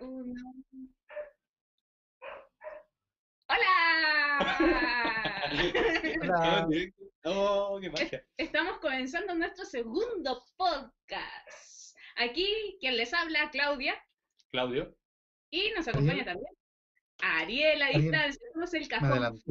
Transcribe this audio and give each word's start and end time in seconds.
Uno. 0.00 0.34
¡Hola! 3.48 4.66
Hola. 6.22 6.68
Oh, 7.24 7.78
qué 7.80 7.90
magia. 7.90 8.24
Estamos 8.38 8.78
comenzando 8.78 9.34
nuestro 9.34 9.64
segundo 9.66 10.42
podcast. 10.56 11.98
Aquí 12.16 12.78
quien 12.80 12.96
les 12.96 13.12
habla, 13.12 13.50
Claudia, 13.50 13.94
Claudio. 14.50 14.96
y 15.50 15.70
nos 15.76 15.86
acompaña 15.88 16.22
Ariel. 16.22 16.24
también 16.26 16.54
Ariel 17.22 17.82
a 17.82 17.86
Ariel. 17.86 18.02
distancia. 18.02 18.46
Somos 18.54 18.74
el 18.74 18.88
cajón. 18.88 19.42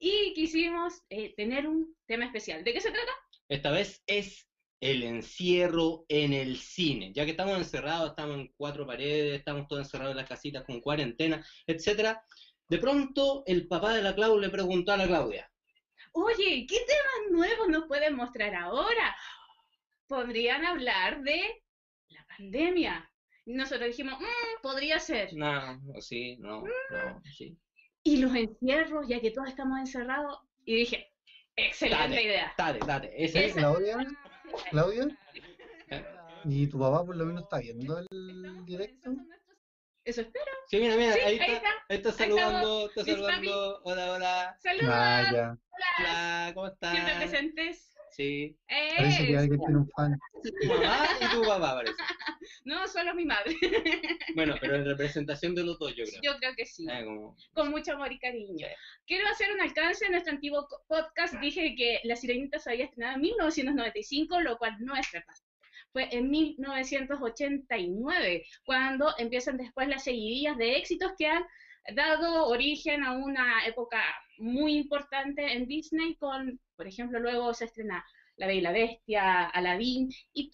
Y 0.00 0.34
quisimos 0.34 1.02
eh, 1.10 1.34
tener 1.34 1.66
un 1.66 1.96
tema 2.06 2.26
especial. 2.26 2.62
¿De 2.62 2.72
qué 2.72 2.80
se 2.80 2.92
trata? 2.92 3.12
Esta 3.48 3.72
vez 3.72 4.02
es 4.06 4.47
el 4.80 5.02
encierro 5.02 6.04
en 6.08 6.32
el 6.32 6.56
cine. 6.56 7.12
Ya 7.12 7.24
que 7.24 7.32
estamos 7.32 7.56
encerrados, 7.58 8.10
estamos 8.10 8.36
en 8.36 8.52
cuatro 8.56 8.86
paredes, 8.86 9.38
estamos 9.38 9.66
todos 9.66 9.82
encerrados 9.82 10.12
en 10.12 10.18
las 10.18 10.28
casitas 10.28 10.64
con 10.64 10.80
cuarentena, 10.80 11.44
etcétera. 11.66 12.22
De 12.68 12.78
pronto, 12.78 13.42
el 13.46 13.66
papá 13.66 13.94
de 13.94 14.02
la 14.02 14.14
Clau 14.14 14.38
le 14.38 14.50
preguntó 14.50 14.92
a 14.92 14.96
la 14.96 15.06
Claudia. 15.06 15.50
Oye, 16.12 16.66
¿qué 16.68 16.76
temas 16.86 17.30
nuevos 17.30 17.68
nos 17.68 17.86
pueden 17.86 18.14
mostrar 18.14 18.54
ahora? 18.54 19.16
Podrían 20.06 20.64
hablar 20.64 21.22
de 21.22 21.62
la 22.08 22.24
pandemia. 22.26 23.10
Y 23.46 23.54
Nosotros 23.54 23.88
dijimos, 23.88 24.18
"Mm, 24.20 24.62
podría 24.62 24.98
ser. 24.98 25.30
No, 25.34 25.80
sí, 26.00 26.36
no, 26.38 26.62
no, 26.62 27.22
sí. 27.36 27.56
Y 28.02 28.18
los 28.18 28.34
encierros, 28.34 29.06
ya 29.08 29.20
que 29.20 29.30
todos 29.30 29.48
estamos 29.48 29.78
encerrados. 29.78 30.38
Y 30.64 30.76
dije, 30.76 31.10
excelente 31.56 32.02
Dale. 32.08 32.22
idea. 32.22 32.54
Dale, 32.56 32.78
dale. 32.86 33.12
Ese 33.16 33.46
es. 33.46 33.54
Claudia, 33.54 33.96
Claudia, 34.70 35.08
¿Eh? 35.90 36.04
¿y 36.44 36.66
tu 36.66 36.78
papá 36.78 37.04
por 37.04 37.16
lo 37.16 37.24
menos 37.26 37.42
está 37.44 37.58
viendo 37.58 37.98
el 37.98 38.64
directo? 38.64 39.10
Eso 40.04 40.22
espero. 40.22 40.44
Sí, 40.68 40.78
mira, 40.78 40.96
mira, 40.96 41.12
Sí, 41.14 41.20
ahí 41.20 41.26
ahí 41.26 41.34
está. 41.40 41.52
está. 41.56 41.68
Ahí 41.88 41.96
está 41.96 42.12
saludando, 42.12 42.86
está 42.88 43.04
saludando. 43.04 43.80
Hola, 43.84 44.12
hola. 44.12 44.58
Saludos. 44.62 44.90
Ah, 44.90 45.30
ya. 45.32 45.58
Hola, 45.98 46.50
¿cómo 46.54 46.66
estás? 46.66 46.92
Siempre 46.92 47.14
presentes. 47.16 47.87
Sí. 48.10 48.56
Parece 48.96 49.26
que 49.26 49.36
alguien 49.36 49.60
tiene 49.60 49.76
un 49.76 49.86
fan. 49.90 50.18
Tu 50.42 50.50
mamá 50.66 51.06
y 51.20 51.26
tu 51.34 51.42
papá, 51.42 51.74
parece. 51.74 51.94
No, 52.64 52.86
solo 52.88 53.14
mi 53.14 53.24
madre. 53.24 53.54
Bueno, 54.34 54.56
pero 54.60 54.74
en 54.76 54.84
representación 54.84 55.54
de 55.54 55.64
los 55.64 55.78
dos, 55.78 55.94
yo 55.96 56.04
creo. 56.04 56.20
Yo 56.22 56.36
creo 56.38 56.54
que 56.56 56.66
sí. 56.66 56.86
Eh, 56.90 57.04
como- 57.04 57.36
Con 57.52 57.70
mucho 57.70 57.92
amor 57.92 58.12
y 58.12 58.18
cariño. 58.18 58.66
Quiero 59.06 59.28
hacer 59.28 59.52
un 59.52 59.60
alcance 59.60 60.04
en 60.06 60.12
nuestro 60.12 60.32
antiguo 60.34 60.66
podcast. 60.86 61.34
Dije 61.40 61.74
que 61.76 62.00
La 62.04 62.16
Sirenita 62.16 62.58
se 62.58 62.70
había 62.70 62.84
estrenado 62.86 63.16
en 63.16 63.20
1995, 63.22 64.40
lo 64.40 64.56
cual 64.58 64.76
no 64.80 64.94
es 64.96 65.10
verdad. 65.12 65.34
Fue 65.92 66.08
en 66.14 66.30
1989, 66.30 68.44
cuando 68.64 69.14
empiezan 69.18 69.56
después 69.56 69.88
las 69.88 70.04
seguidillas 70.04 70.56
de 70.58 70.76
éxitos 70.76 71.12
que 71.18 71.26
han 71.26 71.44
dado 71.94 72.46
origen 72.46 73.02
a 73.04 73.12
una 73.16 73.66
época 73.66 74.02
muy 74.38 74.76
importante 74.76 75.52
en 75.52 75.66
Disney 75.66 76.16
con, 76.16 76.60
por 76.76 76.86
ejemplo, 76.86 77.18
luego 77.20 77.54
se 77.54 77.66
estrena 77.66 78.04
La 78.36 78.46
Bella 78.46 78.58
y 78.58 78.62
la 78.62 78.72
Bestia, 78.72 79.44
Aladdin, 79.46 80.08
y 80.32 80.50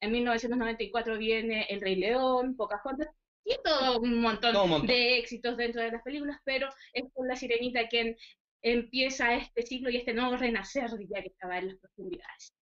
en 0.00 0.12
1994 0.12 1.18
viene 1.18 1.66
El 1.68 1.80
Rey 1.80 1.96
León, 1.96 2.56
Pocahontas, 2.56 3.08
y 3.44 3.56
todo 3.64 4.00
un 4.00 4.20
montón, 4.20 4.52
Todo 4.52 4.64
un 4.64 4.70
montón. 4.70 4.86
de 4.88 5.18
éxitos 5.18 5.56
dentro 5.56 5.82
de 5.82 5.90
las 5.92 6.02
películas, 6.02 6.38
pero 6.44 6.68
es 6.92 7.04
con 7.12 7.26
La 7.28 7.36
Sirenita 7.36 7.88
quien 7.88 8.16
empieza 8.62 9.34
este 9.34 9.62
ciclo 9.62 9.90
y 9.90 9.96
este 9.96 10.12
nuevo 10.14 10.36
renacer, 10.36 10.90
diría 10.96 11.22
que 11.22 11.28
estaba 11.28 11.58
en 11.58 11.68
las 11.68 11.76
profundidades. 11.78 12.54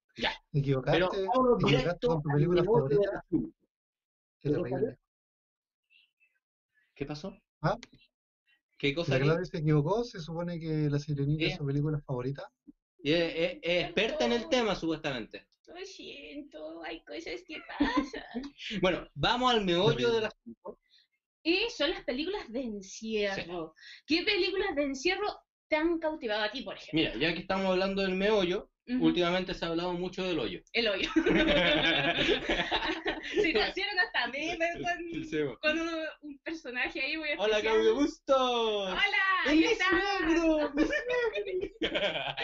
¿Te 0.53 0.59
equivocaste? 0.61 0.91
Pero 0.91 1.09
¿Te 1.09 1.23
vámonos 1.27 1.63
equivocaste 1.63 2.07
con 2.07 2.23
tu 2.23 2.31
película 2.31 2.65
favorita? 2.65 3.11
asunto. 3.19 3.57
Qué 4.41 4.51
¿Pero 4.51 4.63
terrible. 4.63 4.99
¿Qué 6.95 7.07
pasó? 7.07 7.35
¿Ah? 7.63 7.77
¿Qué 8.79 8.95
cosa? 8.95 9.19
La 9.19 9.45
se 9.45 9.59
equivocó, 9.59 10.05
se 10.05 10.21
supone 10.21 10.61
que 10.61 10.89
La 10.89 10.99
Sirenita 10.99 11.45
Sí. 11.45 11.51
es 11.51 11.57
su 11.57 11.67
película 11.67 12.01
favorita. 12.07 12.49
Y 13.03 13.13
es, 13.13 13.35
es- 13.35 13.59
es 13.63 13.85
experta 13.85 14.25
en 14.27 14.33
el 14.33 14.49
tema, 14.49 14.75
supuestamente. 14.75 15.49
Lo 15.67 15.77
siento, 15.85 16.83
hay 16.83 17.03
cosas 17.05 17.43
que 17.47 17.61
pasan. 17.69 18.43
Bueno, 18.83 19.07
vamos 19.15 19.53
al 19.53 19.65
meollo 19.65 20.13
del 20.13 20.27
asunto. 20.27 20.79
Y 21.43 21.69
son 21.71 21.91
las 21.91 22.05
películas 22.05 22.51
de 22.51 22.61
encierro. 22.63 23.75
¿Qué 24.07 24.23
películas 24.23 24.75
de 24.75 24.83
encierro 24.85 25.27
te 25.69 25.77
han 25.77 25.99
cautivado 25.99 26.43
a 26.43 26.51
ti, 26.51 26.63
por 26.63 26.75
ejemplo? 26.77 26.93
Mira, 26.99 27.17
ya 27.17 27.35
que 27.35 27.41
estamos 27.41 27.67
hablando 27.67 28.03
del 28.03 28.15
meollo, 28.15 28.71
Ujú, 28.87 29.07
últimamente 29.07 29.53
se 29.55 29.65
ha 29.65 29.69
hablado 29.69 29.93
mucho 29.95 30.25
del 30.25 30.39
hoyo. 30.39 30.61
El 30.73 30.89
hoyo. 30.89 31.09
si 33.49 33.55
te 33.55 33.69
hicieron 33.71 33.99
hasta 33.99 34.25
a 34.25 34.29
mí 34.29 34.59
con, 35.31 35.57
con 35.57 35.81
un, 35.81 35.95
un 36.23 36.39
personaje 36.39 37.01
ahí 37.01 37.17
muy 37.17 37.29
Hola, 37.39 37.59
especial. 37.59 37.63
Claudio 37.63 37.95
Bustos. 37.95 38.89
¡Hola! 38.91 39.25
Ahí 39.47 39.65
¡Es 39.65 39.73
está. 39.73 39.87
negro! 39.93 40.73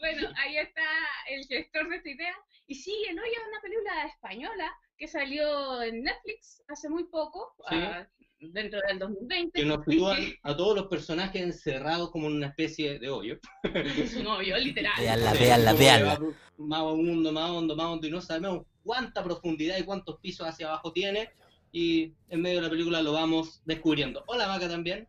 Bueno, 0.00 0.28
ahí 0.36 0.56
está 0.58 0.82
el 1.28 1.44
gestor 1.46 1.88
de 1.88 1.96
esta 1.96 2.08
idea. 2.10 2.34
Y 2.66 2.74
El 3.08 3.18
Hoyo 3.18 3.30
es 3.30 3.48
una 3.48 3.60
película 3.60 4.06
española 4.06 4.72
que 4.96 5.06
salió 5.06 5.82
en 5.82 6.02
Netflix 6.02 6.62
hace 6.68 6.88
muy 6.88 7.04
poco, 7.04 7.54
Sí. 7.68 7.76
ah, 7.76 8.08
dentro 8.40 8.80
del 8.88 8.98
2020. 8.98 9.60
que 9.60 9.66
nos 9.66 9.84
sitúan 9.84 10.18
a 10.42 10.56
todos 10.56 10.76
los 10.76 10.86
personajes 10.88 11.42
encerrados 11.42 12.10
como 12.10 12.28
en 12.28 12.34
una 12.36 12.46
especie 12.48 12.98
de 12.98 13.08
hoyo. 13.08 13.38
Es 13.62 14.14
un 14.16 14.26
hoyo, 14.26 14.56
literal. 14.56 14.92
Veanla, 14.98 15.32
veanla, 15.34 15.72
veanla. 15.74 16.18
Más 16.58 16.80
hondo, 16.82 17.32
más 17.32 17.50
hondo, 17.50 17.76
más 17.76 17.86
hondo, 17.86 18.06
y 18.06 18.10
no 18.10 18.20
sabemos 18.20 18.64
cuánta 18.86 19.22
profundidad 19.22 19.76
y 19.76 19.82
cuántos 19.82 20.18
pisos 20.20 20.46
hacia 20.46 20.68
abajo 20.68 20.92
tiene. 20.92 21.30
Y 21.72 22.14
en 22.30 22.40
medio 22.40 22.56
de 22.56 22.62
la 22.62 22.70
película 22.70 23.02
lo 23.02 23.12
vamos 23.12 23.60
descubriendo. 23.66 24.24
Hola, 24.28 24.46
Maca 24.46 24.68
también. 24.68 25.06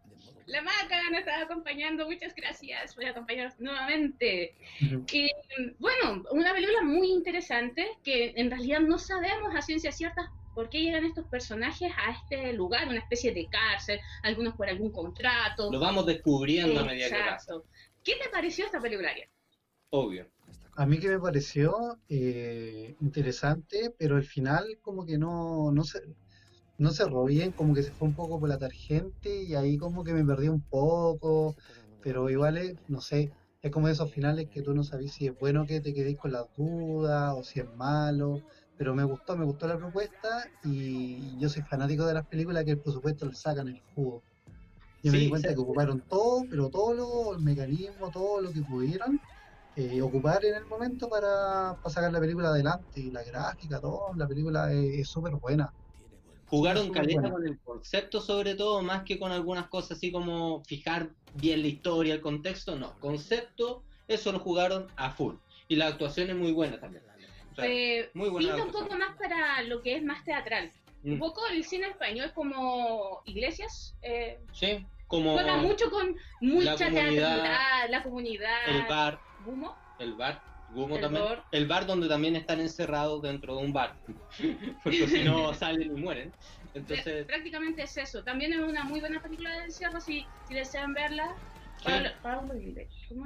La 0.47 0.61
Maca 0.61 1.09
nos 1.11 1.19
está 1.19 1.41
acompañando, 1.41 2.05
muchas 2.05 2.33
gracias 2.33 2.95
por 2.95 3.05
acompañarnos 3.05 3.59
nuevamente. 3.59 4.55
Y 5.11 5.29
bueno, 5.77 6.23
una 6.31 6.53
película 6.53 6.81
muy 6.83 7.09
interesante 7.11 7.85
que 8.03 8.33
en 8.35 8.49
realidad 8.49 8.79
no 8.79 8.97
sabemos 8.97 9.53
a 9.55 9.61
ciencia 9.61 9.91
cierta 9.91 10.31
por 10.55 10.69
qué 10.69 10.81
llegan 10.81 11.05
estos 11.05 11.27
personajes 11.27 11.91
a 11.97 12.11
este 12.11 12.53
lugar, 12.53 12.87
una 12.87 12.99
especie 12.99 13.33
de 13.33 13.47
cárcel, 13.47 13.99
algunos 14.23 14.55
por 14.55 14.67
algún 14.67 14.91
contrato. 14.91 15.71
Lo 15.71 15.79
vamos 15.79 16.05
descubriendo 16.05 16.79
a 16.79 16.83
medida 16.83 17.09
que 17.09 17.23
pasa. 17.29 17.53
¿Qué 18.03 18.15
te 18.15 18.29
pareció 18.29 18.65
esta 18.65 18.79
película, 18.79 19.11
Ariel? 19.11 19.29
Obvio. 19.89 20.27
A 20.81 20.85
mí 20.85 20.99
que 20.99 21.09
me 21.09 21.19
pareció 21.19 21.99
eh, 22.07 22.95
interesante, 22.99 23.93
pero 23.97 24.15
al 24.15 24.23
final 24.23 24.63
como 24.81 25.05
que 25.05 25.17
no, 25.17 25.71
no 25.71 25.83
se, 25.83 25.99
no 26.77 26.91
cerró 26.91 27.25
bien, 27.25 27.53
como 27.53 27.73
que 27.75 27.83
se 27.83 27.93
fue 27.93 28.07
un 28.07 28.15
poco 28.15 28.39
por 28.39 28.49
la 28.49 28.59
tangente 28.59 29.43
y 29.43 29.55
ahí 29.55 29.77
como 29.77 30.03
que 30.03 30.13
me 30.13 30.25
perdí 30.25 30.49
un 30.49 30.63
poco, 30.63 31.55
pero 32.01 32.29
igual 32.29 32.57
es, 32.57 32.77
no 32.87 33.01
sé, 33.01 33.33
es 33.61 33.71
como 33.71 33.87
esos 33.89 34.11
finales 34.13 34.49
que 34.51 34.61
tú 34.63 34.73
no 34.75 34.83
sabes 34.83 35.13
si 35.13 35.27
es 35.27 35.37
bueno 35.37 35.65
que 35.67 35.81
te 35.81 35.93
quedes 35.93 36.17
con 36.17 36.31
las 36.33 36.47
dudas 36.55 37.33
o 37.35 37.43
si 37.43 37.59
es 37.61 37.69
malo, 37.69 38.43
pero 38.75 38.95
me 38.95 39.03
gustó, 39.05 39.37
me 39.37 39.45
gustó 39.45 39.67
la 39.67 39.77
propuesta 39.77 40.51
y 40.61 41.39
yo 41.39 41.49
soy 41.49 41.63
fanático 41.63 42.05
de 42.07 42.15
las 42.15 42.27
películas 42.27 42.65
que 42.65 42.71
el 42.71 42.81
presupuesto 42.81 43.25
le 43.27 43.35
sacan 43.35 43.67
el 43.69 43.81
jugo. 43.95 44.25
Yo 45.01 45.11
me 45.11 45.19
di 45.19 45.27
cuenta 45.27 45.49
sí. 45.49 45.55
que 45.55 45.59
ocuparon 45.61 46.01
todo, 46.07 46.47
pero 46.49 46.69
todo 46.69 46.93
lo, 46.93 47.33
el 47.35 47.41
mecanismo, 47.43 48.11
todo 48.11 48.41
lo 48.41 48.51
que 48.53 48.63
pudieron 48.63 49.21
eh, 49.77 50.01
ocupar 50.01 50.43
en 50.43 50.55
el 50.55 50.65
momento 50.65 51.07
para, 51.07 51.77
para 51.81 51.89
sacar 51.93 52.11
la 52.11 52.19
película 52.19 52.49
adelante. 52.49 52.99
Y 52.99 53.11
la 53.11 53.23
gráfica, 53.23 53.79
todo, 53.79 54.11
la 54.15 54.27
película 54.27 54.73
es 54.73 55.07
súper 55.07 55.35
buena. 55.35 55.71
Jugaron 56.47 56.89
caleta 56.89 57.29
con 57.29 57.45
el 57.45 57.59
concepto 57.59 58.19
sobre 58.19 58.55
todo, 58.55 58.81
más 58.81 59.03
que 59.03 59.19
con 59.19 59.31
algunas 59.31 59.67
cosas 59.67 59.97
así 59.97 60.11
como 60.11 60.63
fijar 60.63 61.09
bien 61.35 61.61
la 61.61 61.67
historia, 61.67 62.13
el 62.15 62.21
contexto, 62.21 62.75
no. 62.75 62.97
Concepto, 62.99 63.83
eso 64.07 64.31
lo 64.31 64.39
jugaron 64.39 64.87
a 64.95 65.11
full. 65.11 65.35
Y 65.67 65.75
la 65.75 65.87
actuación 65.87 66.29
es 66.29 66.35
muy 66.35 66.53
buena 66.53 66.79
también. 66.79 67.03
O 67.51 67.55
sea, 67.55 67.65
Eh, 67.67 68.09
muy 68.13 68.29
buena 68.29 68.55
pinta 68.55 68.65
un 68.65 68.71
poco 68.71 68.97
más 68.97 69.15
para 69.17 69.61
lo 69.63 69.81
que 69.81 69.97
es 69.97 70.03
más 70.03 70.23
teatral. 70.23 70.71
Un 71.03 71.17
mm, 71.17 71.19
poco 71.19 71.41
el 71.51 71.63
cine 71.63 71.87
español 71.87 72.31
como 72.33 73.21
Iglesias. 73.25 73.95
Eh, 74.01 74.39
sí, 74.53 74.85
como 75.07 75.33
juega 75.33 75.57
mucho 75.57 75.89
con 75.89 76.15
mucha 76.41 76.75
comunidad, 76.75 76.77
teatralidad, 76.77 77.89
la 77.89 78.03
comunidad. 78.03 78.67
el 78.67 78.85
bar, 78.87 79.19
Gumo. 79.45 79.75
el 79.99 80.13
bar, 80.13 80.41
Gumo 80.73 80.95
El 80.95 81.01
también. 81.01 81.23
bar. 81.23 81.43
El 81.51 81.67
bar 81.67 81.85
donde 81.85 82.07
también 82.07 82.35
están 82.35 82.59
encerrados 82.59 83.21
dentro 83.21 83.55
de 83.55 83.63
un 83.63 83.73
bar. 83.73 83.95
Porque 84.83 85.07
si 85.07 85.23
no 85.23 85.53
salen 85.53 85.97
y 85.97 86.01
mueren. 86.01 86.31
Entonces, 86.73 87.25
Prácticamente 87.25 87.83
es 87.83 87.97
eso. 87.97 88.23
También 88.23 88.53
es 88.53 88.59
una 88.59 88.83
muy 88.83 88.99
buena 88.99 89.21
película 89.21 89.57
de 89.57 89.65
encierro 89.65 89.99
si, 90.01 90.25
si 90.47 90.53
desean 90.53 90.93
verla. 90.93 91.35
¿Cómo 91.83 91.95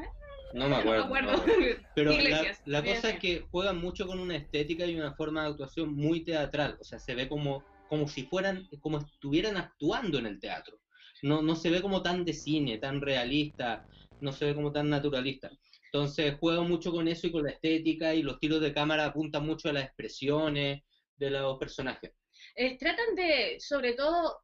es? 0.01 0.09
no 0.53 0.67
me 0.67 0.75
acuerdo. 0.75 1.05
No 1.07 1.13
me 1.13 1.21
no 1.21 1.31
acuerdo. 1.31 1.45
me 1.45 1.53
acuerdo. 1.53 1.81
Pero 1.95 2.11
la, 2.11 2.21
Iglesias, 2.21 2.61
la 2.65 2.83
cosa 2.83 3.09
es 3.09 3.19
que 3.19 3.45
juegan 3.51 3.79
mucho 3.79 4.05
con 4.05 4.19
una 4.19 4.35
estética 4.35 4.85
y 4.85 4.95
una 4.95 5.13
forma 5.13 5.43
de 5.43 5.49
actuación 5.49 5.93
muy 5.95 6.23
teatral. 6.23 6.77
O 6.79 6.83
sea, 6.83 6.99
se 6.99 7.15
ve 7.15 7.27
como, 7.27 7.63
como 7.87 8.07
si 8.07 8.23
fueran, 8.23 8.67
como 8.81 8.99
estuvieran 8.99 9.57
actuando 9.57 10.19
en 10.19 10.25
el 10.27 10.39
teatro. 10.39 10.77
No, 11.23 11.41
no 11.41 11.55
se 11.55 11.69
ve 11.69 11.81
como 11.81 12.01
tan 12.01 12.25
de 12.25 12.33
cine, 12.33 12.77
tan 12.77 12.99
realista, 13.01 13.85
no 14.19 14.31
se 14.31 14.45
ve 14.45 14.55
como 14.55 14.71
tan 14.71 14.89
naturalista. 14.89 15.49
Entonces 15.91 16.35
juegan 16.39 16.67
mucho 16.69 16.91
con 16.91 17.07
eso 17.07 17.27
y 17.27 17.31
con 17.31 17.43
la 17.43 17.51
estética 17.51 18.13
y 18.15 18.21
los 18.23 18.39
tiros 18.39 18.61
de 18.61 18.73
cámara 18.73 19.05
apuntan 19.05 19.45
mucho 19.45 19.69
a 19.69 19.73
las 19.73 19.83
expresiones 19.85 20.81
de 21.17 21.29
los 21.29 21.57
personajes. 21.59 22.11
eh, 22.55 22.77
tratan 22.77 23.15
de, 23.15 23.57
sobre 23.59 23.93
todo, 23.93 24.39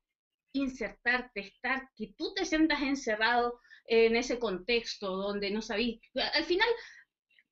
insertarte, 0.54 1.42
estar, 1.42 1.90
que 1.96 2.14
tú 2.18 2.34
te 2.36 2.46
sientas 2.46 2.82
encerrado 2.82 3.60
en 3.86 4.16
ese 4.16 4.40
contexto 4.40 5.16
donde 5.16 5.52
no 5.52 5.62
sabís. 5.62 6.00
Al 6.34 6.44
final, 6.46 6.68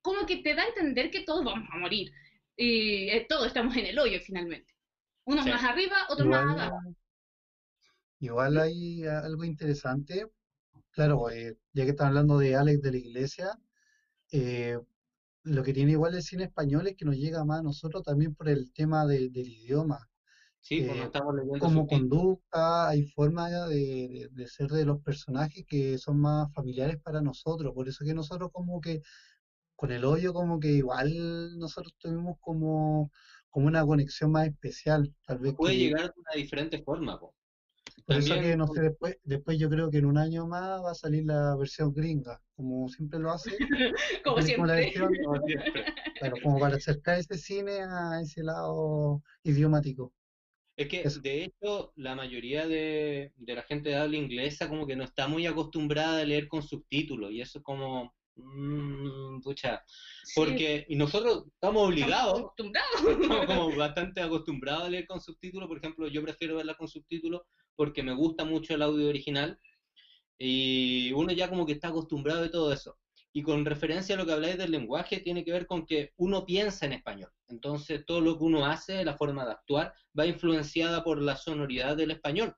como 0.02 0.26
que 0.26 0.36
te 0.38 0.54
da 0.54 0.62
a 0.64 0.68
entender 0.68 1.10
que 1.10 1.22
todos 1.24 1.44
vamos 1.44 1.68
a 1.72 1.78
morir. 1.78 2.10
Y 2.56 3.08
eh, 3.10 3.26
todos 3.28 3.46
estamos 3.48 3.76
en 3.76 3.86
el 3.86 3.98
hoyo 3.98 4.20
finalmente. 4.20 4.72
Unos 5.24 5.44
Sí. 5.44 5.50
más 5.50 5.64
arriba, 5.64 6.06
otros 6.10 6.28
más 6.28 6.42
abajo. 6.42 6.78
igual 8.20 8.58
hay 8.58 9.04
a- 9.04 9.20
algo 9.20 9.44
interesante. 9.44 10.26
Claro, 10.90 11.30
eh, 11.30 11.56
ya 11.72 11.84
que 11.84 11.90
están 11.90 12.08
hablando 12.08 12.38
de 12.38 12.56
Alex 12.56 12.82
de 12.82 12.90
la 12.92 12.96
Iglesia, 12.98 13.52
eh, 14.32 14.78
lo 15.44 15.62
que 15.64 15.72
tiene 15.74 15.92
igual 15.92 16.14
el 16.14 16.22
cine 16.22 16.44
español 16.44 16.86
es 16.88 16.96
que 16.96 17.04
nos 17.06 17.16
llega 17.16 17.44
más 17.44 17.60
a 17.60 17.62
nosotros 17.62 18.02
también 18.04 18.34
por 18.34 18.48
el 18.48 18.72
tema 18.72 19.06
de- 19.06 19.30
del 19.30 19.48
idioma. 19.48 20.08
Sí, 20.60 20.82
pues 20.82 20.98
Eh, 20.98 21.06
estamos 21.06 21.34
leyendo 21.34 21.70
como 21.70 21.86
conducta, 21.86 22.88
hay 22.88 23.04
formas 23.04 23.50
de, 23.70 23.76
de- 23.76 24.28
de 24.32 24.48
ser 24.48 24.68
de 24.70 24.84
los 24.86 25.02
personajes 25.02 25.64
que 25.68 25.98
son 25.98 26.20
más 26.20 26.52
familiares 26.54 26.98
para 27.02 27.22
nosotros. 27.22 27.72
Por 27.74 27.88
eso 27.88 28.04
que 28.04 28.14
nosotros 28.14 28.50
como 28.52 28.80
que 28.80 29.02
con 29.76 29.92
el 29.92 30.04
hoyo 30.04 30.32
como 30.34 30.60
que 30.60 30.68
igual 30.72 31.58
nosotros 31.58 31.94
tuvimos 31.98 32.36
como, 32.40 33.10
como 33.50 33.66
una 33.68 33.84
conexión 33.86 34.32
más 34.32 34.46
especial. 34.48 35.14
Tal 35.26 35.38
vez 35.38 35.54
Puede 35.54 35.76
que, 35.76 35.76
llegar 35.76 36.14
de 36.14 36.20
una 36.20 36.32
diferente 36.42 36.82
forma, 36.82 37.20
po. 37.20 37.35
Por 38.06 38.16
eso 38.18 38.34
También, 38.34 38.52
que 38.52 38.56
no 38.56 38.66
sé, 38.68 38.80
después, 38.82 39.18
después 39.24 39.58
yo 39.58 39.68
creo 39.68 39.90
que 39.90 39.98
en 39.98 40.06
un 40.06 40.18
año 40.18 40.46
más 40.46 40.82
va 40.82 40.92
a 40.92 40.94
salir 40.94 41.24
la 41.26 41.56
versión 41.56 41.92
gringa, 41.92 42.40
como 42.54 42.88
siempre 42.88 43.18
lo 43.18 43.32
hace. 43.32 43.50
Como 44.24 44.40
siempre. 44.42 44.72
versión, 44.74 45.12
como 45.24 45.36
siempre. 45.46 45.84
claro, 46.18 46.36
como 46.42 46.58
para 46.58 46.76
acercar 46.76 47.18
ese 47.18 47.36
cine 47.38 47.80
a 47.82 48.20
ese 48.22 48.42
lado 48.44 49.22
idiomático. 49.42 50.14
Es 50.76 50.88
que, 50.88 51.02
Eso. 51.02 51.20
de 51.20 51.44
hecho, 51.44 51.92
la 51.96 52.14
mayoría 52.14 52.66
de, 52.68 53.32
de 53.36 53.54
la 53.54 53.62
gente 53.62 53.90
de 53.90 53.96
habla 53.96 54.16
inglesa 54.18 54.68
como 54.68 54.86
que 54.86 54.94
no 54.96 55.04
está 55.04 55.26
muy 55.26 55.46
acostumbrada 55.46 56.20
a 56.20 56.24
leer 56.24 56.48
con 56.48 56.62
subtítulos, 56.62 57.32
y 57.32 57.40
eso 57.40 57.58
es 57.58 57.64
como, 57.64 58.14
mm, 58.36 59.40
pucha, 59.40 59.82
Sí, 60.22 60.32
porque, 60.34 60.84
y 60.88 60.96
nosotros 60.96 61.44
estamos 61.54 61.88
obligados, 61.88 62.40
acostumbrados. 62.40 62.90
estamos 63.08 63.46
como 63.46 63.70
bastante 63.76 64.20
acostumbrados 64.20 64.84
a 64.84 64.90
leer 64.90 65.06
con 65.06 65.20
subtítulos, 65.20 65.66
por 65.68 65.78
ejemplo, 65.78 66.08
yo 66.08 66.22
prefiero 66.22 66.56
verla 66.56 66.74
con 66.74 66.88
subtítulos 66.88 67.42
porque 67.76 68.02
me 68.02 68.14
gusta 68.14 68.44
mucho 68.44 68.74
el 68.74 68.82
audio 68.82 69.08
original, 69.08 69.58
y 70.38 71.12
uno 71.12 71.32
ya 71.32 71.48
como 71.48 71.66
que 71.66 71.72
está 71.72 71.88
acostumbrado 71.88 72.42
de 72.42 72.48
todo 72.48 72.72
eso. 72.72 72.98
Y 73.32 73.42
con 73.42 73.64
referencia 73.66 74.14
a 74.14 74.18
lo 74.18 74.24
que 74.24 74.32
habláis 74.32 74.56
del 74.56 74.70
lenguaje, 74.70 75.20
tiene 75.20 75.44
que 75.44 75.52
ver 75.52 75.66
con 75.66 75.84
que 75.84 76.12
uno 76.16 76.46
piensa 76.46 76.86
en 76.86 76.94
español. 76.94 77.30
Entonces, 77.48 78.04
todo 78.06 78.20
lo 78.20 78.38
que 78.38 78.44
uno 78.44 78.64
hace, 78.64 79.04
la 79.04 79.16
forma 79.16 79.44
de 79.44 79.52
actuar, 79.52 79.92
va 80.18 80.26
influenciada 80.26 81.04
por 81.04 81.20
la 81.20 81.36
sonoridad 81.36 81.96
del 81.96 82.12
español. 82.12 82.54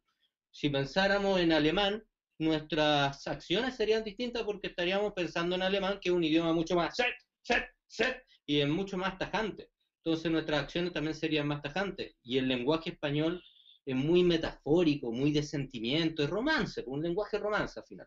Si 0.50 0.68
pensáramos 0.68 1.40
en 1.40 1.52
alemán, 1.52 2.04
nuestras 2.38 3.26
acciones 3.26 3.74
serían 3.74 4.04
distintas 4.04 4.44
porque 4.44 4.68
estaríamos 4.68 5.12
pensando 5.14 5.56
en 5.56 5.62
alemán, 5.62 5.98
que 6.00 6.10
es 6.10 6.14
un 6.14 6.22
idioma 6.22 6.52
mucho 6.52 6.76
más 6.76 6.94
set, 6.94 7.14
set, 7.42 7.64
set, 7.88 8.22
y 8.46 8.60
es 8.60 8.68
mucho 8.68 8.96
más 8.96 9.18
tajante. 9.18 9.70
Entonces, 10.04 10.30
nuestras 10.30 10.62
acciones 10.62 10.92
también 10.92 11.14
serían 11.14 11.48
más 11.48 11.60
tajantes. 11.60 12.14
Y 12.22 12.38
el 12.38 12.46
lenguaje 12.46 12.90
español 12.90 13.42
es 13.88 13.96
muy 13.96 14.22
metafórico, 14.22 15.10
muy 15.10 15.32
de 15.32 15.42
sentimiento, 15.42 16.22
es 16.22 16.28
romance, 16.30 16.82
un 16.86 17.02
lenguaje 17.02 17.38
romance 17.38 17.80
al 17.80 17.86
final. 17.86 18.06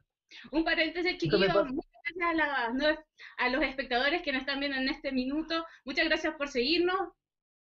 Un 0.52 0.64
paréntesis, 0.64 1.18
pasa- 1.48 1.64
Muchas 1.74 1.92
gracias 2.04 2.30
a, 2.30 2.34
la- 2.34 3.06
a 3.38 3.50
los 3.50 3.64
espectadores 3.64 4.22
que 4.22 4.32
nos 4.32 4.42
están 4.42 4.60
viendo 4.60 4.78
en 4.78 4.90
este 4.90 5.12
minuto. 5.12 5.66
Muchas 5.84 6.06
gracias 6.06 6.36
por 6.36 6.48
seguirnos. 6.50 7.00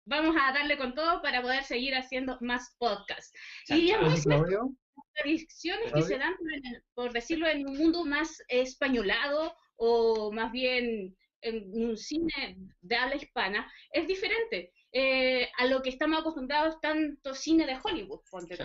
Vamos 0.05 0.37
a 0.39 0.53
darle 0.53 0.77
con 0.77 0.95
todo 0.95 1.23
para 1.23 1.41
poder 1.43 1.65
seguir 1.65 1.95
haciendo 1.95 2.37
más 2.41 2.75
podcasts. 2.79 3.33
Y 3.69 3.91
es 3.93 4.01
muy 4.01 4.21
Claudio, 4.21 4.71
tradiciones 5.15 5.93
que 5.93 6.03
se 6.03 6.19
dan, 6.19 6.35
por, 6.37 7.05
por 7.07 7.13
decirlo, 7.13 7.47
en 7.49 7.67
un 7.69 7.77
mundo 7.79 8.05
más 8.05 8.43
españolado 8.49 9.57
o 9.77 10.31
más 10.33 10.53
bien 10.53 11.17
en 11.41 11.71
un 11.73 11.97
cine 11.97 12.57
de 12.83 12.97
habla 12.97 13.17
hispana, 13.17 13.73
es 13.93 14.07
diferente 14.07 14.73
eh, 14.93 15.51
a 15.59 15.67
lo 15.67 15.83
que 15.83 15.91
estamos 15.91 16.21
acostumbrados 16.21 16.81
tanto 16.81 17.35
cine 17.35 17.67
de 17.67 17.79
Hollywood, 17.83 18.21
ponte. 18.31 18.57
Sí. 18.57 18.63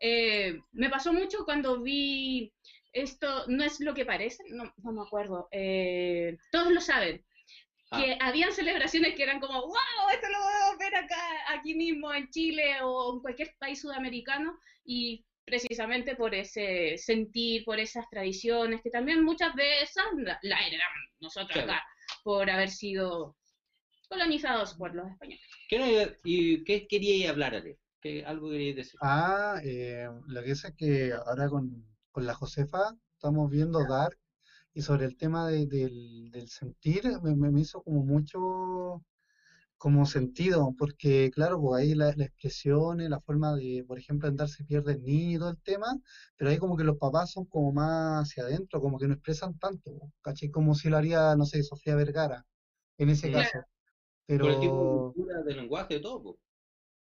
Eh, 0.00 0.60
me 0.72 0.88
pasó 0.90 1.12
mucho 1.12 1.44
cuando 1.44 1.80
vi 1.82 2.52
esto, 2.92 3.44
no 3.48 3.64
es 3.64 3.80
lo 3.80 3.94
que 3.94 4.06
parece, 4.06 4.42
no, 4.50 4.72
no 4.82 4.92
me 4.92 5.02
acuerdo, 5.02 5.48
eh, 5.52 6.36
todos 6.50 6.72
lo 6.72 6.80
saben, 6.80 7.24
Ah. 7.90 8.02
que 8.04 8.18
habían 8.20 8.52
celebraciones 8.52 9.14
que 9.14 9.22
eran 9.22 9.40
como, 9.40 9.62
wow, 9.62 10.10
esto 10.12 10.28
lo 10.28 10.38
podemos 10.38 10.78
ver 10.78 10.94
acá, 10.94 11.22
aquí 11.48 11.74
mismo 11.74 12.12
en 12.12 12.28
Chile 12.28 12.82
o 12.82 13.14
en 13.14 13.20
cualquier 13.20 13.54
país 13.58 13.80
sudamericano, 13.80 14.58
y 14.84 15.24
precisamente 15.46 16.14
por 16.14 16.34
ese 16.34 16.98
sentir, 16.98 17.64
por 17.64 17.78
esas 17.80 18.04
tradiciones, 18.10 18.82
que 18.82 18.90
también 18.90 19.24
muchas 19.24 19.54
de 19.54 19.80
esas 19.80 20.04
la, 20.18 20.38
la 20.42 20.66
heredamos 20.66 20.98
nosotros 21.20 21.52
Claro. 21.52 21.72
acá, 21.72 21.86
por 22.24 22.50
haber 22.50 22.68
sido 22.68 23.37
colonizados 24.08 24.74
por 24.74 24.94
los 24.94 25.08
españoles. 25.10 25.40
¿Qué, 25.68 26.18
y 26.24 26.64
qué 26.64 26.86
queríais 26.88 27.30
hablar, 27.30 27.54
Ale? 27.54 27.78
¿Qué, 28.00 28.24
¿Algo 28.24 28.50
queríais 28.50 28.76
decir? 28.76 29.00
Ah, 29.00 29.60
eh, 29.64 30.08
lo 30.26 30.42
que 30.42 30.48
pasa 30.50 30.68
es 30.68 30.74
que 30.76 31.12
ahora 31.12 31.48
con, 31.48 31.86
con 32.10 32.26
la 32.26 32.34
Josefa 32.34 32.96
estamos 33.14 33.48
viendo 33.50 33.86
Dark 33.86 34.18
y 34.74 34.82
sobre 34.82 35.06
el 35.06 35.16
tema 35.16 35.48
de- 35.48 35.66
del, 35.66 36.30
del 36.32 36.48
sentir 36.48 37.04
me, 37.22 37.34
me- 37.36 37.60
hizo 37.60 37.82
como 37.82 38.04
mucho 38.04 39.04
como 39.78 40.06
sentido, 40.06 40.74
porque 40.78 41.30
claro, 41.34 41.60
pues 41.60 41.82
ahí 41.82 41.94
la- 41.94 42.06
las 42.16 42.28
expresiones, 42.28 43.10
la 43.10 43.20
forma 43.20 43.54
de, 43.56 43.84
por 43.86 43.98
ejemplo, 43.98 44.28
andar 44.28 44.48
se 44.48 44.64
pierde 44.64 44.94
el 44.94 45.04
niño 45.04 45.36
y 45.36 45.38
todo 45.40 45.50
el 45.50 45.62
tema, 45.62 45.86
pero 46.36 46.50
ahí 46.50 46.58
como 46.58 46.76
que 46.76 46.84
los 46.84 46.98
papás 46.98 47.32
son 47.32 47.46
como 47.46 47.72
más 47.72 48.22
hacia 48.30 48.44
adentro, 48.44 48.80
como 48.80 48.98
que 48.98 49.08
no 49.08 49.14
expresan 49.14 49.58
tanto, 49.58 49.92
¿cachai? 50.22 50.50
Como 50.50 50.74
si 50.74 50.88
lo 50.90 50.96
haría, 50.98 51.36
no 51.36 51.46
sé, 51.46 51.62
Sofía 51.64 51.96
Vergara, 51.96 52.46
en 52.98 53.10
ese 53.10 53.30
Claro. 53.30 53.32
caso. 53.32 53.66
Por 54.36 54.50
el 54.50 54.58
tipo 54.58 54.82
de 54.84 54.90
Pero 54.90 55.14
cultura, 55.14 55.42
de 55.42 55.54
lenguaje, 55.54 55.94
de 55.94 56.00
todo. 56.00 56.22
po. 56.22 56.40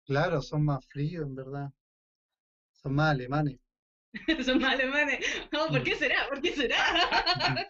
claro, 0.05 0.41
son 0.41 0.65
más 0.65 0.83
fríos, 0.87 1.23
en 1.27 1.35
verdad. 1.35 1.71
Son 2.71 2.95
más 2.95 3.11
alemanes. 3.11 3.59
Son 4.45 4.59
más 4.61 4.73
alemanes. 4.73 5.19
No, 5.51 5.67
¿por 5.67 5.83
qué 5.83 5.95
Mm. 5.95 5.97
será? 5.97 6.27
¿Por 6.29 6.41
qué 6.41 6.53
será? 6.53 6.77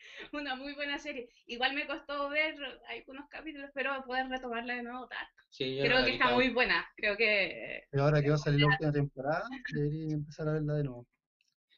Una 0.32 0.54
muy 0.56 0.74
buena 0.74 0.98
serie. 0.98 1.28
Igual 1.46 1.74
me 1.74 1.86
costó 1.86 2.28
ver 2.28 2.54
algunos 2.88 3.28
capítulos, 3.28 3.70
pero 3.74 4.02
poder 4.04 4.28
retomarla 4.28 4.74
de 4.74 4.82
nuevo. 4.82 5.08
tal. 5.08 5.26
Sí, 5.50 5.76
yo 5.76 5.84
Creo 5.86 6.04
que 6.04 6.12
está 6.12 6.30
muy 6.30 6.50
buena. 6.50 6.86
Creo 6.96 7.16
que 7.16 7.82
Y 7.92 7.98
ahora 7.98 8.22
que 8.22 8.28
va 8.30 8.34
a 8.36 8.38
salir 8.38 8.60
la 8.60 8.68
última 8.68 8.92
temporada, 8.92 9.48
debería 9.66 10.14
empezar 10.14 10.48
a 10.48 10.52
verla 10.54 10.74
de 10.74 10.84
nuevo. 10.84 11.06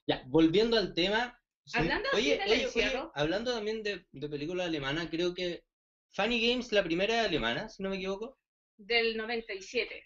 Ya, 0.07 0.23
volviendo 0.29 0.77
al 0.79 0.95
tema. 0.95 1.39
Sí. 1.65 1.79
hablando 1.79 2.09
Oye, 2.11 2.39
del 2.41 2.49
oye, 2.51 2.71
hablando 3.15 3.55
también 3.55 3.83
de, 3.83 4.07
de 4.13 4.29
películas 4.29 4.67
alemanas, 4.67 5.09
creo 5.11 5.35
que 5.35 5.65
Funny 6.15 6.49
Games, 6.49 6.73
la 6.73 6.83
primera 6.85 7.21
es 7.23 7.27
alemana, 7.29 7.69
si 7.69 7.83
no 7.83 7.91
me 7.91 7.97
equivoco. 7.97 8.39
del 8.77 9.17
97. 9.17 10.05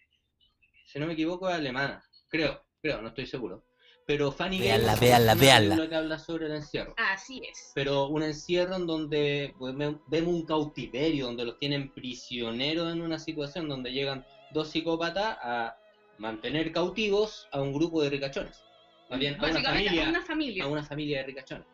Si 0.87 0.99
no 0.99 1.07
me 1.07 1.13
equivoco, 1.13 1.49
es 1.49 1.55
alemana. 1.55 2.03
Creo, 2.29 2.65
creo, 2.81 3.01
no 3.03 3.09
estoy 3.09 3.27
seguro. 3.27 3.65
Pero 4.07 4.33
Funny 4.33 4.59
Véanla, 4.59 4.87
Games 4.95 5.01
véanla, 5.01 5.33
es 5.35 5.39
película 5.39 5.89
que 5.91 5.95
habla 5.97 6.19
sobre 6.19 6.47
el 6.47 6.53
encierro. 6.53 6.95
Así 6.97 7.43
es. 7.47 7.73
Pero 7.75 8.07
un 8.09 8.23
encierro 8.23 8.77
en 8.77 8.87
donde 8.87 9.55
pues, 9.59 9.77
ve- 9.77 9.99
vemos 10.07 10.33
un 10.35 10.47
cautiverio, 10.47 11.27
donde 11.27 11.45
los 11.45 11.59
tienen 11.59 11.93
prisioneros 11.93 12.91
en 12.91 13.03
una 13.03 13.19
situación 13.19 13.69
donde 13.69 13.93
llegan 13.93 14.25
dos 14.53 14.71
psicópatas 14.71 15.37
a 15.43 15.77
mantener 16.17 16.73
cautivos 16.73 17.47
a 17.53 17.61
un 17.61 17.75
grupo 17.75 18.03
de 18.03 18.09
ricachones. 18.09 18.63
Más 19.11 19.19
bien, 19.21 19.35
a 19.35 19.39
una 19.39 19.49
Básicamente 19.49 19.85
familia, 19.91 20.09
una 20.09 20.23
familia. 20.23 20.65
a 20.65 20.69
una 20.69 20.83
familia 20.85 21.19
de 21.19 21.25
ricachones. 21.25 21.67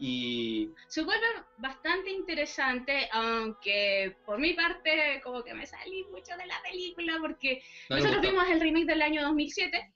Y 0.00 0.70
Se 0.86 1.02
vuelve 1.02 1.26
bastante 1.58 2.10
interesante, 2.10 3.08
aunque 3.12 4.16
por 4.24 4.38
mi 4.38 4.54
parte 4.54 5.20
como 5.24 5.42
que 5.42 5.54
me 5.54 5.66
salí 5.66 6.04
mucho 6.10 6.36
de 6.36 6.46
la 6.46 6.60
película 6.62 7.18
porque 7.20 7.62
no 7.90 7.96
nosotros 7.96 8.22
vimos 8.22 8.48
el 8.48 8.60
remake 8.60 8.86
del 8.86 9.02
año 9.02 9.22
2007. 9.22 9.92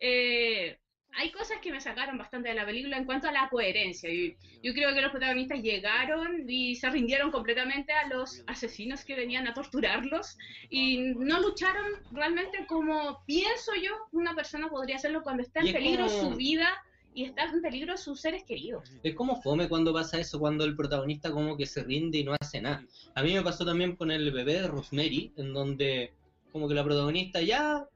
eh, 0.00 0.76
hay 1.16 1.30
cosas 1.30 1.58
que 1.62 1.70
me 1.70 1.80
sacaron 1.80 2.18
bastante 2.18 2.48
de 2.48 2.56
la 2.56 2.66
película 2.66 2.96
en 2.96 3.04
cuanto 3.04 3.28
a 3.28 3.32
la 3.32 3.48
coherencia. 3.48 4.10
Y 4.10 4.36
yo 4.64 4.74
creo 4.74 4.92
que 4.92 5.00
los 5.00 5.12
protagonistas 5.12 5.62
llegaron 5.62 6.44
y 6.50 6.74
se 6.74 6.90
rindieron 6.90 7.30
completamente 7.30 7.92
a 7.92 8.08
los 8.08 8.42
asesinos 8.48 9.04
que 9.04 9.14
venían 9.14 9.46
a 9.46 9.54
torturarlos 9.54 10.36
y 10.70 10.98
no 11.14 11.38
lucharon 11.38 11.86
realmente 12.10 12.66
como 12.66 13.22
pienso 13.26 13.72
yo 13.76 13.92
una 14.10 14.34
persona 14.34 14.68
podría 14.68 14.96
hacerlo 14.96 15.22
cuando 15.22 15.44
está 15.44 15.60
en 15.60 15.68
es 15.68 15.72
peligro 15.74 16.06
como- 16.06 16.20
su 16.32 16.36
vida 16.36 16.68
y 17.14 17.24
está 17.24 17.44
en 17.44 17.62
peligro 17.62 17.96
sus 17.96 18.20
seres 18.20 18.44
queridos. 18.44 18.90
Es 19.02 19.14
como 19.14 19.40
fome 19.40 19.68
cuando 19.68 19.92
pasa 19.92 20.18
eso, 20.18 20.38
cuando 20.38 20.64
el 20.64 20.76
protagonista 20.76 21.30
como 21.30 21.56
que 21.56 21.66
se 21.66 21.82
rinde 21.84 22.18
y 22.18 22.24
no 22.24 22.34
hace 22.38 22.60
nada. 22.60 22.84
A 23.14 23.22
mí 23.22 23.32
me 23.32 23.42
pasó 23.42 23.64
también 23.64 23.96
con 23.96 24.10
el 24.10 24.30
bebé 24.32 24.54
de 24.54 24.68
Rosemary, 24.68 25.32
en 25.36 25.54
donde 25.54 26.12
como 26.52 26.68
que 26.68 26.74
la 26.74 26.84
protagonista 26.84 27.40
ya 27.40 27.86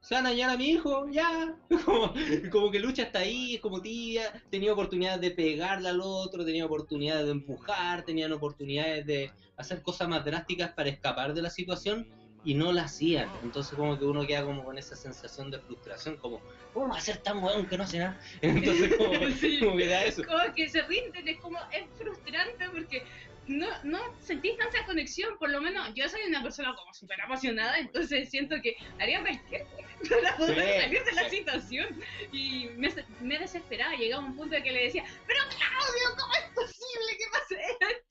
se 0.00 0.14
van 0.14 0.26
a 0.26 0.30
dañar 0.30 0.50
a 0.50 0.56
mi 0.56 0.68
hijo, 0.68 1.08
ya. 1.10 1.56
Como, 1.84 2.14
como 2.52 2.70
que 2.70 2.78
lucha 2.78 3.04
hasta 3.04 3.18
ahí, 3.18 3.58
como 3.58 3.82
tía, 3.82 4.40
tenía 4.50 4.72
oportunidades 4.72 5.20
de 5.20 5.32
pegarle 5.32 5.88
al 5.88 6.00
otro, 6.00 6.44
tenía 6.44 6.64
oportunidades 6.64 7.26
de 7.26 7.32
empujar, 7.32 8.04
tenían 8.04 8.32
oportunidades 8.32 9.04
de 9.04 9.32
hacer 9.56 9.82
cosas 9.82 10.08
más 10.08 10.24
drásticas 10.24 10.72
para 10.72 10.90
escapar 10.90 11.34
de 11.34 11.42
la 11.42 11.50
situación 11.50 12.06
y 12.46 12.54
no 12.54 12.72
la 12.72 12.84
hacían. 12.84 13.36
Entonces 13.42 13.76
como 13.76 13.98
que 13.98 14.04
uno 14.04 14.24
queda 14.24 14.44
como 14.44 14.64
con 14.64 14.78
esa 14.78 14.94
sensación 14.94 15.50
de 15.50 15.58
frustración, 15.60 16.16
como, 16.16 16.44
¿cómo 16.70 16.88
va 16.88 16.96
a 16.96 17.00
ser 17.00 17.20
tan 17.20 17.40
bueno 17.40 17.66
que 17.68 17.76
no 17.76 17.82
hace 17.82 17.98
nada? 17.98 18.20
Entonces 18.40 18.94
como, 18.96 19.14
Sí. 19.40 19.58
como 19.58 19.76
que 19.76 19.86
da 19.88 20.04
eso. 20.04 20.22
Como 20.24 20.54
que 20.54 20.68
se 20.68 20.80
rinden, 20.82 21.26
es 21.26 21.40
como, 21.40 21.58
es 21.72 21.90
frustrante 21.96 22.64
porque 22.72 23.02
no, 23.46 23.66
no 23.82 23.98
sentís 24.20 24.56
tanta 24.58 24.86
conexión, 24.86 25.36
por 25.38 25.50
lo 25.50 25.60
menos 25.60 25.90
yo 25.96 26.08
soy 26.08 26.20
una 26.28 26.40
persona 26.40 26.72
como 26.76 26.94
súper 26.94 27.20
apasionada, 27.20 27.78
entonces 27.78 28.30
siento 28.30 28.54
que 28.62 28.76
haría 28.98 29.20
cualquier 29.22 29.62
cosa 29.68 30.20
para 30.22 30.36
poder 30.36 30.56
Sí, 30.56 30.80
salir 30.80 31.02
de 31.04 31.12
la 31.14 31.28
sí. 31.28 31.36
situación 31.38 31.98
y 32.30 32.68
me, 32.76 32.94
me 33.18 33.38
desesperaba, 33.40 33.96
llegaba 33.96 34.22
a 34.22 34.26
un 34.26 34.36
punto 34.36 34.54
en 34.54 34.62
que 34.62 34.70
le 34.72 34.84
decía, 34.84 35.04
pero 35.26 35.40
Claudio, 35.50 36.08
¿cómo 36.16 36.32
es 36.34 36.54
posible 36.54 37.16
que 37.18 37.24
pase 37.32 37.56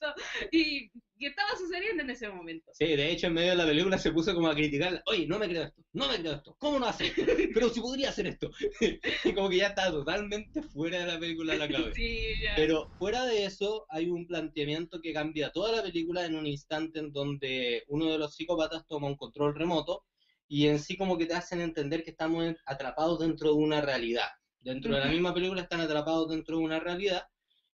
esto? 0.07 0.49
Y 0.51 0.89
¿qué 1.17 1.27
estaba 1.27 1.49
sucediendo 1.57 2.03
en 2.03 2.09
ese 2.09 2.29
momento? 2.29 2.71
Sí, 2.73 2.85
de 2.85 3.11
hecho 3.11 3.27
en 3.27 3.33
medio 3.33 3.51
de 3.51 3.55
la 3.55 3.65
película 3.65 3.97
se 3.97 4.11
puso 4.11 4.33
como 4.33 4.47
a 4.47 4.55
criticar, 4.55 5.01
oye, 5.05 5.27
no 5.27 5.39
me 5.39 5.47
creo 5.47 5.63
esto, 5.63 5.81
no 5.93 6.07
me 6.07 6.17
creo 6.19 6.33
esto, 6.33 6.55
¿cómo 6.59 6.79
no 6.79 6.87
hace? 6.87 7.13
Pero 7.53 7.69
si 7.69 7.81
podría 7.81 8.09
hacer 8.09 8.27
esto. 8.27 8.51
y 9.23 9.33
como 9.33 9.49
que 9.49 9.57
ya 9.57 9.67
está 9.67 9.91
totalmente 9.91 10.61
fuera 10.61 10.99
de 10.99 11.05
la 11.05 11.19
película 11.19 11.55
la 11.55 11.69
cabeza. 11.69 11.93
Sí. 11.95 12.33
Pero 12.55 12.89
fuera 12.97 13.25
de 13.25 13.45
eso, 13.45 13.85
hay 13.89 14.09
un 14.09 14.27
planteamiento 14.27 15.01
que 15.01 15.13
cambia 15.13 15.51
toda 15.51 15.71
la 15.71 15.83
película 15.83 16.25
en 16.25 16.35
un 16.35 16.47
instante 16.47 16.99
en 16.99 17.11
donde 17.11 17.83
uno 17.87 18.11
de 18.11 18.17
los 18.17 18.35
psicópatas 18.35 18.85
toma 18.87 19.07
un 19.07 19.17
control 19.17 19.55
remoto 19.55 20.03
y 20.47 20.67
en 20.67 20.79
sí 20.79 20.95
como 20.97 21.17
que 21.17 21.25
te 21.25 21.33
hacen 21.33 21.61
entender 21.61 22.03
que 22.03 22.11
estamos 22.11 22.53
atrapados 22.65 23.19
dentro 23.19 23.49
de 23.49 23.55
una 23.55 23.81
realidad. 23.81 24.27
Dentro 24.59 24.95
de 24.95 24.99
la 24.99 25.07
misma 25.07 25.33
película 25.33 25.61
están 25.61 25.81
atrapados 25.81 26.29
dentro 26.29 26.57
de 26.57 26.63
una 26.63 26.79
realidad 26.79 27.27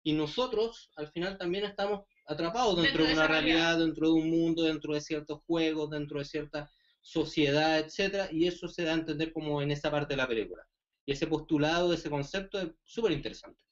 y 0.03 0.13
nosotros 0.13 0.91
al 0.97 1.09
final 1.09 1.37
también 1.37 1.65
estamos 1.65 2.07
atrapados 2.29 2.77
dentro, 2.77 3.05
Dentro 3.05 3.07
de 3.07 3.13
una 3.15 3.27
realidad. 3.27 3.77
realidad, 3.77 3.79
dentro 3.79 4.09
de 4.09 4.13
un 4.15 4.31
mundo, 4.31 4.63
dentro 4.65 4.95
de 4.95 5.01
ciertos 5.01 5.41
juegos, 5.47 5.91
dentro 5.91 6.19
de 6.19 6.25
cierta 6.27 6.71
sociedad, 7.01 7.79
etcétera, 7.79 8.29
y 8.31 8.47
eso 8.47 8.69
se 8.69 8.85
da 8.85 8.93
a 8.93 8.97
entender 8.97 9.33
como 9.33 9.63
en 9.63 9.71
esa 9.71 9.91
parte 9.91 10.15
de 10.15 10.19
la 10.19 10.29
película. 10.29 10.63
Y 11.07 11.13
ese 11.13 11.27
postulado, 11.27 11.93
ese 11.93 12.11
concepto 12.11 12.61
es 12.61 12.69
súper 12.85 13.13
interesante. 13.13 13.63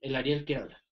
El 0.00 0.16
Ariel 0.16 0.44
que 0.44 0.56
habla. 0.56 0.84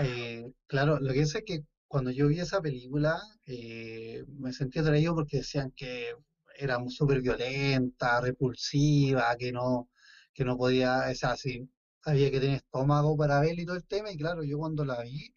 Eh, 0.00 0.52
claro, 0.66 0.98
lo 1.00 1.12
que 1.12 1.20
es 1.20 1.42
que 1.46 1.64
cuando 1.86 2.10
yo 2.10 2.28
vi 2.28 2.40
esa 2.40 2.60
película 2.60 3.20
eh, 3.46 4.24
me 4.38 4.52
sentí 4.52 4.78
atraído 4.78 5.14
porque 5.14 5.38
decían 5.38 5.70
que 5.76 6.14
era 6.56 6.78
súper 6.88 7.20
violenta, 7.20 8.20
repulsiva, 8.20 9.36
que 9.38 9.52
no, 9.52 9.90
que 10.34 10.44
no 10.44 10.56
podía, 10.56 11.10
o 11.10 11.14
sea, 11.14 11.36
había 12.04 12.30
que 12.30 12.40
tener 12.40 12.56
estómago 12.56 13.16
para 13.16 13.40
ver 13.40 13.58
y 13.58 13.66
todo 13.66 13.76
el 13.76 13.86
tema, 13.86 14.10
y 14.12 14.16
claro, 14.16 14.42
yo 14.44 14.58
cuando 14.58 14.84
la 14.84 15.02
vi, 15.02 15.34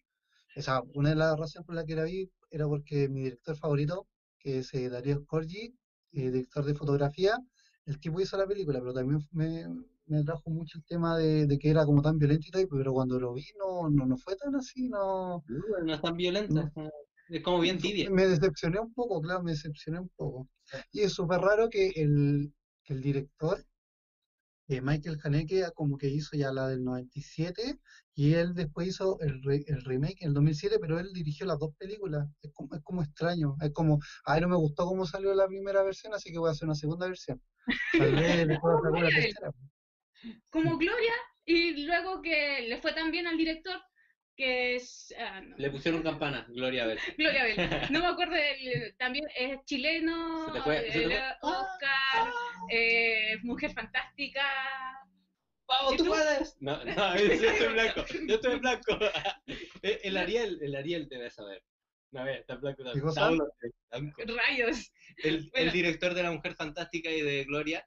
o 0.56 0.62
sea, 0.62 0.82
una 0.94 1.10
de 1.10 1.16
las 1.16 1.38
razones 1.38 1.66
por 1.66 1.74
las 1.74 1.84
que 1.84 1.96
la 1.96 2.04
vi 2.04 2.30
era 2.50 2.66
porque 2.66 3.08
mi 3.08 3.22
director 3.24 3.56
favorito, 3.56 4.08
que 4.38 4.58
es 4.60 4.72
eh, 4.74 4.88
Darío 4.88 5.20
Scorgi, 5.22 5.74
eh, 6.12 6.30
director 6.30 6.64
de 6.64 6.74
fotografía, 6.74 7.38
el 7.86 8.00
tipo 8.00 8.20
hizo 8.20 8.36
la 8.36 8.46
película, 8.46 8.80
pero 8.80 8.94
también 8.94 9.20
me, 9.32 9.66
me 10.06 10.24
trajo 10.24 10.50
mucho 10.50 10.78
el 10.78 10.84
tema 10.84 11.16
de, 11.18 11.46
de 11.46 11.58
que 11.58 11.70
era 11.70 11.84
como 11.84 12.02
tan 12.02 12.18
violento 12.18 12.46
y 12.48 12.50
todo, 12.50 12.68
pero 12.70 12.92
cuando 12.92 13.18
lo 13.20 13.32
vi 13.34 13.44
no, 13.58 13.88
no, 13.90 14.06
no 14.06 14.16
fue 14.16 14.36
tan 14.36 14.54
así, 14.56 14.88
no, 14.88 15.44
No 15.46 15.94
es 15.94 16.00
tan 16.00 16.16
violenta, 16.16 16.72
es 17.28 17.42
como 17.42 17.60
bien 17.60 17.78
tibia. 17.78 18.10
me 18.10 18.26
decepcioné 18.26 18.80
un 18.80 18.92
poco, 18.94 19.20
claro, 19.20 19.42
me 19.42 19.52
decepcioné 19.52 20.00
un 20.00 20.08
poco. 20.16 20.48
Y 20.92 21.00
es 21.02 21.12
súper 21.12 21.40
raro 21.40 21.68
que 21.68 21.88
el, 21.96 22.52
que 22.84 22.94
el 22.94 23.00
director, 23.02 23.64
eh, 24.68 24.80
Michael 24.80 25.18
Haneke, 25.22 25.70
como 25.74 25.96
que 25.98 26.08
hizo 26.08 26.36
ya 26.36 26.52
la 26.52 26.68
del 26.68 26.82
97 26.84 27.78
y 28.14 28.34
él 28.34 28.54
después 28.54 28.88
hizo 28.88 29.18
el, 29.20 29.42
re- 29.42 29.64
el 29.68 29.82
remake 29.84 30.22
en 30.22 30.28
el 30.28 30.34
2007, 30.34 30.78
pero 30.80 30.98
él 30.98 31.12
dirigió 31.12 31.46
las 31.46 31.58
dos 31.58 31.74
películas. 31.78 32.26
Es 32.42 32.52
como, 32.52 32.74
es 32.74 32.82
como 32.82 33.02
extraño, 33.02 33.56
es 33.60 33.70
como, 33.72 33.98
ay, 34.24 34.40
no 34.40 34.48
me 34.48 34.56
gustó 34.56 34.86
cómo 34.86 35.06
salió 35.06 35.34
la 35.34 35.46
primera 35.46 35.82
versión, 35.82 36.14
así 36.14 36.32
que 36.32 36.38
voy 36.38 36.48
a 36.48 36.52
hacer 36.52 36.66
una 36.66 36.74
segunda 36.74 37.06
versión. 37.06 37.40
Vez 37.98 38.10
tercera. 39.14 39.52
como 40.50 40.78
Gloria, 40.78 41.12
y 41.44 41.84
luego 41.86 42.22
que 42.22 42.66
le 42.68 42.80
fue 42.80 42.92
tan 42.92 43.10
bien 43.10 43.26
al 43.26 43.36
director, 43.36 43.80
que 44.36 44.76
es... 44.76 45.14
ah, 45.18 45.40
no. 45.40 45.56
Le 45.56 45.70
pusieron 45.70 46.02
campana, 46.02 46.46
Gloria 46.50 46.86
ver. 46.86 46.98
Gloria 47.18 47.44
Bell. 47.44 47.70
No 47.90 48.00
me 48.00 48.06
acuerdo, 48.06 48.34
del- 48.34 48.94
también 48.98 49.24
es 49.36 49.58
chileno, 49.64 50.46
Se 50.46 50.52
te 50.52 50.62
fue- 50.62 50.92
se 50.92 50.98
te 50.98 51.04
el 51.04 51.10
fue. 51.10 51.32
Oscar, 51.42 52.32
eh, 52.70 53.36
Mujer 53.42 53.72
Fantástica. 53.72 54.42
¡Vamos, 55.68 55.94
¿Y 55.94 55.96
tú 55.96 56.04
tú? 56.04 56.10
puedes! 56.10 56.56
No, 56.60 56.84
no, 56.84 57.16
yo 57.16 57.32
estoy 57.32 57.66
en 57.66 57.72
blanco, 57.72 58.04
yo 58.28 58.34
estoy 58.36 58.52
en 58.52 58.60
blanco. 58.60 58.98
El 59.82 59.98
el 60.04 60.16
Ariel, 60.16 60.58
el 60.62 60.74
Ariel 60.76 61.08
debe 61.08 61.28
saber. 61.30 61.62
A 62.14 62.22
ver, 62.22 62.36
está 62.40 62.54
en 62.54 62.60
blanco 62.60 62.82
¿Qué 62.84 62.84
también. 62.90 63.08
Está 63.08 63.28
blanco. 63.98 64.22
Rayos. 64.46 64.92
El, 65.24 65.34
el 65.36 65.50
Bueno. 65.50 65.72
director 65.72 66.14
de 66.14 66.22
La 66.22 66.30
Mujer 66.30 66.54
Fantástica 66.54 67.10
y 67.10 67.20
de 67.20 67.44
Gloria. 67.44 67.86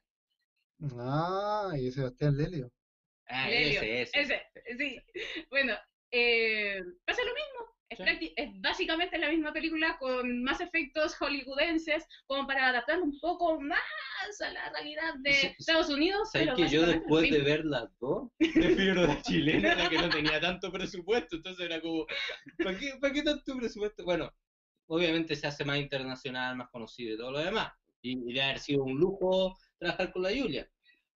Ah, 0.98 1.72
y 1.78 1.90
Sebastián 1.90 2.36
Lelio. 2.36 2.70
Ah, 3.26 3.48
Lelio, 3.48 3.80
ese, 3.82 4.20
ese. 4.20 4.42
Ese, 4.66 4.76
sí. 4.78 5.02
Bueno, 5.48 5.74
eh, 6.12 6.80
pasa 7.06 7.22
lo 7.22 7.34
mismo. 7.34 7.70
Es, 7.90 7.98
Sí. 7.98 8.32
es 8.36 8.50
básicamente 8.60 9.18
la 9.18 9.30
misma 9.30 9.52
película 9.52 9.98
con 9.98 10.44
más 10.44 10.60
efectos 10.60 11.16
hollywoodenses, 11.16 12.06
como 12.26 12.46
para 12.46 12.68
adaptarlo 12.68 13.02
un 13.02 13.18
poco 13.18 13.60
más 13.60 13.80
a 14.40 14.50
la 14.52 14.70
realidad 14.70 15.14
de 15.22 15.32
Sí. 15.32 15.46
Estados 15.58 15.88
Unidos. 15.88 16.30
¿Sabes 16.30 16.50
que 16.54 16.68
yo 16.68 16.86
después 16.86 17.28
de 17.28 17.40
ver 17.40 17.64
las 17.64 17.88
dos, 17.98 18.30
prefiero 18.54 19.06
la 19.08 19.20
chilena, 19.22 19.74
la 19.74 19.88
que 19.88 19.96
no 19.98 20.08
tenía 20.36 20.40
tanto 20.40 20.70
presupuesto? 20.70 21.36
Entonces 21.36 21.66
era 21.66 21.80
como, 21.80 22.06
¿para 22.58 22.78
qué, 22.78 22.92
para 23.00 23.12
qué 23.12 23.22
tanto 23.22 23.56
presupuesto? 23.56 24.04
Bueno, 24.04 24.32
obviamente 24.86 25.34
se 25.34 25.48
hace 25.48 25.64
más 25.64 25.78
internacional, 25.78 26.56
más 26.56 26.68
conocido 26.70 27.14
y 27.14 27.18
todo 27.18 27.32
lo 27.32 27.40
demás. 27.40 27.72
Y, 28.02 28.12
y 28.12 28.32
debe 28.32 28.42
haber 28.42 28.58
sido 28.60 28.84
un 28.84 28.98
lujo 28.98 29.58
trabajar 29.78 30.12
con 30.12 30.22
la 30.22 30.30
Julia. 30.30 30.70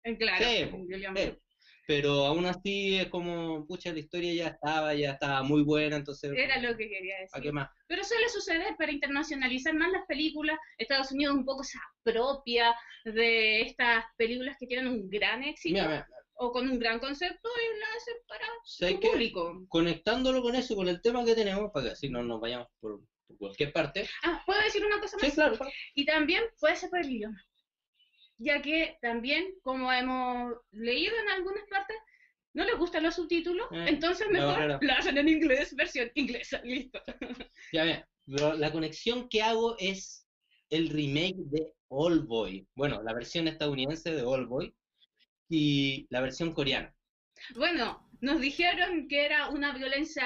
Eh, 0.03 0.17
Claro, 0.17 0.43
Sí, 0.43 0.69
Sí. 1.15 1.38
Pero 1.85 2.25
aún 2.25 2.45
así 2.45 2.95
es 2.97 3.07
como, 3.07 3.65
pucha, 3.67 3.91
la 3.91 3.99
historia 3.99 4.33
ya 4.33 4.47
estaba, 4.47 4.93
ya 4.93 5.11
estaba 5.11 5.43
muy 5.43 5.63
buena, 5.63 5.97
entonces, 5.97 6.31
Era 6.35 6.59
lo 6.61 6.77
que 6.77 6.87
quería 6.87 7.15
¿a 7.17 7.19
decir. 7.21 7.41
qué 7.43 7.51
más? 7.51 7.69
Pero 7.87 8.03
suele 8.03 8.29
suceder 8.29 8.75
para 8.77 8.91
internacionalizar 8.91 9.73
más 9.75 9.91
las 9.91 10.05
películas. 10.07 10.57
Estados 10.77 11.11
Unidos 11.11 11.35
un 11.35 11.45
poco 11.45 11.63
se 11.63 11.77
apropia 12.01 12.73
de 13.03 13.61
estas 13.61 14.05
películas 14.15 14.55
que 14.59 14.67
tienen 14.67 14.87
un 14.87 15.09
gran 15.09 15.43
éxito 15.43 15.73
Mira, 15.73 15.87
mira, 15.87 16.07
o 16.35 16.51
con 16.51 16.69
un 16.69 16.79
gran 16.79 16.99
concepto 16.99 17.49
y 17.49 17.79
la 17.79 17.85
hacen 17.97 18.15
para 18.27 18.45
¿sabes 18.65 18.95
su 18.95 18.99
público. 19.01 19.65
Conectándolo 19.67 20.41
con 20.41 20.55
eso, 20.55 20.75
con 20.75 20.87
el 20.87 21.01
tema 21.01 21.25
que 21.25 21.35
tenemos, 21.35 21.69
para 21.71 21.87
que 21.87 21.91
así 21.91 22.09
no 22.09 22.23
nos 22.23 22.39
vayamos 22.39 22.67
por, 22.79 23.01
por 23.27 23.37
cualquier 23.37 23.73
parte. 23.73 24.07
Ah, 24.23 24.41
¿puedo 24.45 24.61
decir 24.61 24.85
una 24.85 24.99
cosa 24.99 25.17
más? 25.17 25.25
Sí, 25.27 25.35
claro. 25.35 25.57
Y 25.95 26.05
también 26.05 26.43
puede 26.59 26.75
ser 26.75 26.89
por 26.89 26.99
el 26.99 27.11
idioma. 27.11 27.43
Ya 28.43 28.62
que 28.62 28.97
también, 29.01 29.43
como 29.62 29.91
hemos 29.91 30.53
leído 30.71 31.13
en 31.23 31.29
algunas 31.29 31.63
partes, 31.69 31.95
no 32.53 32.63
les 32.65 32.75
gustan 32.77 33.03
los 33.03 33.15
subtítulos, 33.15 33.67
Eh, 33.71 33.85
entonces 33.88 34.27
mejor 34.29 34.77
lo 34.81 34.93
hacen 34.93 35.17
en 35.17 35.29
inglés, 35.29 35.75
versión 35.75 36.12
inglesa, 36.15 36.62
listo. 36.63 37.01
Ya 37.71 38.05
lo- 38.25 38.53
la 38.53 38.71
conexión 38.71 39.27
que 39.29 39.41
hago 39.41 39.75
es 39.79 40.27
el 40.69 40.89
remake 40.89 41.35
de 41.38 41.73
All 41.89 42.21
Boy. 42.25 42.67
Bueno, 42.75 43.01
la 43.03 43.13
versión 43.13 43.47
estadounidense 43.47 44.13
de 44.13 44.23
All 44.23 44.45
Boy 44.47 44.73
y 45.50 46.05
la 46.09 46.21
versión 46.21 46.53
coreana. 46.53 46.93
Bueno, 47.55 48.09
nos 48.21 48.39
dijeron 48.39 49.07
que 49.07 49.25
era 49.25 49.50
una 49.50 49.73
violencia 49.73 50.25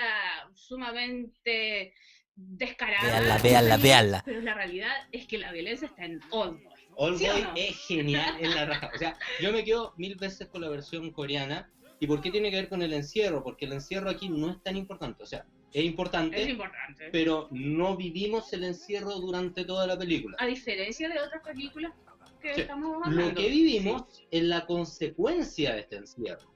sumamente 0.53 1.93
descarada. 2.35 3.19
Véanla, 3.19 3.37
véanla, 3.39 3.77
véanla. 3.77 4.21
Pero 4.25 4.41
la 4.41 4.53
realidad 4.53 4.93
es 5.11 5.27
que 5.27 5.37
la 5.37 5.51
violencia 5.51 5.87
está 5.87 6.05
en 6.05 6.19
Old 6.31 6.61
Boy. 6.63 6.76
All 6.97 7.17
¿Sí 7.17 7.25
Boy 7.27 7.41
no? 7.43 7.51
es 7.55 7.77
genial 7.85 8.35
en 8.39 8.55
la 8.55 8.65
raja. 8.65 8.91
O 8.93 8.97
sea, 8.97 9.17
yo 9.39 9.51
me 9.51 9.63
quedo 9.63 9.93
mil 9.97 10.15
veces 10.15 10.47
con 10.47 10.61
la 10.61 10.69
versión 10.69 11.11
coreana. 11.11 11.69
¿Y 11.99 12.05
por 12.07 12.21
qué 12.21 12.29
tiene 12.31 12.49
que 12.51 12.57
ver 12.57 12.69
con 12.69 12.81
el 12.81 12.93
encierro? 12.93 13.43
Porque 13.43 13.65
el 13.65 13.73
encierro 13.73 14.09
aquí 14.09 14.29
no 14.29 14.51
es 14.51 14.61
tan 14.61 14.77
importante. 14.77 15.23
O 15.23 15.25
sea, 15.25 15.45
es 15.73 15.83
importante, 15.83 16.41
Es 16.41 16.49
importante. 16.49 17.09
pero 17.11 17.47
no 17.51 17.95
vivimos 17.97 18.51
el 18.53 18.63
encierro 18.65 19.13
durante 19.15 19.63
toda 19.65 19.87
la 19.87 19.97
película. 19.97 20.37
A 20.39 20.45
diferencia 20.45 21.09
de 21.09 21.19
otras 21.19 21.41
películas 21.43 21.93
que 22.41 22.53
Sí. 22.53 22.61
estamos 22.61 23.03
hablando. 23.03 23.29
Lo 23.29 23.33
que 23.35 23.49
vivimos 23.49 24.03
es 24.29 24.43
la 24.43 24.65
consecuencia 24.67 25.73
de 25.73 25.79
este 25.81 25.95
encierro. 25.97 26.51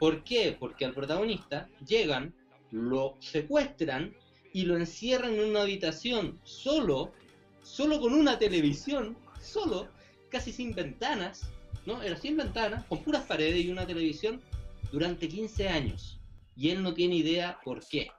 ¿Por 0.00 0.24
qué? 0.24 0.56
Porque 0.58 0.84
al 0.84 0.92
protagonista 0.94 1.68
llegan, 1.86 2.34
lo 2.72 3.16
secuestran 3.20 4.12
y 4.52 4.62
lo 4.64 4.76
encierran 4.76 5.34
en 5.34 5.50
una 5.50 5.62
habitación 5.62 6.40
solo, 6.42 7.12
solo 7.62 8.00
con 8.00 8.12
una 8.14 8.38
televisión, 8.38 9.16
solo, 9.40 9.88
casi 10.30 10.52
sin 10.52 10.74
ventanas, 10.74 11.48
¿no? 11.86 12.02
Era 12.02 12.16
sin 12.16 12.36
ventanas, 12.36 12.84
con 12.84 13.02
puras 13.02 13.24
paredes 13.24 13.64
y 13.64 13.70
una 13.70 13.86
televisión 13.86 14.40
durante 14.92 15.28
15 15.28 15.68
años. 15.68 16.20
Y 16.56 16.70
él 16.70 16.82
no 16.82 16.94
tiene 16.94 17.16
idea 17.16 17.58
por 17.64 17.86
qué. 17.86 18.10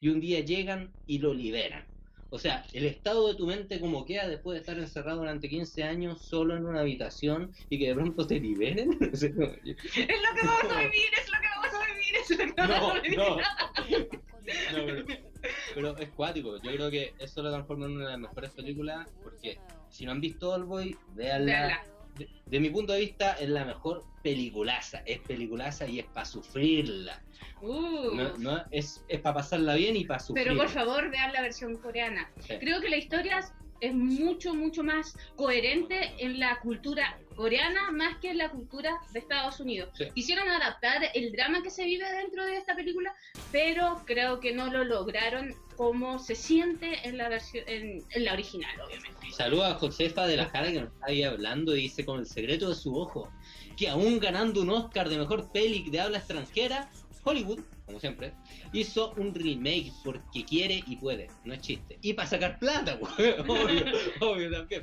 Y 0.00 0.08
un 0.08 0.20
día 0.20 0.40
llegan 0.40 0.92
y 1.06 1.18
lo 1.18 1.34
liberan. 1.34 1.84
O 2.32 2.38
sea, 2.38 2.64
el 2.72 2.84
estado 2.86 3.26
de 3.26 3.34
tu 3.34 3.44
mente 3.46 3.80
como 3.80 4.04
queda 4.04 4.28
después 4.28 4.54
de 4.54 4.60
estar 4.60 4.78
encerrado 4.78 5.18
durante 5.18 5.48
15 5.48 5.82
años 5.82 6.22
solo 6.22 6.56
en 6.56 6.64
una 6.64 6.80
habitación 6.80 7.52
y 7.68 7.78
que 7.78 7.88
de 7.88 7.94
pronto 7.94 8.24
te 8.26 8.38
liberen. 8.38 8.96
Es 9.12 9.22
lo 9.22 9.50
que 9.58 10.46
vamos 10.46 10.72
a 10.72 10.80
vivir, 10.82 11.10
es 11.20 11.28
lo 11.28 11.40
que 11.40 11.48
vamos 11.56 11.74
a 11.74 11.86
vivir, 11.92 12.14
es 12.22 12.30
lo 12.30 12.36
que 12.36 12.52
vamos 12.56 12.80
no, 12.80 12.92
a 12.92 13.00
vivir. 13.00 13.18
no. 13.18 13.36
No, 14.72 14.86
pero- 14.86 15.29
pero 15.74 15.96
es 15.96 16.08
cuático. 16.10 16.56
Yo 16.62 16.70
creo 16.72 16.90
que 16.90 17.14
eso 17.18 17.42
lo 17.42 17.50
transforma 17.50 17.86
en 17.86 17.92
una 17.92 18.04
de 18.06 18.10
las 18.12 18.20
mejores 18.20 18.50
películas 18.50 19.08
porque 19.22 19.58
si 19.88 20.04
no 20.04 20.12
han 20.12 20.20
visto 20.20 20.50
Oldboy, 20.50 20.96
véanla. 21.14 21.52
Véanla. 21.52 21.84
De, 22.16 22.28
de 22.46 22.60
mi 22.60 22.70
punto 22.70 22.92
de 22.92 23.00
vista 23.00 23.32
es 23.34 23.48
la 23.48 23.64
mejor 23.64 24.04
peliculaza, 24.22 25.02
es 25.06 25.20
peliculaza 25.20 25.86
y 25.86 26.00
es 26.00 26.06
para 26.06 26.26
sufrirla. 26.26 27.22
Uh. 27.62 28.14
No, 28.14 28.36
no, 28.38 28.64
es 28.70 29.04
es 29.08 29.20
para 29.20 29.36
pasarla 29.36 29.74
bien 29.74 29.96
y 29.96 30.04
para 30.04 30.20
sufrirla. 30.20 30.52
Pero 30.52 30.62
por 30.62 30.68
favor, 30.70 31.10
vean 31.10 31.32
la 31.32 31.42
versión 31.42 31.76
coreana. 31.76 32.30
Sí. 32.40 32.54
Creo 32.58 32.80
que 32.80 32.90
la 32.90 32.96
historia 32.96 33.40
es 33.80 33.94
mucho, 33.94 34.54
mucho 34.54 34.82
más 34.82 35.16
coherente 35.36 36.12
en 36.18 36.38
la 36.38 36.60
cultura 36.60 37.18
coreana 37.34 37.90
más 37.90 38.18
que 38.18 38.30
en 38.30 38.38
la 38.38 38.50
cultura 38.50 38.98
de 39.12 39.20
Estados 39.20 39.60
Unidos. 39.60 39.90
Sí. 39.96 40.04
Quisieron 40.14 40.48
adaptar 40.48 41.02
el 41.14 41.32
drama 41.32 41.62
que 41.62 41.70
se 41.70 41.84
vive 41.84 42.04
dentro 42.12 42.44
de 42.44 42.56
esta 42.56 42.74
película, 42.74 43.14
pero 43.50 44.02
creo 44.04 44.40
que 44.40 44.52
no 44.52 44.70
lo 44.70 44.84
lograron 44.84 45.54
como 45.76 46.18
se 46.18 46.34
siente 46.34 47.08
en 47.08 47.16
la 47.16 47.30
versión 47.30 47.64
en, 47.66 48.04
en 48.10 48.24
la 48.24 48.34
original, 48.34 48.78
obviamente. 48.86 49.30
Saluda 49.32 49.70
a 49.70 49.74
Josefa 49.74 50.26
de 50.26 50.36
la 50.36 50.46
Jara 50.50 50.70
que 50.70 50.80
nos 50.80 50.92
está 50.92 51.06
ahí 51.06 51.22
hablando 51.22 51.74
y 51.74 51.82
dice 51.82 52.04
con 52.04 52.20
el 52.20 52.26
secreto 52.26 52.68
de 52.68 52.74
su 52.74 52.94
ojo 52.94 53.32
que 53.76 53.88
aún 53.88 54.18
ganando 54.20 54.60
un 54.60 54.68
Oscar 54.68 55.08
de 55.08 55.16
mejor 55.16 55.50
peli 55.52 55.88
de 55.88 56.00
habla 56.00 56.18
extranjera, 56.18 56.90
Hollywood, 57.24 57.60
como 57.90 57.98
siempre, 57.98 58.32
hizo 58.72 59.12
un 59.14 59.34
remake 59.34 59.92
porque 60.04 60.44
quiere 60.44 60.80
y 60.86 60.96
puede, 60.96 61.28
no 61.44 61.54
es 61.54 61.60
chiste. 61.60 61.98
Y 62.02 62.12
para 62.12 62.28
sacar 62.28 62.58
plata, 62.60 62.98
pues, 63.00 63.10
obvio, 63.40 63.84
obvio 64.20 64.50
también. 64.50 64.82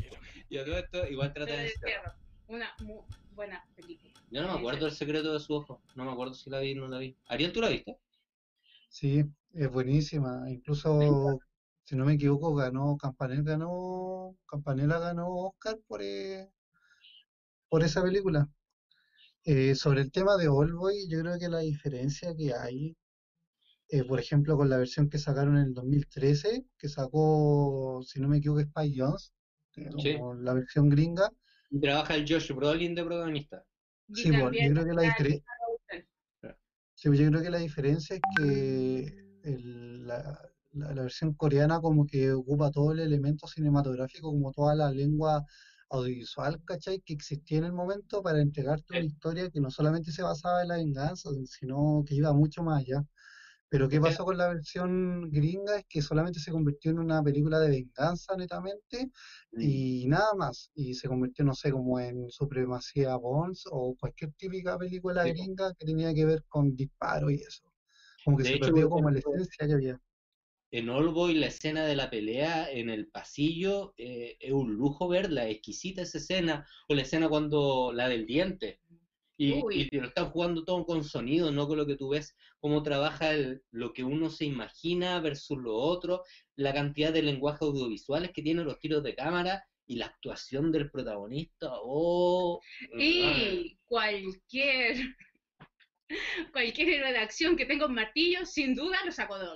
Y 0.50 0.58
a 0.58 0.65
todo 0.65 0.78
esto 0.78 1.08
igual 1.08 1.34
trata 1.34 1.54
de... 1.54 1.72
una 2.48 2.74
muy 2.84 3.00
buena 3.34 3.65
película. 3.76 4.13
Yo 4.30 4.41
no 4.41 4.52
me 4.52 4.60
acuerdo 4.60 4.86
del 4.86 4.93
secreto 4.93 5.32
de 5.32 5.39
su 5.39 5.54
ojo, 5.54 5.82
no 5.96 6.04
me 6.04 6.12
acuerdo 6.12 6.34
si 6.34 6.50
la 6.50 6.60
vi 6.60 6.78
o 6.78 6.82
no 6.82 6.89
la 6.89 6.98
vi. 6.98 7.15
Ariel, 7.28 7.54
¿tú 7.54 7.62
la 7.62 7.70
viste? 7.70 7.98
Sí, 8.89 9.24
es 9.54 9.72
buenísima. 9.72 10.50
Incluso, 10.50 11.39
si 11.86 11.96
no 11.96 12.04
me 12.04 12.13
equivoco, 12.13 12.54
ganó, 12.56 12.98
Campanella 12.98 13.43
ganó, 13.43 14.36
Campanella 14.46 15.00
ganó 15.00 15.30
Oscar 15.30 15.78
por, 15.88 16.02
eh, 16.02 16.50
por 17.70 17.84
esa 17.84 18.04
película. 18.04 18.50
Eh, 19.49 19.75
sobre 19.75 20.01
el 20.01 20.12
tema 20.12 20.36
de 20.36 20.49
Oldboy, 20.49 21.07
yo 21.07 21.21
creo 21.21 21.39
que 21.39 21.47
la 21.47 21.60
diferencia 21.60 22.36
que 22.36 22.53
hay, 22.53 22.97
eh, 23.88 24.03
por 24.03 24.19
ejemplo, 24.19 24.57
con 24.57 24.69
la 24.69 24.75
versión 24.75 25.10
que 25.10 25.17
sacaron 25.19 25.55
en 25.55 25.67
el 25.67 25.73
2013, 25.73 26.65
que 26.77 26.89
sacó, 26.89 28.01
si 28.05 28.19
no 28.19 28.27
me 28.27 28.39
equivoco, 28.39 28.60
Spike 28.60 28.95
Jones, 28.99 29.31
eh, 29.77 29.89
Sí. 29.97 30.17
la 30.41 30.53
versión 30.53 30.89
gringa, 30.89 31.31
Y 31.69 31.79
trabaja 31.79 32.15
el 32.15 32.25
Josh 32.27 32.51
Brolin 32.51 32.93
de 32.93 33.05
protagonista. 33.05 33.63
Sí, 34.13 34.29
pues, 34.31 34.41
también 34.41 34.67
yo 34.67 34.73
creo 34.73 34.86
que 34.86 34.93
la 34.93 35.03
está 35.03 35.13
diferencia... 35.23 35.51
Elizabeth 35.91 36.57
Sí, 36.95 37.07
pues 37.07 37.19
yo 37.19 37.29
creo 37.29 37.41
que 37.43 37.49
la 37.49 37.57
diferencia 37.60 38.15
es 38.17 38.21
que 38.38 39.05
el- 39.43 40.05
la, 40.07 40.41
la- 40.73 40.93
la 40.93 41.01
versión 41.03 41.33
coreana 41.36 41.79
como 41.79 42.05
que 42.05 42.33
ocupa 42.33 42.69
todo 42.69 42.91
el 42.91 42.99
elemento 42.99 43.47
cinematográfico, 43.47 44.29
como 44.29 44.51
toda 44.51 44.75
la 44.75 44.91
lengua 44.91 45.45
audiovisual, 45.89 46.62
¿cachai? 46.65 47.02
Que 47.02 47.13
existía 47.13 47.60
en 47.60 47.65
el 47.65 47.73
momento 47.73 48.21
para 48.23 48.41
entregarte 48.41 48.93
una 48.93 49.06
historia 49.06 49.50
que 49.50 49.60
no 49.62 49.71
solamente 49.71 50.12
se 50.12 50.23
basaba 50.23 50.62
en 50.63 50.69
la 50.69 50.76
venganza, 50.78 51.30
sino 51.45 52.04
que 52.06 52.15
iba 52.15 52.34
mucho 52.34 52.63
más 52.63 52.82
allá. 52.82 53.04
Pero 53.69 53.89
¿qué 53.89 54.00
pasó 54.00 54.23
con 54.26 54.38
la 54.38 54.47
versión 54.47 55.30
gringa? 55.30 55.78
Es 55.78 55.86
que 55.89 56.02
solamente 56.02 56.39
se 56.39 56.52
convirtió 56.52 56.91
en 56.91 57.00
una 57.00 57.21
película 57.23 57.60
de 57.60 57.69
venganza 57.69 58.36
netamente 58.38 59.12
y 59.58 60.08
nada 60.08 60.34
más. 60.38 60.71
Y 60.73 60.93
se 60.93 61.08
convirtió, 61.10 61.43
no 61.45 61.54
sé, 61.54 61.71
como 61.71 62.00
en 62.00 62.30
Supremacía 62.30 63.15
Bones 63.17 63.63
o 63.69 63.95
cualquier 64.00 64.32
típica 64.34 64.78
película 64.78 65.23
Sí, 65.23 65.30
gringa 65.34 65.73
que 65.73 65.86
tenía 65.86 66.13
que 66.13 66.26
ver 66.26 66.43
con 66.47 66.76
disparos 66.76 67.32
y 67.32 67.36
eso. 67.41 67.63
Como 68.23 68.38
que 68.38 68.43
De 68.43 68.50
se 68.50 68.56
hecho, 68.56 68.71
perdió 68.71 68.89
como 68.89 69.10
la 69.10 69.19
esencia 69.19 69.67
que 69.67 69.73
había. 69.73 70.02
En 70.71 70.89
Oldboy 70.89 71.34
la 71.36 71.47
escena 71.47 71.86
de 71.86 71.95
la 71.95 72.10
pelea 72.10 72.69
en 72.71 72.89
el 72.89 73.08
pasillo 73.08 73.93
eh, 73.97 74.38
es 74.39 74.51
un 74.51 74.73
lujo 74.73 75.08
verla, 75.08 75.47
exquisita 75.47 76.01
esa 76.01 76.17
escena, 76.17 76.67
o 76.89 76.95
la 76.95 77.03
escena 77.03 77.30
cuando 77.30 77.91
la 77.93 78.10
del 78.10 78.25
diente. 78.25 78.80
Y, 79.39 79.62
Uy. 79.63 79.82
y 79.82 79.89
te 79.89 79.97
lo 80.01 80.08
están 80.08 80.32
jugando 80.32 80.65
todo 80.65 80.84
con 80.86 81.03
sonido, 81.03 81.51
no 81.51 81.67
con 81.67 81.77
lo 81.77 81.86
que 81.86 81.95
tú 81.95 82.10
ves, 82.10 82.36
cómo 82.60 82.82
trabaja 82.82 83.34
el- 83.34 83.62
lo 83.71 83.93
que 83.93 84.03
uno 84.03 84.30
se 84.32 84.45
imagina 84.45 85.19
versus 85.19 85.60
lo 85.60 85.75
otro, 85.75 86.23
la 86.56 86.73
cantidad 86.73 87.13
de 87.13 87.21
lenguajes 87.21 87.62
audiovisuales 87.62 88.32
que 88.32 88.41
tienen 88.41 88.65
los 88.65 88.80
tiros 88.80 89.03
de 89.03 89.15
cámara 89.15 89.63
y 89.86 89.95
la 89.97 90.08
actuación 90.08 90.71
del 90.71 90.89
protagonista. 90.89 91.69
Oh, 91.71 92.60
Y 92.97 93.77
cualquier 93.86 94.97
cualquier 96.51 96.89
héroe 96.89 97.12
de 97.12 97.19
acción 97.19 97.56
que 97.56 97.65
tenga 97.65 97.86
un 97.86 97.93
martillo, 97.93 98.45
sin 98.45 98.75
duda 98.75 98.97
lo 99.06 99.12
sacó 99.12 99.38
de. 99.38 99.47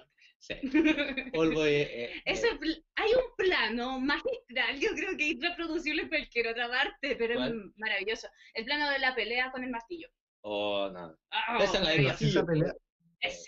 Sí. 0.42 0.56
Oldboy, 1.36 1.70
eh, 1.70 2.04
eh, 2.06 2.22
Ese 2.26 2.56
pl- 2.60 2.84
hay 2.96 3.12
un 3.14 3.36
plano 3.38 4.00
magistral, 4.00 4.80
yo 4.80 4.90
creo 4.96 5.16
que 5.18 5.30
es 5.30 5.36
irreproducible 5.38 6.02
en 6.04 6.10
cualquier 6.10 6.48
otra 6.50 6.68
parte, 6.68 7.16
pero 7.16 7.44
es 7.44 7.54
maravilloso. 7.78 8.28
El 8.54 8.66
plano 8.66 8.90
de 8.90 9.00
la 9.00 9.16
pelea 9.16 9.52
con 9.52 9.64
el 9.64 9.70
martillo. 9.70 10.10
oh, 10.42 10.90
no. 10.92 11.16
Ah, 11.32 11.58
Esa 11.62 11.78
es 11.78 11.84
la 11.84 11.96
Pero 11.96 12.18
si 12.18 12.26
esa 12.26 12.46
pelea, 12.46 12.74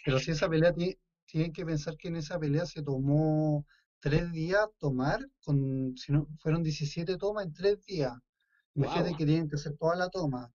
pero 0.06 0.20
si 0.20 0.32
esa 0.32 0.50
pelea 0.50 0.74
ti- 0.74 0.98
tienen 1.26 1.52
que 1.52 1.66
pensar 1.66 1.98
que 1.98 2.08
en 2.10 2.18
esa 2.18 2.40
pelea 2.40 2.66
se 2.66 2.84
tomó 2.84 3.66
tres 4.00 4.32
días 4.32 4.68
tomar, 4.80 5.20
con, 5.44 5.98
si 5.98 6.12
no, 6.12 6.28
fueron 6.40 6.62
17 6.64 7.18
tomas 7.18 7.46
en 7.46 7.54
tres 7.54 7.84
días. 7.86 8.14
Imagínate 8.76 9.10
Guau. 9.10 9.18
que 9.18 9.26
tienen 9.26 9.50
que 9.50 9.56
hacer 9.56 9.74
toda 9.80 9.96
la 9.96 10.10
toma. 10.10 10.52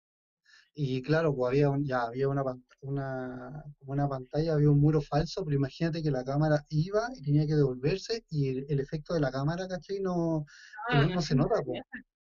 Y 0.81 1.03
claro, 1.03 1.35
pues 1.35 1.49
había 1.51 1.71
un- 1.71 1.85
ya 1.85 2.03
había 2.05 2.29
una, 2.29 2.45
una, 2.83 3.65
como 3.81 3.93
una 3.93 4.09
pantalla, 4.09 4.53
había 4.55 4.71
un 4.71 4.81
muro 4.81 5.01
falso, 5.01 5.45
pero 5.45 5.57
imagínate 5.57 6.03
que 6.03 6.11
la 6.13 6.23
cámara 6.25 6.65
iba 6.69 7.09
y 7.17 7.23
tenía 7.23 7.47
que 7.47 7.55
devolverse 7.57 8.25
y 8.31 8.49
el, 8.51 8.67
el 8.69 8.79
efecto 8.81 9.13
de 9.15 9.21
la 9.21 9.33
cámara, 9.33 9.67
¿cachai? 9.67 9.99
No, 10.01 10.45
Ah, 10.89 11.03
no, 11.03 11.15
no 11.17 11.23
se 11.23 11.35
nota. 11.35 11.57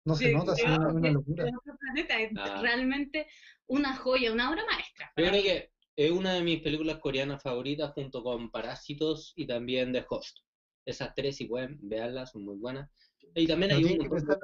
No 0.06 0.16
se 0.16 0.30
Sí, 0.30 0.34
nota, 0.34 0.54
es 0.54 0.64
una, 0.66 1.12
locura. 1.12 1.48
en 1.48 1.56
otro 1.56 1.78
planeta 1.80 2.20
es 2.20 2.32
Ah. 2.36 2.60
realmente 2.64 3.28
una 3.68 3.96
joya, 3.96 4.34
una 4.34 4.50
obra 4.50 4.64
maestra. 4.66 5.12
Yo 5.16 5.26
para 5.26 5.30
creo 5.30 5.44
mí. 5.44 5.48
que 5.48 5.72
es 5.96 6.12
una 6.12 6.34
de 6.34 6.42
mis 6.42 6.62
películas 6.64 6.98
coreanas 7.00 7.44
favoritas 7.44 7.92
junto 7.94 8.24
con 8.24 8.50
Parásitos 8.50 9.34
y 9.36 9.46
también 9.46 9.94
The 9.94 10.06
Host. 10.10 10.38
Esas 10.86 11.14
tres, 11.14 11.36
si 11.36 11.46
pueden, 11.46 11.78
veanlas, 11.84 12.32
son 12.32 12.46
muy 12.46 12.56
buenas. 12.58 12.90
Y 13.36 13.48
también 13.48 13.72
hay 13.72 13.84
un 13.84 13.98
que 13.98 14.10
montón 14.10 14.40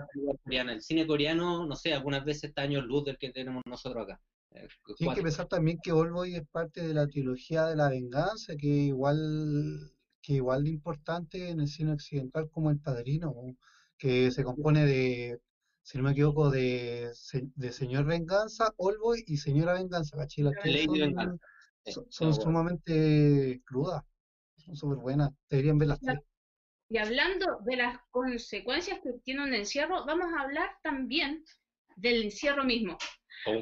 de. 0.46 0.58
El 0.58 0.82
cine 0.82 1.08
coreano, 1.08 1.66
no 1.66 1.76
sé, 1.76 1.94
algunas 1.94 2.24
veces 2.24 2.46
está 2.46 2.64
años 2.64 2.86
luz 2.86 3.06
del 3.06 3.18
que 3.18 3.32
tenemos 3.32 3.64
nosotros 3.66 4.04
acá. 4.04 4.22
Eh, 4.52 4.68
Tienes 4.98 4.98
que 4.98 5.06
cuático. 5.06 5.24
pensar 5.24 5.48
también 5.48 5.80
que 5.82 5.92
Oldboy 5.92 6.36
es 6.36 6.48
parte 6.48 6.88
de 6.88 6.94
la 6.94 7.08
trilogía 7.08 7.66
de 7.66 7.76
la 7.76 7.90
venganza, 7.90 8.56
que 8.56 8.68
igual, 8.68 9.92
que 10.22 10.34
igual 10.34 10.64
de 10.64 10.70
importante 10.72 11.50
en 11.50 11.60
el 11.60 11.68
cine 11.68 11.94
occidental 11.94 12.50
como 12.50 12.72
El 12.72 12.80
Padrino, 12.80 13.34
¿no? 13.36 13.56
que 13.98 14.32
se 14.32 14.44
compone 14.44 14.86
de, 14.86 15.40
si 15.82 15.98
no 15.98 16.04
me 16.04 16.12
equivoco, 16.12 16.50
de, 16.50 17.12
de 17.56 17.72
Señor 17.72 18.06
Venganza, 18.06 18.74
Oldboy 18.78 19.24
y 19.28 19.38
Señora 19.38 19.74
Venganza, 19.74 20.18
Lady 20.18 20.86
son, 20.86 21.00
Venganza. 21.00 22.42
Sumamente 22.42 23.62
crudas, 23.66 24.04
son 24.58 24.76
súper 24.76 24.98
buenas, 24.98 25.32
deberían 25.50 25.78
ver 25.78 25.90
las 25.90 26.00
tres. 26.00 26.20
Y 26.90 26.98
hablando 26.98 27.60
de 27.66 27.78
las 27.78 27.98
consecuencias 28.12 29.00
que 29.02 29.14
tiene 29.24 29.44
un 29.44 29.54
encierro, 29.54 30.06
vamos 30.06 30.28
a 30.34 30.44
hablar 30.44 30.70
también 30.84 31.44
del 31.96 32.24
encierro 32.24 32.64
mismo. 32.64 32.98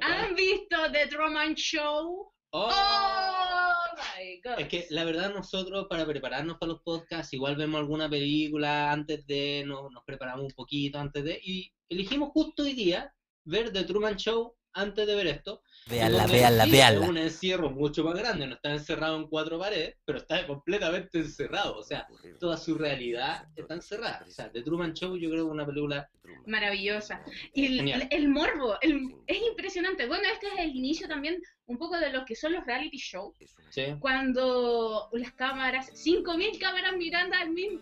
¿Han 0.02 0.36
visto 0.36 0.92
The 0.92 1.08
Truman 1.08 1.56
Show? 1.56 2.32
¡Oh! 2.52 2.70
¡Oh, 2.72 3.74
my 3.96 4.42
God! 4.44 4.60
Es 4.60 4.68
que 4.68 4.88
la 4.90 5.06
verdad 5.06 5.34
nosotros 5.34 5.88
para 5.90 6.06
prepararnos 6.06 6.58
para 6.58 6.74
los 6.74 6.82
podcasts 6.84 7.34
igual 7.34 7.56
vemos 7.56 7.80
alguna 7.80 8.10
película 8.10 8.92
antes 8.92 9.26
de, 9.26 9.64
nos, 9.66 9.92
nos 9.92 10.04
preparamos 10.04 10.44
un 10.44 10.52
poquito 10.52 11.00
antes 11.00 11.24
de, 11.24 11.40
y 11.44 11.72
elegimos 11.90 12.30
justo 12.32 12.64
hoy 12.64 12.74
día 12.74 13.14
ver 13.46 13.72
The 13.72 13.84
Truman 13.84 14.18
Show 14.18 14.56
antes 14.74 15.06
de 15.08 15.16
ver 15.16 15.28
esto. 15.28 15.62
Véanla, 15.88 16.26
sí, 16.28 16.34
véanla. 16.34 17.04
Es 17.04 17.10
un 17.10 17.18
encierro 17.18 17.70
mucho 17.70 18.04
más 18.04 18.16
grande, 18.16 18.48
no 18.48 18.56
está 18.56 18.72
encerrado 18.72 19.18
en 19.18 19.28
cuatro 19.28 19.60
paredes, 19.60 19.98
pero 20.06 20.20
está 20.20 20.46
completamente 20.48 21.20
encerrado, 21.20 21.78
o 21.78 21.84
sea, 21.84 22.08
toda 22.40 22.58
su 22.58 22.76
realidad 22.76 23.48
está 23.56 23.74
encerrada. 23.74 24.24
O 24.28 24.32
sea, 24.32 24.52
The 24.52 24.62
Truman 24.62 24.94
Show 24.94 25.18
yo 25.18 25.30
creo 25.30 25.44
que 25.44 25.48
es 25.50 25.54
una 25.54 25.66
película 25.66 26.10
Maravillosa. 26.46 27.24
Y 27.54 27.66
el, 27.68 27.76
Genial. 27.78 28.08
el 28.10 28.28
morbo, 28.30 28.78
el- 28.82 29.16
es 29.28 29.42
impresionante. 29.50 30.08
Bueno, 30.08 30.24
este 30.32 30.48
es 30.48 30.60
el 30.60 30.76
inicio 30.76 31.08
también 31.08 31.42
un 31.68 31.78
poco 31.78 31.98
de 31.98 32.12
lo 32.12 32.26
que 32.26 32.36
son 32.36 32.54
los 32.54 32.66
reality 32.66 32.98
shows. 32.98 33.36
¿sí? 33.70 33.84
Cuando 34.00 35.10
las 35.14 35.32
cámaras, 35.34 35.90
5.000 35.94 36.60
cámaras 36.60 36.96
mirando 36.98 37.36
al 37.36 37.50
mismo, 37.52 37.80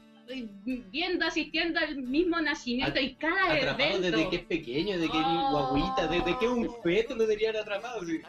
viendo, 0.92 1.26
asistiendo 1.26 1.80
al 1.80 1.96
mismo 1.98 2.40
nacimiento 2.40 3.00
y 3.00 3.16
cada 3.16 3.54
atrapado 3.54 3.90
evento. 3.90 4.18
desde 4.18 4.30
que 4.30 4.36
es 4.38 4.44
pequeño, 4.46 4.98
desde 4.98 5.12
que 5.12 5.18
es 5.18 5.26
Oh. 5.26 5.74
guaguita, 5.74 6.08
desde 6.08 6.38
que 6.40 6.46
es 6.46 6.52
un 6.52 6.82
feto 6.84 7.16
lo 7.16 7.28
tenían 7.28 7.56
atrapado. 7.56 8.06
sí. 8.06 8.22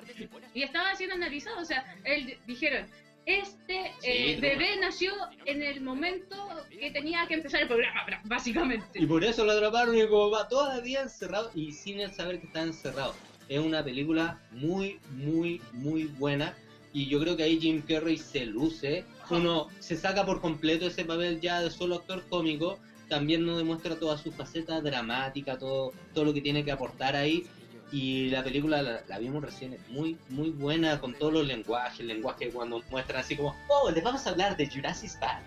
Y 0.54 0.62
estaba 0.62 0.94
siendo 0.94 1.14
analizado, 1.16 1.60
o 1.60 1.64
sea, 1.64 1.84
él, 2.04 2.36
dijeron, 2.46 2.86
este 3.24 3.92
Sí, 4.00 4.08
eh, 4.10 4.38
bebé 4.40 4.76
nació 4.80 5.12
en 5.44 5.62
el 5.62 5.80
momento 5.80 6.36
que 6.70 6.90
tenía 6.90 7.24
que 7.28 7.34
empezar 7.34 7.62
el 7.62 7.68
programa, 7.68 8.04
básicamente. 8.24 8.98
Y 8.98 9.06
por 9.06 9.22
eso 9.22 9.44
lo 9.44 9.52
atraparon 9.52 9.96
y 9.96 10.02
como 10.08 10.30
va 10.30 10.48
todo 10.48 10.72
el 10.76 10.82
día 10.82 11.02
encerrado 11.02 11.50
y 11.54 11.70
sin 11.72 12.00
él 12.00 12.12
saber 12.12 12.40
que 12.40 12.46
está 12.46 12.62
encerrado. 12.62 13.14
Es 13.48 13.60
una 13.60 13.84
película 13.84 14.40
muy, 14.50 14.98
muy, 15.12 15.60
muy 15.72 16.04
buena 16.04 16.56
y 16.92 17.06
yo 17.06 17.20
creo 17.20 17.36
que 17.36 17.44
ahí 17.44 17.60
Jim 17.60 17.80
Carrey 17.86 18.16
se 18.18 18.44
luce, 18.44 19.04
uno 19.30 19.68
se 19.78 19.96
saca 19.96 20.24
por 20.24 20.40
completo 20.40 20.86
ese 20.86 21.04
papel 21.04 21.40
ya 21.40 21.60
de 21.60 21.70
solo 21.70 21.96
actor 21.96 22.24
cómico, 22.28 22.78
también 23.08 23.44
nos 23.44 23.58
demuestra 23.58 23.96
toda 23.96 24.16
su 24.16 24.32
faceta 24.32 24.80
dramática, 24.80 25.58
todo, 25.58 25.92
todo 26.14 26.24
lo 26.24 26.34
que 26.34 26.40
tiene 26.40 26.64
que 26.64 26.72
aportar 26.72 27.14
ahí. 27.14 27.46
Y 27.92 28.30
la 28.30 28.42
película 28.42 29.02
la, 29.06 29.18
vimos 29.18 29.44
recién, 29.44 29.74
es 29.74 29.86
muy, 29.90 30.16
muy 30.30 30.48
buena 30.48 30.98
con 30.98 31.12
todos 31.12 31.30
los 31.30 31.46
lenguajes, 31.46 32.00
el 32.00 32.08
lenguaje 32.08 32.48
cuando 32.48 32.82
muestran 32.90 33.20
así 33.20 33.36
como, 33.36 33.54
oh, 33.68 33.90
les 33.90 34.02
vamos 34.02 34.26
a 34.26 34.30
hablar 34.30 34.56
de 34.56 34.66
Jurassic 34.66 35.18
Park. 35.20 35.44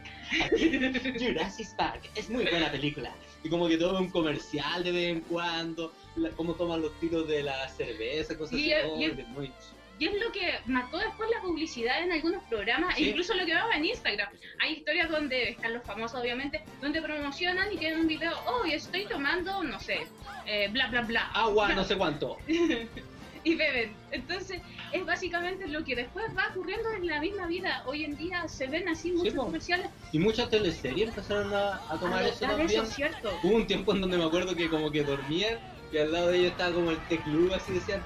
Jurassic 1.20 1.76
Park, 1.76 2.08
es 2.14 2.30
muy 2.30 2.44
buena 2.46 2.70
película. 2.70 3.12
Y 3.44 3.50
como 3.50 3.68
que 3.68 3.78
todo 3.78 3.98
un 4.00 4.12
comercial 4.12 4.84
de 4.84 4.92
vez 4.92 5.12
en 5.16 5.22
cuando, 5.22 5.92
cómo 6.36 6.54
toman 6.54 6.84
los 6.84 7.00
tiros 7.00 7.28
de 7.28 7.42
la 7.42 7.68
cerveza, 7.70 8.38
cosas 8.38 8.54
así. 8.54 8.72
Oh, 8.86 8.96
muy, 9.30 9.52
y 9.98 10.08
es 10.08 10.14
lo 10.22 10.32
que 10.32 10.60
marcó 10.66 10.98
después 10.98 11.30
la 11.30 11.42
publicidad 11.42 12.04
en 12.04 12.12
algunos 12.12 12.44
programas, 12.44 12.98
e 12.98 13.04
incluso 13.04 13.34
lo 13.34 13.46
que 13.46 13.54
vamos 13.54 13.76
en 13.76 13.86
Instagram. 13.86 14.30
Hay 14.62 14.74
historias 14.74 15.10
donde 15.10 15.50
están 15.50 15.74
los 15.74 15.84
famosos, 15.84 16.20
obviamente, 16.20 16.62
donde 16.82 17.02
promocionan 17.02 17.72
y 17.72 17.78
tienen 17.78 18.02
un 18.02 18.08
video, 18.08 18.34
oh, 18.48 18.66
estoy 18.66 19.06
tomando, 19.06 19.64
no 19.64 19.80
sé, 19.80 20.08
eh, 20.46 20.68
bla, 20.72 20.88
bla, 20.88 21.02
bla. 21.02 21.32
Agua, 21.34 21.70
no 21.76 21.84
sé 21.84 21.96
cuánto. 21.98 22.38
y 22.48 23.56
beben. 23.56 23.94
Entonces, 24.12 24.62
es 24.92 25.06
básicamente 25.06 25.68
lo 25.68 25.84
que 25.86 25.96
después 25.96 26.26
va 26.38 26.48
ocurriendo 26.52 26.90
en 26.92 27.08
la 27.08 27.22
misma 27.22 27.48
vida. 27.48 27.84
Hoy 27.86 28.04
en 28.04 28.18
día 28.18 28.48
se 28.48 28.68
ven 28.68 28.90
así 28.90 29.12
muchos 29.12 29.36
comerciales. 29.36 29.88
Y 30.12 30.20
muchas 30.20 30.50
teleseries 30.50 31.10
empezaron 31.10 31.54
a, 31.54 31.80
tomar 32.00 32.26
eso 32.26 32.40
también. 32.40 32.70
Eso 32.70 32.86
cierto. 32.86 33.32
Hubo 33.44 33.56
un 33.56 33.68
tiempo 33.68 33.94
en 33.94 34.02
donde 34.02 34.18
me 34.18 34.26
acuerdo 34.26 34.56
que 34.56 34.68
como 34.68 34.92
que 34.92 35.04
dormían 35.04 35.60
y 35.92 35.98
al 35.98 36.12
lado 36.12 36.28
de 36.28 36.40
ellos 36.40 36.52
estaba 36.52 36.74
como 36.74 36.92
el 36.92 36.98
teclub, 37.08 37.54
así 37.54 37.74
decían, 37.74 38.04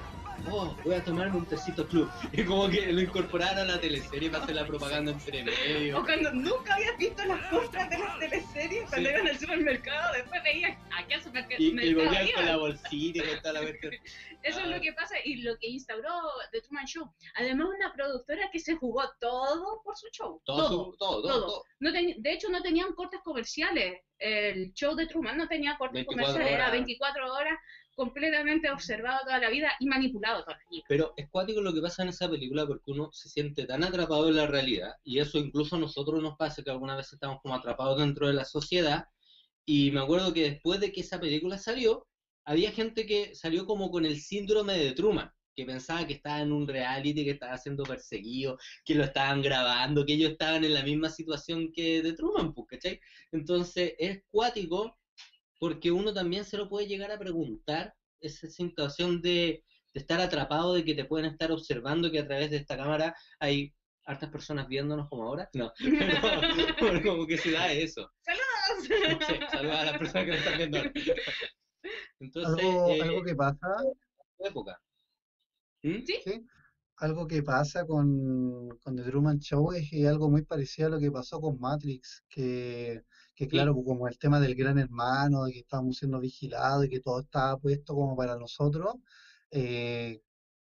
oh, 0.50 0.76
voy 0.84 0.94
a 0.94 1.04
tomarme 1.04 1.36
un 1.38 1.46
tecito 1.46 1.86
club. 1.86 2.10
Y 2.32 2.44
como 2.44 2.68
que 2.68 2.92
lo 2.92 3.00
incorporaron 3.00 3.58
a 3.58 3.64
la 3.64 3.80
teleserie 3.80 4.30
para 4.30 4.44
hacer 4.44 4.56
la 4.56 4.66
propaganda 4.66 5.12
entre 5.12 5.44
medio. 5.44 5.98
O 5.98 6.04
cuando 6.04 6.32
nunca 6.32 6.74
habías 6.74 6.96
visto 6.98 7.24
las 7.24 7.46
compras 7.48 7.90
de 7.90 7.98
las 7.98 8.18
teleseries, 8.18 8.88
cuando 8.88 9.10
iban 9.10 9.28
al 9.28 9.38
supermercado, 9.38 10.12
después 10.14 10.42
veías 10.42 10.78
aquí 10.96 11.12
al 11.14 11.22
supermercado. 11.22 11.62
Y, 11.62 11.80
y 11.80 11.94
volvían 11.94 12.28
con 12.34 12.46
la 12.46 12.56
bolsita 12.56 13.18
y 13.18 13.28
con 13.28 13.40
toda 13.40 13.52
la 13.54 13.60
cuestión. 13.60 13.92
Eso 14.42 14.60
es 14.60 14.66
lo 14.68 14.80
que 14.80 14.92
pasa 14.92 15.16
y 15.24 15.42
lo 15.42 15.58
que 15.58 15.68
instauró 15.68 16.10
The 16.52 16.62
Truman 16.62 16.86
Show. 16.86 17.12
Además, 17.34 17.68
una 17.76 17.92
productora 17.92 18.50
que 18.50 18.58
se 18.58 18.74
jugó 18.76 19.02
todo 19.20 19.82
por 19.82 19.96
su 19.96 20.08
show. 20.12 20.40
Todo, 20.44 20.92
todo, 20.98 21.22
todo. 21.22 21.64
No 21.78 21.92
de 21.92 22.32
hecho, 22.32 22.48
no 22.48 22.62
tenían 22.62 22.94
cortes 22.94 23.20
comerciales. 23.22 24.00
El 24.18 24.72
show 24.74 24.94
de 24.94 25.06
Truman 25.06 25.36
no 25.36 25.48
tenía 25.48 25.76
cortes 25.78 26.04
comerciales, 26.06 26.52
era 26.52 26.70
24 26.70 27.32
horas 27.32 27.58
completamente 28.00 28.70
observado 28.70 29.20
toda 29.24 29.38
la 29.38 29.50
vida 29.50 29.72
y 29.78 29.86
manipulado 29.86 30.42
toda 30.42 30.56
la 30.56 30.70
vida. 30.70 30.84
Pero 30.88 31.12
es 31.18 31.28
cuático 31.28 31.60
lo 31.60 31.74
que 31.74 31.82
pasa 31.82 32.02
en 32.02 32.08
esa 32.08 32.30
película 32.30 32.66
porque 32.66 32.92
uno 32.92 33.10
se 33.12 33.28
siente 33.28 33.66
tan 33.66 33.84
atrapado 33.84 34.26
en 34.30 34.36
la 34.36 34.46
realidad 34.46 34.94
y 35.04 35.18
eso 35.18 35.36
incluso 35.36 35.76
a 35.76 35.80
nosotros 35.80 36.22
nos 36.22 36.38
pasa 36.38 36.62
que 36.62 36.70
algunas 36.70 36.96
veces 36.96 37.14
estamos 37.14 37.42
como 37.42 37.54
atrapados 37.54 37.98
dentro 38.00 38.26
de 38.26 38.32
la 38.32 38.46
sociedad 38.46 39.04
y 39.66 39.90
me 39.90 40.00
acuerdo 40.00 40.32
que 40.32 40.50
después 40.50 40.80
de 40.80 40.92
que 40.92 41.02
esa 41.02 41.20
película 41.20 41.58
salió, 41.58 42.06
había 42.46 42.72
gente 42.72 43.04
que 43.04 43.34
salió 43.34 43.66
como 43.66 43.90
con 43.90 44.06
el 44.06 44.18
síndrome 44.18 44.78
de 44.78 44.92
Truman, 44.92 45.30
que 45.54 45.66
pensaba 45.66 46.06
que 46.06 46.14
estaba 46.14 46.40
en 46.40 46.52
un 46.52 46.66
reality, 46.66 47.22
que 47.22 47.32
estaba 47.32 47.58
siendo 47.58 47.84
perseguido, 47.84 48.56
que 48.82 48.94
lo 48.94 49.04
estaban 49.04 49.42
grabando, 49.42 50.06
que 50.06 50.14
ellos 50.14 50.30
estaban 50.30 50.64
en 50.64 50.72
la 50.72 50.82
misma 50.82 51.10
situación 51.10 51.70
que 51.70 52.00
de 52.00 52.14
Truman, 52.14 52.54
pues, 52.54 52.66
¿cachai? 52.68 52.98
Entonces 53.30 53.92
es 53.98 54.22
cuático 54.30 54.96
porque 55.60 55.92
uno 55.92 56.12
también 56.14 56.44
se 56.44 56.56
lo 56.56 56.68
puede 56.68 56.88
llegar 56.88 57.12
a 57.12 57.18
preguntar, 57.18 57.94
esa 58.20 58.48
situación 58.48 59.20
de, 59.20 59.62
estar 59.92 60.20
atrapado, 60.20 60.74
de 60.74 60.84
que 60.84 60.94
te 60.94 61.04
pueden 61.04 61.30
estar 61.30 61.52
observando, 61.52 62.10
que 62.10 62.18
a 62.18 62.26
través 62.26 62.50
de 62.50 62.56
esta 62.56 62.78
cámara 62.78 63.14
hay 63.38 63.74
hartas 64.06 64.30
personas 64.30 64.66
viéndonos 64.68 65.08
como 65.10 65.24
ahora. 65.24 65.50
No, 65.52 65.70
pero, 66.80 67.02
como 67.02 67.26
que 67.26 67.36
se 67.36 67.52
da 67.52 67.70
eso. 67.70 68.10
¡Saludos! 68.20 69.50
saludos 69.52 69.76
a 69.76 69.84
las 69.84 69.98
personas 69.98 70.24
que 70.24 70.30
nos 70.30 70.38
están 70.38 70.58
viendo. 70.58 70.78
Entonces, 72.20 72.64
algo, 72.64 72.88
eh, 72.88 73.02
algo 73.02 73.22
que 73.22 73.34
pasa. 73.34 73.68
Época. 74.38 74.80
¿Mm? 75.82 76.04
¿Sí? 76.06 76.14
¿Sí? 76.24 76.46
Algo 76.96 77.26
que 77.26 77.42
pasa 77.42 77.84
con, 77.86 78.78
con 78.78 78.96
The 78.96 79.02
Truman 79.02 79.38
Show 79.40 79.72
es 79.72 79.90
algo 80.06 80.30
muy 80.30 80.42
parecido 80.42 80.88
a 80.88 80.90
lo 80.92 81.00
que 81.00 81.10
pasó 81.10 81.38
con 81.38 81.60
Matrix, 81.60 82.24
que 82.30 83.02
que 83.40 83.48
claro, 83.48 83.72
pues, 83.72 83.86
como 83.86 84.06
el 84.06 84.18
tema 84.18 84.38
del 84.38 84.54
gran 84.54 84.78
hermano, 84.78 85.44
de 85.44 85.52
que 85.52 85.60
estábamos 85.60 85.96
siendo 85.96 86.20
vigilados 86.20 86.84
y 86.84 86.90
que 86.90 87.00
todo 87.00 87.20
estaba 87.20 87.56
puesto 87.56 87.94
como 87.94 88.14
para 88.14 88.36
nosotros, 88.36 88.96
eh, 89.50 90.20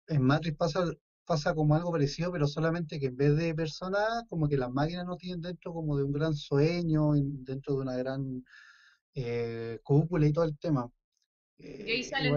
en 0.07 0.21
Matrix 0.21 0.57
pasa, 0.57 0.83
pasa 1.23 1.55
como 1.55 1.73
algo 1.73 1.93
parecido, 1.93 2.33
pero 2.33 2.47
solamente 2.47 2.99
que 2.99 3.05
en 3.05 3.15
vez 3.15 3.37
de 3.37 3.55
personas, 3.55 4.25
como 4.27 4.49
que 4.49 4.57
las 4.57 4.69
máquinas 4.71 5.05
no 5.05 5.15
tienen 5.15 5.39
dentro 5.39 5.71
como 5.71 5.95
de 5.95 6.03
un 6.03 6.11
gran 6.11 6.35
sueño, 6.35 7.13
dentro 7.13 7.75
de 7.75 7.81
una 7.81 7.95
gran 7.95 8.43
eh, 9.13 9.79
cúpula 9.81 10.27
y 10.27 10.33
todo 10.33 10.43
el 10.43 10.57
tema. 10.57 10.91
y 11.57 11.89
ahí 11.89 12.03
sale 12.03 12.29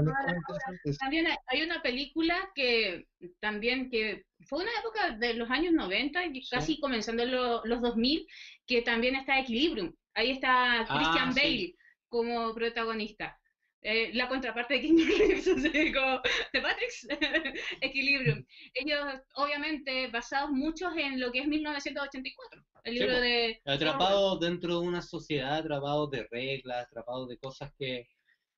También 1.00 1.26
hay 1.48 1.62
una 1.62 1.82
película 1.82 2.36
que 2.54 3.08
también 3.40 3.90
que 3.90 4.24
fue 4.46 4.62
una 4.62 4.70
época 4.78 5.16
de 5.18 5.34
los 5.34 5.50
años 5.50 5.72
90, 5.72 6.20
casi 6.48 6.78
comenzando 6.78 7.24
los, 7.24 7.62
los 7.64 7.82
2000, 7.82 8.24
que 8.68 8.82
también 8.82 9.16
está 9.16 9.40
Equilibrium. 9.40 9.92
Ahí 10.18 10.32
está 10.32 10.80
ah, 10.80 10.96
Christian 10.98 11.32
Bale 11.32 11.74
como 12.08 12.52
protagonista. 12.52 13.38
Eh, 13.82 14.10
la 14.14 14.28
contraparte 14.28 14.74
de 14.74 14.80
King 14.80 15.06
Reeves, 15.06 15.44
como 15.94 16.20
de 16.52 16.60
Patrick's 16.60 17.06
Equilibrium. 17.80 18.44
Ellos, 18.74 18.98
obviamente, 19.36 20.08
basados 20.08 20.50
muchos 20.50 20.92
en 20.96 21.20
lo 21.20 21.30
que 21.30 21.38
es 21.38 21.46
1984, 21.46 22.64
el 22.82 22.94
libro 22.94 23.20
de... 23.20 23.62
Atrapados 23.64 24.40
dentro 24.40 24.80
de 24.80 24.86
una 24.88 25.02
sociedad, 25.02 25.58
atrapados 25.58 26.10
de 26.10 26.26
reglas, 26.32 26.86
atrapados 26.86 27.28
de 27.28 27.38
cosas 27.38 27.70
que 27.78 28.08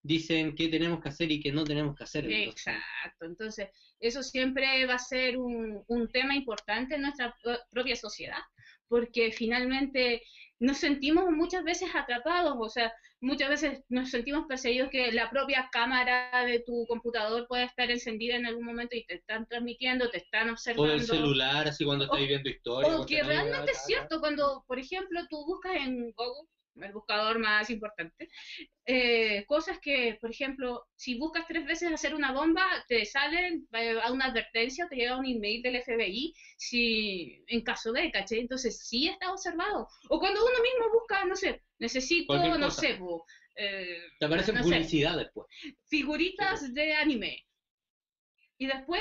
dicen 0.03 0.55
que 0.55 0.69
tenemos 0.69 1.03
que 1.03 1.11
hacer 1.11 1.31
y 1.31 1.41
que 1.41 1.53
no 1.53 1.65
tenemos 1.65 1.95
que 1.95 2.05
hacer. 2.05 2.25
Exacto, 2.33 3.27
entonces 3.27 3.69
eso 3.99 4.23
siempre 4.23 4.87
va 4.87 4.95
a 4.95 4.99
ser 4.99 5.37
un, 5.37 5.85
un 5.89 6.09
tema 6.09 6.35
importante 6.35 6.95
en 6.95 7.03
nuestra 7.03 7.37
propia 7.71 7.97
sociedad, 7.97 8.41
porque 8.89 9.31
finalmente 9.31 10.23
nos 10.61 10.77
sentimos 10.79 11.31
muchas 11.31 11.65
veces 11.65 11.89
atrapados, 11.95 12.55
o 12.59 12.69
sea, 12.69 12.93
muchas 13.21 13.49
veces 13.49 13.83
nos 13.89 14.11
sentimos 14.11 14.47
perseguidos 14.47 14.91
que 14.91 15.11
la 15.11 15.31
propia 15.31 15.69
cámara 15.73 16.45
de 16.45 16.61
tu 16.61 16.87
computador 16.87 17.47
puede 17.49 17.65
estar 17.65 17.91
encendida 17.91 18.37
en 18.37 18.47
algún 18.47 18.67
momento 18.67 18.95
y 18.95 19.05
te 19.07 19.15
están 19.15 19.47
transmitiendo, 19.47 20.11
te 20.11 20.19
están 20.19 20.51
observando. 20.51 20.93
O 20.93 20.97
el 20.97 21.03
celular, 21.03 21.67
así 21.67 21.85
cuando 21.85 22.05
estás 22.05 22.21
viendo 22.21 22.51
historia. 22.51 23.01
O 23.01 23.07
que 23.07 23.23
realmente 23.23 23.73
es 23.73 23.85
cierto, 23.87 24.21
cuando, 24.21 24.63
por 24.67 24.79
ejemplo, 24.79 25.21
tú 25.31 25.45
buscas 25.47 25.77
en 25.77 26.13
Google 26.13 26.49
el 26.77 26.93
buscador 26.93 27.39
más 27.39 27.71
importante, 27.71 28.29
eh, 28.87 29.45
cosas 29.47 29.79
que, 29.81 30.19
por 30.21 30.31
ejemplo, 30.31 30.87
si 30.97 31.19
buscas 31.19 31.47
tres 31.47 31.65
veces 31.67 31.93
hacer 31.93 32.15
una 32.15 32.33
bomba, 32.33 32.65
te 32.89 33.05
sale 33.05 33.63
a 34.03 34.13
una 34.13 34.27
advertencia, 34.27 34.89
te 34.89 34.97
llega 34.97 35.19
un 35.19 35.27
email 35.27 35.63
del 35.63 35.83
FBI, 35.83 36.35
si 36.57 37.45
en 37.47 37.63
caso 37.63 37.93
de, 37.93 38.11
¿caché? 38.11 38.41
Entonces 38.41 38.87
sí 38.87 39.09
está 39.09 39.33
observado. 39.33 39.89
O 40.09 40.19
cuando 40.19 40.41
uno 40.41 40.63
mismo 40.63 40.93
busca, 40.93 41.25
no 41.25 41.37
sé, 41.37 41.63
necesito, 41.79 42.59
no 42.59 42.71
sé, 42.71 42.99
eh, 43.57 43.99
te 44.19 44.27
aparecen 44.27 44.57
publicidad 44.61 45.19
después. 45.19 45.47
Figuritas 45.89 46.73
de 46.73 46.95
anime. 46.95 47.45
Y 48.61 48.67
después 48.67 49.01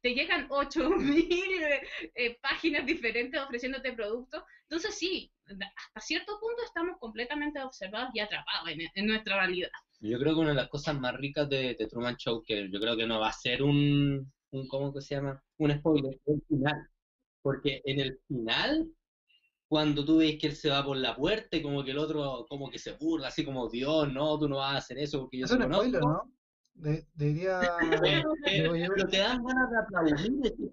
te 0.00 0.14
llegan 0.14 0.46
8000 0.48 1.26
eh, 2.14 2.38
páginas 2.40 2.86
diferentes 2.86 3.40
ofreciéndote 3.40 3.92
productos. 3.94 4.44
Entonces 4.62 4.94
sí, 4.96 5.32
hasta 5.44 6.00
cierto 6.00 6.38
punto 6.40 6.62
estamos 6.64 6.98
completamente 7.00 7.60
observados 7.60 8.10
y 8.14 8.20
atrapados 8.20 8.68
en, 8.94 9.06
nuestra 9.06 9.38
realidad. 9.38 9.70
Yo 9.98 10.18
creo 10.20 10.34
que 10.34 10.40
una 10.40 10.50
de 10.50 10.54
las 10.56 10.68
cosas 10.68 11.00
más 11.00 11.16
ricas 11.16 11.48
de, 11.48 11.74
Truman 11.90 12.16
Show, 12.16 12.44
que 12.46 12.70
yo 12.70 12.78
creo 12.78 12.96
que 12.96 13.06
no 13.06 13.18
va 13.18 13.28
a 13.28 13.32
ser 13.32 13.64
un, 13.64 14.32
un 14.52 14.68
¿cómo 14.68 14.92
se 15.00 15.16
llama? 15.16 15.42
Un 15.58 15.76
spoiler, 15.78 16.14
es 16.14 16.34
el 16.34 16.42
final. 16.46 16.88
Porque 17.42 17.82
en 17.84 17.98
el 17.98 18.20
final, 18.28 18.88
cuando 19.66 20.04
tú 20.04 20.18
ves 20.18 20.38
que 20.40 20.46
él 20.46 20.54
se 20.54 20.70
va 20.70 20.84
por 20.84 20.96
la 20.96 21.16
puerta 21.16 21.56
y 21.56 21.62
como 21.62 21.82
que 21.82 21.90
el 21.90 21.98
otro 21.98 22.46
como 22.48 22.70
que 22.70 22.78
se 22.78 22.92
burla, 22.92 23.28
así 23.28 23.44
como, 23.44 23.68
Dios, 23.68 24.12
no, 24.12 24.38
tú 24.38 24.48
no 24.48 24.58
vas 24.58 24.74
a 24.74 24.78
hacer 24.78 24.98
eso 24.98 25.22
porque 25.22 25.38
yo 25.38 25.46
es 25.46 25.50
un 25.50 25.62
spoiler, 25.64 26.00
¿no? 26.00 26.22
De, 26.82 27.06
diría... 27.14 27.60
Eh, 27.80 28.24
eh, 28.46 28.88
pero 28.88 29.08
te 29.08 29.18
dan 29.18 29.44
ganas 29.44 29.70
de 29.70 29.78
aplaudir 29.78 30.32
este 30.42 30.64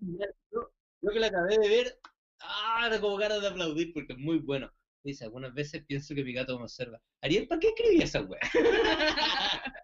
Yo, 0.51 0.71
yo 1.01 1.11
que 1.11 1.19
la 1.19 1.27
acabé 1.27 1.59
de 1.59 1.69
ver, 1.69 1.99
ah, 2.39 2.89
como 2.99 3.17
ganas 3.17 3.41
de 3.41 3.47
aplaudir 3.47 3.93
porque 3.93 4.13
es 4.13 4.19
muy 4.19 4.39
bueno. 4.39 4.71
Dice, 5.03 5.25
algunas 5.25 5.53
veces 5.53 5.85
pienso 5.85 6.15
que 6.15 6.23
mi 6.23 6.33
gato 6.33 6.57
me 6.57 6.63
observa. 6.63 6.99
Ariel, 7.21 7.47
¿para 7.47 7.59
qué 7.59 7.67
escribí 7.67 8.01
esa 8.01 8.21
weá? 8.23 8.39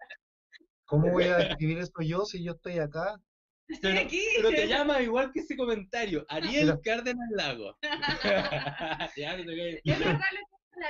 ¿Cómo 0.85 1.11
voy 1.11 1.25
a 1.25 1.39
escribir 1.41 1.77
eso 1.77 1.93
yo 2.01 2.25
si 2.25 2.43
yo 2.43 2.53
estoy 2.53 2.79
acá? 2.79 3.21
Pero, 3.81 3.99
aquí. 3.99 4.23
pero 4.37 4.49
te 4.49 4.67
llama 4.67 5.01
igual 5.03 5.31
que 5.31 5.41
ese 5.41 5.55
comentario. 5.55 6.25
Ariel 6.27 6.79
Cárdenas 6.83 7.29
Lago. 7.35 7.77
ya, 9.15 9.37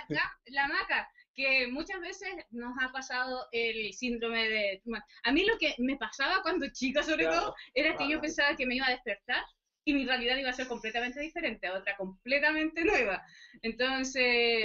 la, 0.08 0.40
la 0.46 0.68
maca, 0.68 1.10
que 1.36 1.68
muchas 1.68 2.00
veces 2.02 2.30
nos 2.52 2.74
ha 2.82 2.92
pasado 2.92 3.46
el 3.52 3.94
síndrome 3.94 4.48
de 4.50 4.82
A 5.24 5.32
mí 5.32 5.46
lo 5.46 5.58
que 5.58 5.76
me 5.80 5.98
pasaba 5.98 6.42
cuando 6.42 6.68
chica, 6.72 7.04
sobre 7.04 7.26
todo, 7.26 7.54
era 7.74 7.96
que 7.98 8.10
yo 8.10 8.22
pensaba 8.22 8.56
que 8.56 8.66
me 8.66 8.76
iba 8.76 8.88
a 8.88 8.92
despertar 8.92 9.44
y 9.88 9.94
mi 9.94 10.06
realidad 10.06 10.38
iba 10.38 10.50
a 10.50 10.54
ser 10.54 10.68
completamente 10.68 11.20
diferente, 11.20 11.70
otra 11.70 11.96
completamente 11.96 12.84
nueva. 12.84 13.22
Entonces, 13.62 14.16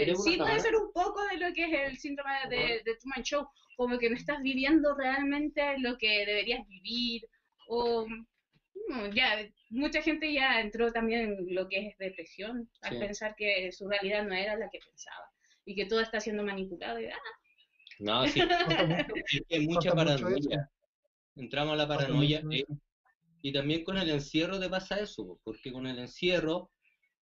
¿Eres 0.01 0.19
una 0.19 0.31
sí 0.31 0.37
puede 0.39 0.61
ser 0.61 0.77
un 0.77 0.93
poco 0.93 1.23
de 1.25 1.37
lo 1.37 1.53
que 1.53 1.65
es 1.65 1.91
el 1.91 1.99
síndrome 1.99 2.33
de, 2.49 2.81
de 2.85 2.97
Truman 2.97 3.23
Show, 3.23 3.47
como 3.77 3.99
que 3.99 4.09
no 4.09 4.17
estás 4.17 4.41
viviendo 4.43 4.95
realmente 4.95 5.79
lo 5.79 5.99
que 5.99 6.25
deberías 6.25 6.67
vivir, 6.67 7.23
o 7.69 8.07
no, 8.89 9.07
ya, 9.13 9.47
mucha 9.69 10.03
gente 10.03 10.33
ya 10.33 10.61
entró 10.61 10.91
también 10.93 11.21
en 11.23 11.55
lo 11.55 11.69
que 11.69 11.89
es 11.89 11.99
depresión, 11.99 12.69
al 12.83 12.93
Sí. 12.93 12.99
pensar 12.99 13.35
que 13.37 13.71
su 13.73 13.89
realidad 13.89 14.25
no 14.25 14.35
era 14.35 14.57
la 14.57 14.69
que 14.71 14.79
pensaba, 14.79 15.30
y 15.71 15.75
que 15.77 15.87
todo 15.87 16.01
está 16.01 16.21
siendo 16.21 16.43
manipulado, 16.43 17.01
y, 17.01 17.07
ah, 17.07 17.19
No, 18.01 18.27
sí, 18.27 18.43
hay 19.51 19.67
mucha 19.67 19.95
paranoia. 19.95 20.69
Entramos 21.37 21.75
a 21.75 21.77
la 21.77 21.87
paranoia. 21.89 22.43
eh. 22.51 22.65
Y 23.43 23.53
también 23.53 23.85
con 23.85 23.97
el 23.97 24.11
encierro 24.11 24.59
te 24.59 24.69
pasa 24.69 24.99
eso, 24.99 25.25
po, 25.27 25.41
porque 25.45 25.73
con 25.73 25.87
el 25.87 25.99
encierro 25.99 26.71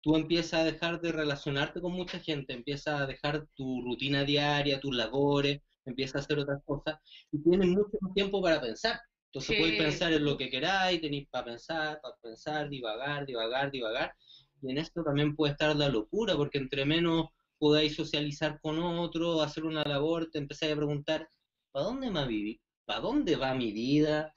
tú 0.01 0.15
empiezas 0.15 0.61
a 0.61 0.63
dejar 0.63 1.01
de 1.01 1.11
relacionarte 1.11 1.81
con 1.81 1.93
mucha 1.93 2.19
gente, 2.19 2.53
empiezas 2.53 3.01
a 3.01 3.07
dejar 3.07 3.47
tu 3.55 3.81
rutina 3.81 4.23
diaria, 4.23 4.79
tus 4.79 4.95
labores, 4.95 5.61
empiezas 5.85 6.15
a 6.15 6.19
hacer 6.19 6.39
otras 6.39 6.63
cosas 6.63 6.99
y 7.31 7.41
tienes 7.43 7.67
mucho 7.69 7.97
más 8.01 8.13
tiempo 8.13 8.41
para 8.41 8.61
pensar. 8.61 8.99
Entonces 9.25 9.55
Sí. 9.55 9.61
podéis 9.61 9.77
pensar 9.79 10.13
en 10.13 10.23
lo 10.23 10.37
que 10.37 10.49
queráis, 10.49 11.01
tenéis 11.01 11.27
para 11.29 11.45
pensar, 11.45 11.99
para 12.01 12.15
pensar, 12.21 12.69
divagar, 12.69 13.25
divagar, 13.25 13.71
divagar. 13.71 14.13
Y 14.61 14.71
en 14.71 14.77
esto 14.77 15.03
también 15.03 15.35
puede 15.35 15.53
estar 15.53 15.75
la 15.75 15.89
locura, 15.89 16.35
porque 16.35 16.57
entre 16.59 16.85
menos 16.85 17.27
podáis 17.59 17.95
socializar 17.95 18.59
con 18.61 18.79
otro, 18.79 19.41
hacer 19.41 19.65
una 19.65 19.83
labor, 19.83 20.29
te 20.31 20.39
empezáis 20.39 20.73
a 20.73 20.77
preguntar, 20.77 21.29
¿para 21.71 21.85
dónde 21.85 22.09
va 22.11 22.25
mi, 22.25 22.59
¿para 22.85 22.99
dónde 23.01 23.35
va 23.35 23.53
mi 23.55 23.71
vida? 23.71 24.33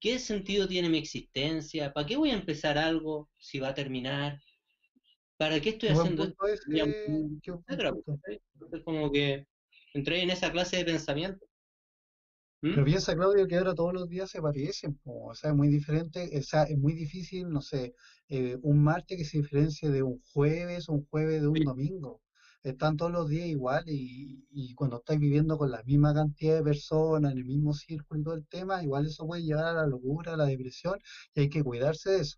¿Qué 0.00 0.18
sentido 0.18 0.68
tiene 0.68 0.88
mi 0.88 0.98
existencia? 0.98 1.92
¿Para 1.92 2.06
qué 2.06 2.16
voy 2.16 2.30
a 2.30 2.34
empezar 2.34 2.78
algo 2.78 3.30
si 3.38 3.60
va 3.60 3.68
a 3.68 3.74
terminar? 3.74 4.38
¿Para 5.36 5.60
qué 5.60 5.70
estoy 5.70 5.90
haciendo 5.90 6.24
esto? 6.24 6.36
pues, 6.38 6.60
¿sí? 6.70 6.80
Entonces 8.54 8.82
como 8.84 9.10
que 9.10 9.46
entré 9.94 10.22
en 10.22 10.30
esa 10.30 10.52
clase 10.52 10.78
de 10.78 10.84
pensamiento. 10.84 11.46
¿Mm? 12.62 12.74
Pero 12.74 12.84
piensa, 12.84 13.14
Claudio, 13.16 13.46
que 13.48 13.56
ahora 13.56 13.74
todos 13.74 13.92
los 13.92 14.08
días 14.08 14.30
se 14.30 14.40
parecen, 14.40 14.94
po, 14.98 15.28
O 15.30 15.34
sea, 15.34 15.50
es 15.50 15.56
muy 15.56 15.68
diferente, 15.68 16.30
o 16.38 16.42
sea, 16.42 16.64
es 16.64 16.78
muy 16.78 16.92
difícil, 16.94 17.48
no 17.48 17.60
sé, 17.62 17.94
eh, 18.28 18.56
un 18.62 18.82
martes 18.82 19.18
que 19.18 19.24
se 19.24 19.38
diferencie 19.38 19.88
de 19.90 20.02
un 20.02 20.20
jueves 20.32 20.88
un 20.88 21.04
jueves 21.06 21.42
de 21.42 21.48
un 21.48 21.56
Sí. 21.58 21.64
domingo. 21.64 22.22
Están 22.62 22.96
todos 22.96 23.12
los 23.12 23.28
días 23.28 23.46
igual 23.48 23.84
y, 23.88 24.46
y 24.50 24.74
cuando 24.74 24.98
estáis 24.98 25.18
viviendo 25.20 25.56
con 25.58 25.70
la 25.70 25.82
misma 25.82 26.14
cantidad 26.14 26.56
de 26.56 26.62
personas, 26.62 27.32
en 27.32 27.38
el 27.38 27.44
mismo 27.44 27.72
círculo 27.74 28.20
y 28.20 28.24
todo 28.24 28.34
el 28.34 28.46
tema, 28.48 28.82
igual 28.82 29.06
eso 29.06 29.26
puede 29.26 29.42
llevar 29.44 29.64
a 29.66 29.72
la 29.74 29.86
locura, 29.86 30.34
a 30.34 30.36
la 30.36 30.46
depresión 30.46 30.98
y 31.34 31.40
hay 31.40 31.48
que 31.50 31.62
cuidarse 31.64 32.10
de 32.10 32.20
eso, 32.20 32.36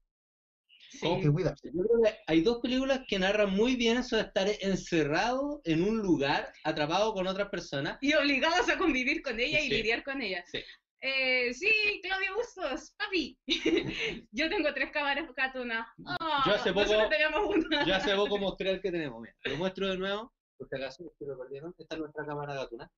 hay 1.01 1.19
que 1.19 1.29
sí. 1.29 1.31
cuidarse. 1.31 1.71
Yo 1.73 1.83
creo 1.85 2.03
que 2.05 2.19
hay 2.27 2.41
dos 2.43 2.61
películas 2.61 3.01
que 3.09 3.19
narran 3.19 3.51
muy 3.55 3.77
bien 3.77 3.99
eso 3.99 4.17
de 4.17 4.23
estar 4.23 4.49
encerrado 4.61 5.61
en 5.65 5.83
un 5.83 5.99
lugar, 5.99 6.53
atrapado 6.65 7.13
con 7.15 7.27
otras 7.27 7.49
personas. 7.49 7.99
y 8.01 8.13
obligados 8.15 8.69
a 8.69 8.79
convivir 8.79 9.23
con 9.23 9.41
ella 9.41 9.61
y 9.61 9.69
Sí. 9.69 9.75
lidiar 9.77 10.05
con 10.05 10.21
ella. 10.23 10.45
Sí. 10.51 10.61
Eh, 11.05 11.53
sí, 11.53 12.01
Claudio 12.03 12.37
Bustos, 12.37 12.95
papi. 12.97 13.37
Yo 14.31 14.49
tengo 14.49 14.73
tres 14.73 14.93
cámaras 14.93 15.29
Catuna. 15.35 15.93
Ah, 16.07 16.43
Yo 16.47 16.53
hace 16.55 16.73
poco- 16.73 16.93
una. 16.93 17.85
Yo 17.85 17.95
hace 17.97 18.15
poco 18.15 18.39
mostré 18.39 18.71
el 18.71 18.81
que 18.81 18.93
tenemos. 18.93 19.21
Mira, 19.21 19.35
lo 19.45 19.57
muestro 19.57 19.89
de 19.89 19.99
nuevo, 19.99 20.33
por 20.57 20.69
si 20.69 20.77
acaso, 20.77 21.13
si 21.19 21.25
lo 21.25 21.37
perdieron. 21.37 21.75
Esta 21.77 21.97
es 21.97 22.01
nuestra 22.01 22.25
cámara 22.25 22.55
gatuna. 22.55 22.89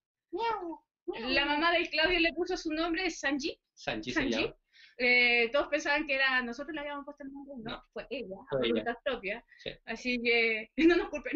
La 1.31 1.45
mamá 1.47 1.73
del 1.73 1.88
Claudio 1.88 2.21
le 2.21 2.33
puso 2.35 2.57
su 2.59 2.73
nombre, 2.73 3.11
Sanji. 3.11 3.59
Sanchi 3.75 4.11
se 4.12 4.21
Sanji. 4.21 4.43
llama. 4.43 4.57
Eh, 4.99 5.51
todos 5.51 5.69
pensaban 5.69 6.07
que 6.07 6.14
era 6.14 6.40
nosotros 6.43 6.75
le 6.75 6.81
habíamos 6.81 7.05
puesto 7.05 7.25
el 7.25 7.33
nombre, 7.33 7.55
no, 7.64 7.71
No. 7.73 7.85
fue 7.93 8.07
ella, 8.11 8.37
Fue 8.49 8.61
ella. 8.61 8.69
voluntad 8.71 8.95
propia. 9.03 9.45
Sí. 9.59 9.71
Así 9.87 10.21
que 10.23 10.71
no 10.88 10.97
nos 10.97 11.09
culpen. 11.09 11.33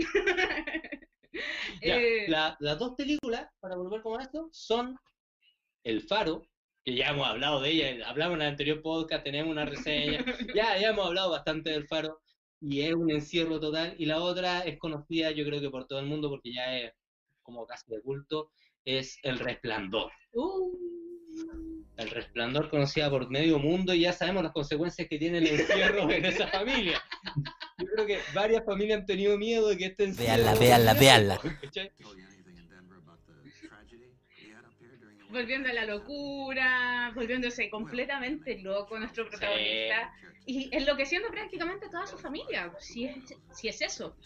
Ya, 1.83 1.97
Eh, 1.97 2.27
la- 2.29 2.57
las 2.61 2.79
dos 2.79 2.95
películas, 2.97 3.49
para 3.61 3.77
volver 3.77 4.03
con 4.03 4.21
esto, 4.21 4.49
son 4.53 4.97
El 5.85 6.03
Faro, 6.03 6.43
que 6.89 6.95
ya 6.95 7.11
hemos 7.11 7.27
hablado 7.27 7.61
de 7.61 7.71
ella, 7.71 8.09
hablamos 8.09 8.37
en 8.37 8.43
el 8.43 8.49
anterior 8.49 8.81
podcast, 8.81 9.23
tenemos 9.23 9.53
una 9.53 9.67
reseña, 9.67 10.25
ya, 10.55 10.79
ya 10.79 10.89
hemos 10.89 11.07
hablado 11.07 11.31
bastante 11.31 11.69
del 11.69 11.87
Faro, 11.87 12.23
y 12.63 12.81
es 12.81 12.95
un 12.95 13.11
encierro 13.11 13.61
total, 13.61 13.95
y 13.99 14.07
la 14.07 14.21
otra 14.21 14.61
es 14.61 14.79
conocida 14.79 15.31
yo 15.31 15.45
creo 15.45 15.61
que 15.61 15.69
por 15.69 15.87
todo 15.87 16.01
el 16.01 16.07
mundo, 16.07 16.31
porque 16.31 16.51
ya 16.51 16.79
es 16.79 16.95
como 17.43 17.67
casi 17.67 17.91
de 17.91 18.01
culto, 18.01 18.53
es 18.87 19.19
El 19.23 19.39
Resplandor. 19.39 20.11
uh, 20.33 20.79
El 21.99 22.09
Resplandor 22.09 22.71
conocida 22.71 23.11
por 23.11 23.29
medio 23.29 23.59
mundo, 23.59 23.93
y 23.93 24.01
ya 24.01 24.15
sabemos 24.15 24.43
las 24.43 24.53
consecuencias 24.53 25.07
que 25.09 25.19
tiene 25.19 25.39
el 25.39 25.47
encierro 25.47 26.11
en 26.11 26.25
esa 26.25 26.47
familia. 26.49 27.03
Yo 27.77 27.87
creo 27.87 28.07
que 28.07 28.19
varias 28.35 28.65
familias 28.65 29.01
han 29.01 29.07
tenido 29.07 29.37
miedo 29.37 29.69
de 29.69 29.77
que 29.77 29.85
este 29.85 30.05
encierro... 30.05 30.43
Véanla, 30.43 30.55
véanla, 30.59 30.95
véanla. 30.99 31.41
Volviendo 35.31 35.69
a 35.69 35.73
la 35.73 35.85
locura, 35.85 37.13
volviéndose 37.15 37.69
completamente 37.69 38.59
loco 38.63 38.99
nuestro 38.99 39.29
protagonista 39.29 40.13
y 40.47 40.75
enloqueciendo 40.75 41.29
prácticamente 41.31 41.89
toda 41.91 42.07
su 42.07 42.17
familia, 42.19 42.73
si 42.79 43.05
es, 43.05 43.35
si 43.53 43.69
es 43.69 43.83
eso. 43.83 44.17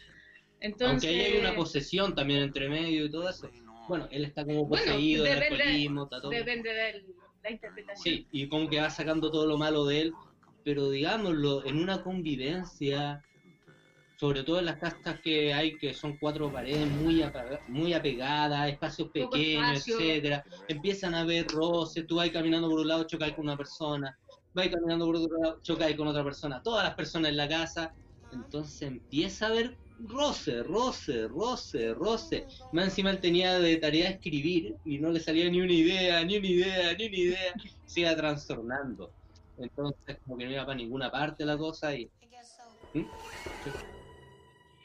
Entonces, 0.61 1.11
Aunque 1.11 1.25
ahí 1.27 1.33
hay 1.33 1.41
una 1.41 1.57
posesión 1.57 2.15
también 2.15 2.41
entre 2.43 2.69
medio 2.69 3.05
y 3.07 3.11
todo 3.11 3.29
eso. 3.29 3.51
Bueno, 3.89 4.07
él 4.13 4.25
está 4.25 4.45
como 4.45 4.65
Bueno, 4.67 4.93
poseído, 4.93 5.25
del 5.25 5.41
depende- 5.41 5.63
alcoholismo, 5.63 6.05
está 6.05 6.21
todo. 6.21 6.31
depende 6.31 6.73
de 6.73 7.05
la 7.43 7.51
interpretación. 7.51 8.03
Sí, 8.05 8.29
y 8.31 8.49
como 8.49 8.71
que 8.71 8.81
va 8.81 8.89
sacando 8.89 9.31
todo 9.33 9.47
lo 9.47 9.59
malo 9.59 9.85
de 9.87 10.03
él, 10.03 10.15
pero 10.63 10.89
digámoslo, 10.89 11.67
en 11.67 11.79
una 11.79 12.05
convivencia, 12.05 13.25
sobre 14.23 14.45
todo 14.45 14.61
en 14.61 14.67
las 14.67 14.79
casas 14.79 15.21
que 15.21 15.53
hay, 15.53 15.77
que 15.77 15.93
son 15.93 16.17
cuatro 16.17 16.53
paredes 16.53 16.87
muy, 16.87 17.21
apaga- 17.23 17.61
muy 17.67 17.93
apegadas, 17.93 18.69
espacios 18.71 19.11
pequeños, 19.11 19.79
espacio. 19.79 19.99
etcétera, 19.99 20.45
empiezan 20.69 21.15
a 21.17 21.23
haber 21.23 21.49
roces, 21.49 22.07
tú 22.07 22.15
vas 22.15 22.31
caminando 22.31 22.69
por 22.71 22.79
un 22.79 22.87
lado, 22.87 23.03
chocas 23.05 23.33
con 23.33 23.47
una 23.47 23.57
persona, 23.57 24.17
vas 24.55 24.69
caminando 24.69 25.07
por 25.07 25.17
otro 25.17 25.37
lado, 25.43 25.59
chocas 25.65 25.93
con 25.97 26.07
otra 26.07 26.23
persona, 26.23 26.63
todas 26.63 26.85
las 26.85 26.95
personas 26.95 27.31
en 27.33 27.37
la 27.37 27.49
casa, 27.49 27.93
entonces 28.31 28.83
empieza 28.83 29.47
a 29.47 29.49
haber 29.49 29.77
roce, 29.99 30.63
roce, 30.63 31.27
roce, 31.27 31.93
roce. 31.93 32.47
Más 32.71 32.85
encima 32.85 33.11
él 33.11 33.21
tenía 33.21 33.59
de 33.59 33.77
tarea 33.79 34.09
escribir 34.11 34.77
y 34.85 35.01
no 35.01 35.11
le 35.11 35.19
salía 35.19 35.51
ni 35.51 35.61
una 35.61 35.73
idea, 35.73 36.25
ni 36.25 36.37
una 36.37 36.47
idea, 36.47 36.95
ni 36.97 37.07
una 37.09 37.17
idea, 37.19 37.53
se 37.85 38.01
iba 38.03 38.15
trastornando. 38.15 39.15
Entonces 39.57 40.19
como 40.25 40.39
que 40.39 40.45
no 40.45 40.53
iba 40.53 40.65
para 40.65 40.77
ninguna 40.77 41.11
parte 41.11 41.45
la 41.45 41.59
cosa 41.59 41.93
y... 41.97 42.09
¿Mm? 42.95 43.03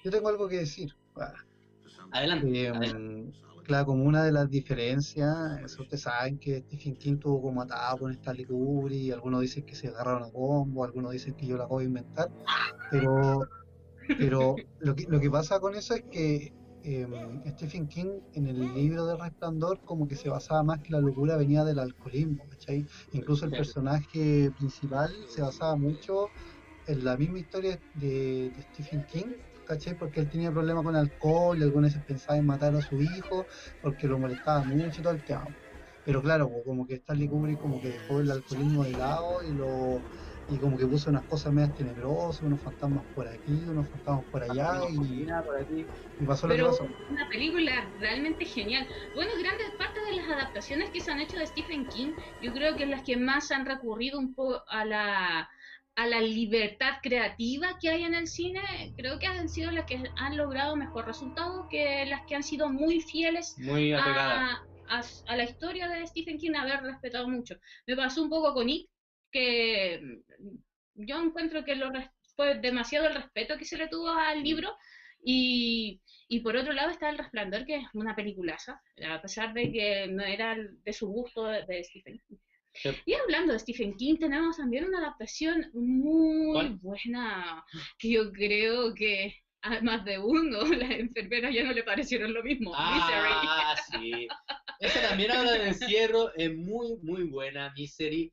Yo 0.08 0.12
tengo 0.12 0.30
algo 0.30 0.48
que 0.48 0.60
decir. 0.60 0.90
Ah, 1.18 1.34
Adelante, 2.14 2.48
Eh, 2.62 2.70
adelante. 2.70 3.38
claro, 3.66 3.88
como 3.88 4.06
una 4.06 4.24
de 4.24 4.32
las 4.32 4.50
diferencias, 4.50 5.36
eso 5.66 5.82
ustedes 5.82 6.04
saben 6.04 6.40
que 6.40 6.62
Stephen 6.62 6.96
King 6.96 7.18
tuvo 7.18 7.42
como 7.42 7.62
atado 7.62 8.00
con 8.00 8.14
Stanley 8.14 8.46
Kubrick, 8.46 9.12
algunos 9.12 9.42
dicen 9.42 9.66
que 9.66 9.76
se 9.76 9.90
agarraron 9.90 10.24
a 10.24 10.32
combo, 10.32 10.86
algunos 10.86 11.12
dicen 11.12 11.36
que 11.36 11.46
yo 11.46 11.58
la 11.58 11.66
acabo 11.66 11.80
de 11.80 11.88
inventar, 11.88 12.32
pero, 12.90 13.50
pero 14.18 14.56
lo 14.80 14.96
que, 14.96 15.06
lo 15.10 15.20
que 15.20 15.30
pasa 15.30 15.60
con 15.60 15.76
eso 15.76 15.94
es 15.96 16.04
que 16.10 16.54
eh, 16.84 17.06
Stephen 17.48 17.90
King 17.90 18.22
en 18.32 18.48
el 18.48 18.74
libro 18.74 19.06
de 19.08 19.18
Resplandor 19.18 19.82
como 19.84 20.08
que 20.08 20.16
se 20.16 20.30
basaba 20.30 20.64
más 20.64 20.80
que 20.82 20.94
la 20.94 21.02
locura 21.02 21.36
venía 21.36 21.66
del 21.66 21.80
alcoholismo, 21.80 22.48
¿cachai? 22.48 22.86
Incluso 23.12 23.44
el 23.46 23.52
personaje 23.54 24.52
principal 24.54 25.14
se 25.26 25.42
basaba 25.42 25.76
mucho 25.76 26.32
en 26.86 27.04
la 27.04 27.18
misma 27.18 27.40
historia 27.40 27.82
de, 27.94 28.52
de 28.52 28.62
Stephen 28.64 29.04
King, 29.06 29.34
¿cachai? 29.68 29.96
Porque 29.96 30.20
él 30.22 30.30
tenía 30.30 30.52
problemas 30.52 30.84
con 30.84 30.96
alcohol 30.96 31.60
y 31.60 31.64
algunas 31.64 31.92
veces 31.94 32.04
pensaba 32.06 32.38
en 32.38 32.46
matar 32.46 32.76
a 32.76 32.82
su 32.82 33.02
hijo 33.02 33.48
porque 33.80 34.08
lo 34.08 34.20
molestaba 34.20 34.64
mucho 34.64 35.02
y 35.02 35.04
todo 35.04 35.14
el 35.14 35.24
tema. 35.24 35.48
Pero 36.04 36.22
claro, 36.22 36.50
pues, 36.50 36.64
como 36.66 36.86
que 36.88 36.96
Stanley 36.96 37.28
Kubrick 37.30 37.60
como 37.60 37.80
que 37.82 37.90
dejó 37.90 38.22
el 38.22 38.32
alcoholismo 38.32 38.84
de 38.86 38.94
lado 38.94 39.44
y 39.44 39.54
lo 39.54 40.06
y 40.50 40.60
como 40.60 40.78
que 40.78 40.88
puso 40.88 41.10
unas 41.10 41.26
cosas 41.26 41.52
medias 41.54 41.74
tenebrosas, 41.74 42.42
unos 42.44 42.62
fantasmas 42.64 43.06
por 43.14 43.28
aquí, 43.28 43.68
unos 43.68 43.90
fantasmas 43.90 44.26
por 44.32 44.44
allá 44.44 44.86
y, 44.90 45.36
por 45.46 45.62
aquí. 45.62 45.92
y 46.18 46.26
pasó 46.26 46.48
lo 46.48 46.56
que 46.58 46.64
Pero 46.64 46.66
pasó. 46.66 46.94
una 47.10 47.28
película 47.30 47.94
realmente 47.98 48.46
genial. 48.46 48.88
Bueno, 49.14 49.32
grandes 49.40 49.68
partes 49.78 50.04
de 50.10 50.16
las 50.16 50.30
adaptaciones 50.30 50.92
que 50.92 51.02
se 51.02 51.12
han 51.12 51.20
hecho 51.20 51.38
de 51.38 51.48
Stephen 51.48 51.90
King, 51.90 52.16
yo 52.40 52.54
creo 52.54 52.76
que 52.78 52.86
las 52.86 53.04
que 53.04 53.18
más 53.18 53.52
han 53.52 53.66
recurrido 53.66 54.18
un 54.20 54.34
poco 54.34 54.64
a 54.70 54.86
la 54.86 55.50
a 55.98 56.06
la 56.06 56.22
libertad 56.22 57.00
creativa 57.02 57.80
que 57.82 57.90
hay 57.90 58.04
en 58.04 58.14
el 58.14 58.28
cine, 58.28 58.62
creo 58.96 59.18
que 59.18 59.26
han 59.26 59.50
sido 59.50 59.72
las 59.72 59.86
que 59.86 60.00
han 60.16 60.38
logrado 60.38 60.76
mejor 60.76 61.08
resultado 61.08 61.68
que 61.72 62.06
las 62.06 62.22
que 62.28 62.36
han 62.36 62.44
sido 62.44 62.70
muy 62.70 63.02
fieles 63.02 63.56
Muy 63.58 63.94
a, 63.94 64.62
a- 64.90 65.02
a 65.26 65.36
la 65.36 65.44
historia 65.44 65.88
de 65.90 66.06
Stephen 66.06 66.38
King 66.38 66.54
haber 66.56 66.84
respetado 66.84 67.28
mucho. 67.28 67.56
Me 67.88 67.96
pasó 67.96 68.22
un 68.22 68.30
poco 68.30 68.54
con 68.54 68.70
It, 68.70 68.88
que 69.32 70.00
mm, 70.40 71.06
yo 71.08 71.20
encuentro 71.20 71.66
que 71.66 71.76
lo 71.76 71.90
fue 72.36 72.60
demasiado 72.60 73.08
el 73.08 73.16
respeto 73.16 73.58
que 73.58 73.66
se 73.66 73.78
le 73.78 73.88
tuvo 73.88 74.10
al 74.10 74.44
libro 74.44 74.78
y, 75.24 76.00
y 76.28 76.40
por 76.42 76.56
otro 76.56 76.74
lado 76.74 76.92
está 76.92 77.10
El 77.10 77.18
Resplandor, 77.18 77.66
que 77.66 77.78
es 77.78 77.88
una 77.96 78.16
peliculaza, 78.16 78.80
a 79.10 79.20
pesar 79.20 79.52
de 79.54 79.72
que 79.72 80.08
no 80.10 80.24
era 80.24 80.56
de 80.56 80.94
su 80.94 81.08
gusto 81.08 81.46
de, 81.46 81.66
de 81.66 81.84
Stephen 81.84 82.22
Y 83.06 83.14
hablando 83.14 83.54
de 83.54 83.60
Stephen 83.60 83.96
King, 83.96 84.18
tenemos 84.20 84.58
también 84.58 84.86
una 84.86 85.00
adaptación 85.00 85.70
muy 85.74 86.54
¿Cuál? 86.54 86.76
buena, 86.82 87.64
que 87.98 88.12
yo 88.12 88.32
creo 88.32 88.94
que 88.94 89.36
a 89.62 89.82
más 89.82 90.06
de 90.06 90.20
uno, 90.20 90.60
las 90.76 90.92
enfermeras 90.92 91.54
ya 91.54 91.64
no 91.64 91.74
le 91.74 91.84
parecieron 91.84 92.34
lo 92.34 92.44
mismo. 92.44 92.72
Misery. 92.72 93.34
Ah, 93.34 93.76
sí. 93.92 94.28
Esa 94.80 95.02
también 95.10 95.32
habla 95.32 95.54
de 95.54 95.68
encierro, 95.70 96.34
es 96.36 96.56
muy, 96.56 96.98
muy 97.02 97.24
buena, 97.24 97.74
Misery. 97.76 98.32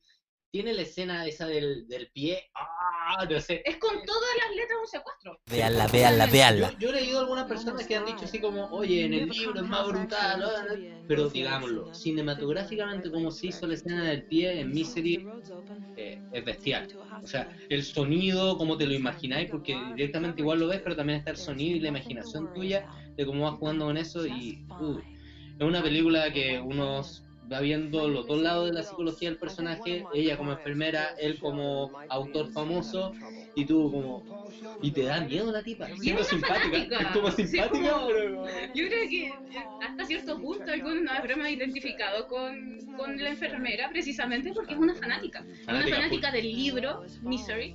Tiene 0.54 0.72
la 0.72 0.82
escena 0.82 1.26
esa 1.26 1.48
del, 1.48 1.88
del 1.88 2.12
pie. 2.12 2.38
Ah, 2.54 3.26
no 3.28 3.40
sé. 3.40 3.60
Es 3.64 3.76
con 3.78 3.90
todas 4.04 4.30
las 4.38 4.54
letras 4.54 4.78
un 4.80 4.86
secuestro. 4.86 5.40
Véanla, 5.50 5.88
véanla, 5.88 6.26
véanla. 6.26 6.70
Yo, 6.74 6.78
yo 6.78 6.88
he 6.90 7.00
leído 7.00 7.18
algunas 7.18 7.48
personas 7.48 7.84
que 7.84 7.96
han 7.96 8.06
dicho 8.06 8.24
así 8.24 8.40
como, 8.40 8.66
oye, 8.66 9.04
en 9.04 9.14
el 9.14 9.28
libro 9.28 9.60
es 9.60 9.68
más 9.68 9.84
brutal, 9.84 10.44
ah, 10.44 10.66
ah", 10.70 10.74
pero 11.08 11.28
digámoslo, 11.28 11.92
cinematográficamente 11.92 13.10
como 13.10 13.32
se 13.32 13.48
hizo 13.48 13.66
la 13.66 13.74
escena 13.74 14.04
del 14.04 14.28
pie 14.28 14.60
en 14.60 14.70
Misery 14.70 15.18
eh, 15.96 16.20
es 16.30 16.44
bestial. 16.44 16.86
O 17.20 17.26
sea, 17.26 17.50
el 17.68 17.82
sonido, 17.82 18.56
como 18.56 18.78
te 18.78 18.86
lo 18.86 18.94
imagináis, 18.94 19.50
porque 19.50 19.74
directamente 19.96 20.40
igual 20.40 20.60
lo 20.60 20.68
ves, 20.68 20.82
pero 20.84 20.94
también 20.94 21.18
está 21.18 21.32
el 21.32 21.36
sonido 21.36 21.78
y 21.78 21.80
la 21.80 21.88
imaginación 21.88 22.48
tuya 22.54 22.86
de 23.16 23.26
cómo 23.26 23.42
vas 23.42 23.58
jugando 23.58 23.86
con 23.86 23.96
eso 23.96 24.24
y 24.24 24.64
uh, 24.78 24.98
es 25.58 25.66
una 25.66 25.82
película 25.82 26.32
que 26.32 26.60
uno 26.60 27.02
va 27.50 27.60
viendo 27.60 28.08
los 28.08 28.26
dos 28.26 28.38
lados 28.40 28.66
de 28.66 28.72
la 28.72 28.82
psicología 28.82 29.28
del 29.28 29.38
personaje, 29.38 30.04
ella 30.12 30.36
como 30.36 30.52
enfermera, 30.52 31.12
él 31.16 31.38
como 31.38 31.90
autor 32.08 32.48
famoso 32.48 33.12
y 33.54 33.64
tú 33.64 33.90
como 33.90 34.24
y 34.80 34.90
te 34.90 35.02
da 35.02 35.20
miedo 35.20 35.50
la 35.50 35.62
tipa, 35.62 35.88
siendo 35.96 36.22
es 36.22 36.28
simpática, 36.28 36.66
fanática. 36.66 36.98
es 37.00 37.06
como 37.08 37.30
Sí, 37.30 37.46
simpática, 37.46 37.90
como- 37.92 38.06
pero 38.06 38.42
Yo 38.74 38.86
creo 38.88 39.08
que 39.08 39.28
hasta 39.80 40.04
cierto 40.04 40.38
punto 40.38 40.70
algunos 40.70 41.02
nos 41.02 41.14
habremos 41.14 41.48
identificado 41.48 42.26
con, 42.26 42.54
con 42.96 43.16
la 43.16 43.30
enfermera 43.30 43.88
precisamente 43.88 44.52
porque 44.52 44.74
es 44.74 44.78
una 44.80 44.94
fanática. 44.94 45.40
Una 45.40 45.60
Fanática 45.64 45.96
fanática 45.96 46.30
del 46.30 46.54
libro 46.54 47.00
Misery, 47.22 47.74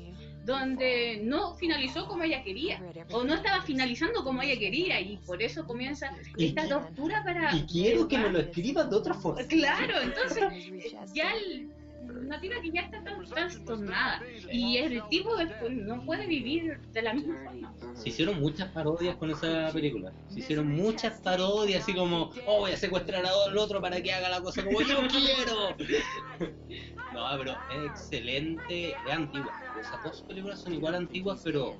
donde 0.49 1.21
no 1.23 1.55
finalizó 1.55 2.07
como 2.07 2.23
ella 2.23 2.43
quería, 2.43 2.81
o 3.11 3.23
no 3.23 3.35
estaba 3.35 3.61
finalizando 3.61 4.23
como 4.23 4.41
ella 4.41 4.57
quería, 4.59 4.99
y 4.99 5.17
por 5.17 5.41
eso 5.43 5.65
comienza 5.67 6.11
Y- 6.37 6.47
esta 6.47 6.67
tortura 6.67 7.23
para... 7.23 7.55
y 7.55 7.61
quiero 7.67 8.07
que 8.07 8.17
me 8.17 8.29
lo 8.31 8.39
escribas 8.39 8.89
de 8.89 8.95
otra 8.95 9.13
forma. 9.13 9.43
Claro, 9.47 9.93
entonces 10.01 10.43
ya 11.13 11.31
el- 11.33 11.69
una 12.21 12.39
tipa 12.39 12.61
que 12.61 12.71
ya 12.71 12.81
está 12.81 13.03
tan 13.03 13.25
trastornada 13.25 14.21
y 14.51 14.77
el 14.77 15.01
tipo 15.09 15.35
después 15.35 15.71
no 15.71 16.03
puede 16.05 16.27
vivir 16.27 16.79
de 16.93 17.01
la 17.01 17.13
misma 17.13 17.35
forma. 17.43 17.73
Se 17.95 18.09
hicieron 18.09 18.39
muchas 18.39 18.69
parodias 18.69 19.15
con 19.17 19.31
esa 19.31 19.71
película. 19.73 20.11
Se 20.29 20.39
hicieron 20.39 20.67
muchas 20.67 21.19
parodias, 21.21 21.83
así 21.83 21.93
como, 21.93 22.31
oh, 22.45 22.59
voy 22.59 22.71
a 22.71 22.77
secuestrar 22.77 23.25
al 23.25 23.57
otro 23.57 23.81
para 23.81 24.01
que 24.01 24.13
haga 24.13 24.29
la 24.29 24.41
cosa 24.41 24.63
como 24.63 24.81
yo 24.81 24.99
quiero. 25.07 25.75
No, 27.13 27.25
pero 27.39 27.57
es 27.73 27.89
excelente, 27.89 28.89
es 28.89 29.11
antigua. 29.11 29.51
Esas 29.79 30.03
dos 30.03 30.21
películas 30.21 30.59
son 30.61 30.75
igual 30.75 30.93
antiguas, 30.93 31.41
pero 31.43 31.75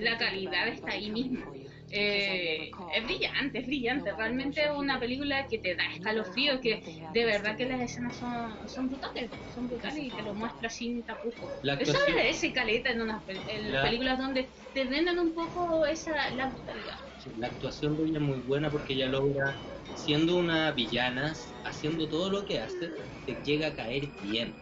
La 0.00 0.16
calidad 0.16 0.68
está 0.68 0.92
ahí 0.92 1.10
mismo. 1.10 1.52
Eh, 1.94 2.78
es 2.94 3.04
brillante, 3.04 3.58
es 3.60 3.66
brillante. 3.66 4.12
Realmente 4.14 4.64
es 4.64 4.70
una 4.74 4.98
película 4.98 5.46
que 5.48 5.58
te 5.58 5.74
da 5.76 5.84
escalofrío, 5.94 6.60
que 6.60 6.82
de 7.08 7.24
verdad 7.24 7.56
que 7.56 7.66
las 7.66 7.80
escenas 7.82 8.16
son, 8.16 8.66
son 8.66 8.88
brutales, 8.88 9.32
son 9.46 9.68
brutales 9.68 10.02
y 10.04 10.14
te 10.14 10.22
lo 10.22 10.34
muestra 10.34 10.70
sin 10.70 11.04
tapujos. 11.04 11.52
la 11.62 11.74
Eso 11.76 11.98
agradece 12.08 12.52
caleta 12.52 12.90
en, 12.90 13.02
unas 13.02 13.22
en 13.28 13.70
La- 13.72 13.82
películas 13.82 14.18
donde 14.18 14.52
te 14.72 14.84
venden 14.84 15.18
un 15.18 15.34
poco 15.34 15.84
esa 15.86 16.30
la 16.32 16.50
brutalidad. 16.50 16.96
la 17.36 17.46
actuación 17.48 17.96
de 17.96 18.04
ella 18.08 18.18
es 18.18 18.24
muy 18.24 18.40
buena 18.40 18.70
porque 18.70 18.94
ella 18.94 19.08
logra, 19.08 19.62
siendo 19.92 20.36
una 20.36 20.72
villana, 20.72 21.32
haciendo 21.62 22.08
todo 22.08 22.30
lo 22.30 22.44
que 22.44 22.60
hace, 22.60 22.94
te 23.24 23.36
llega 23.42 23.68
a 23.68 23.74
caer 23.74 24.14
bien. 24.20 24.61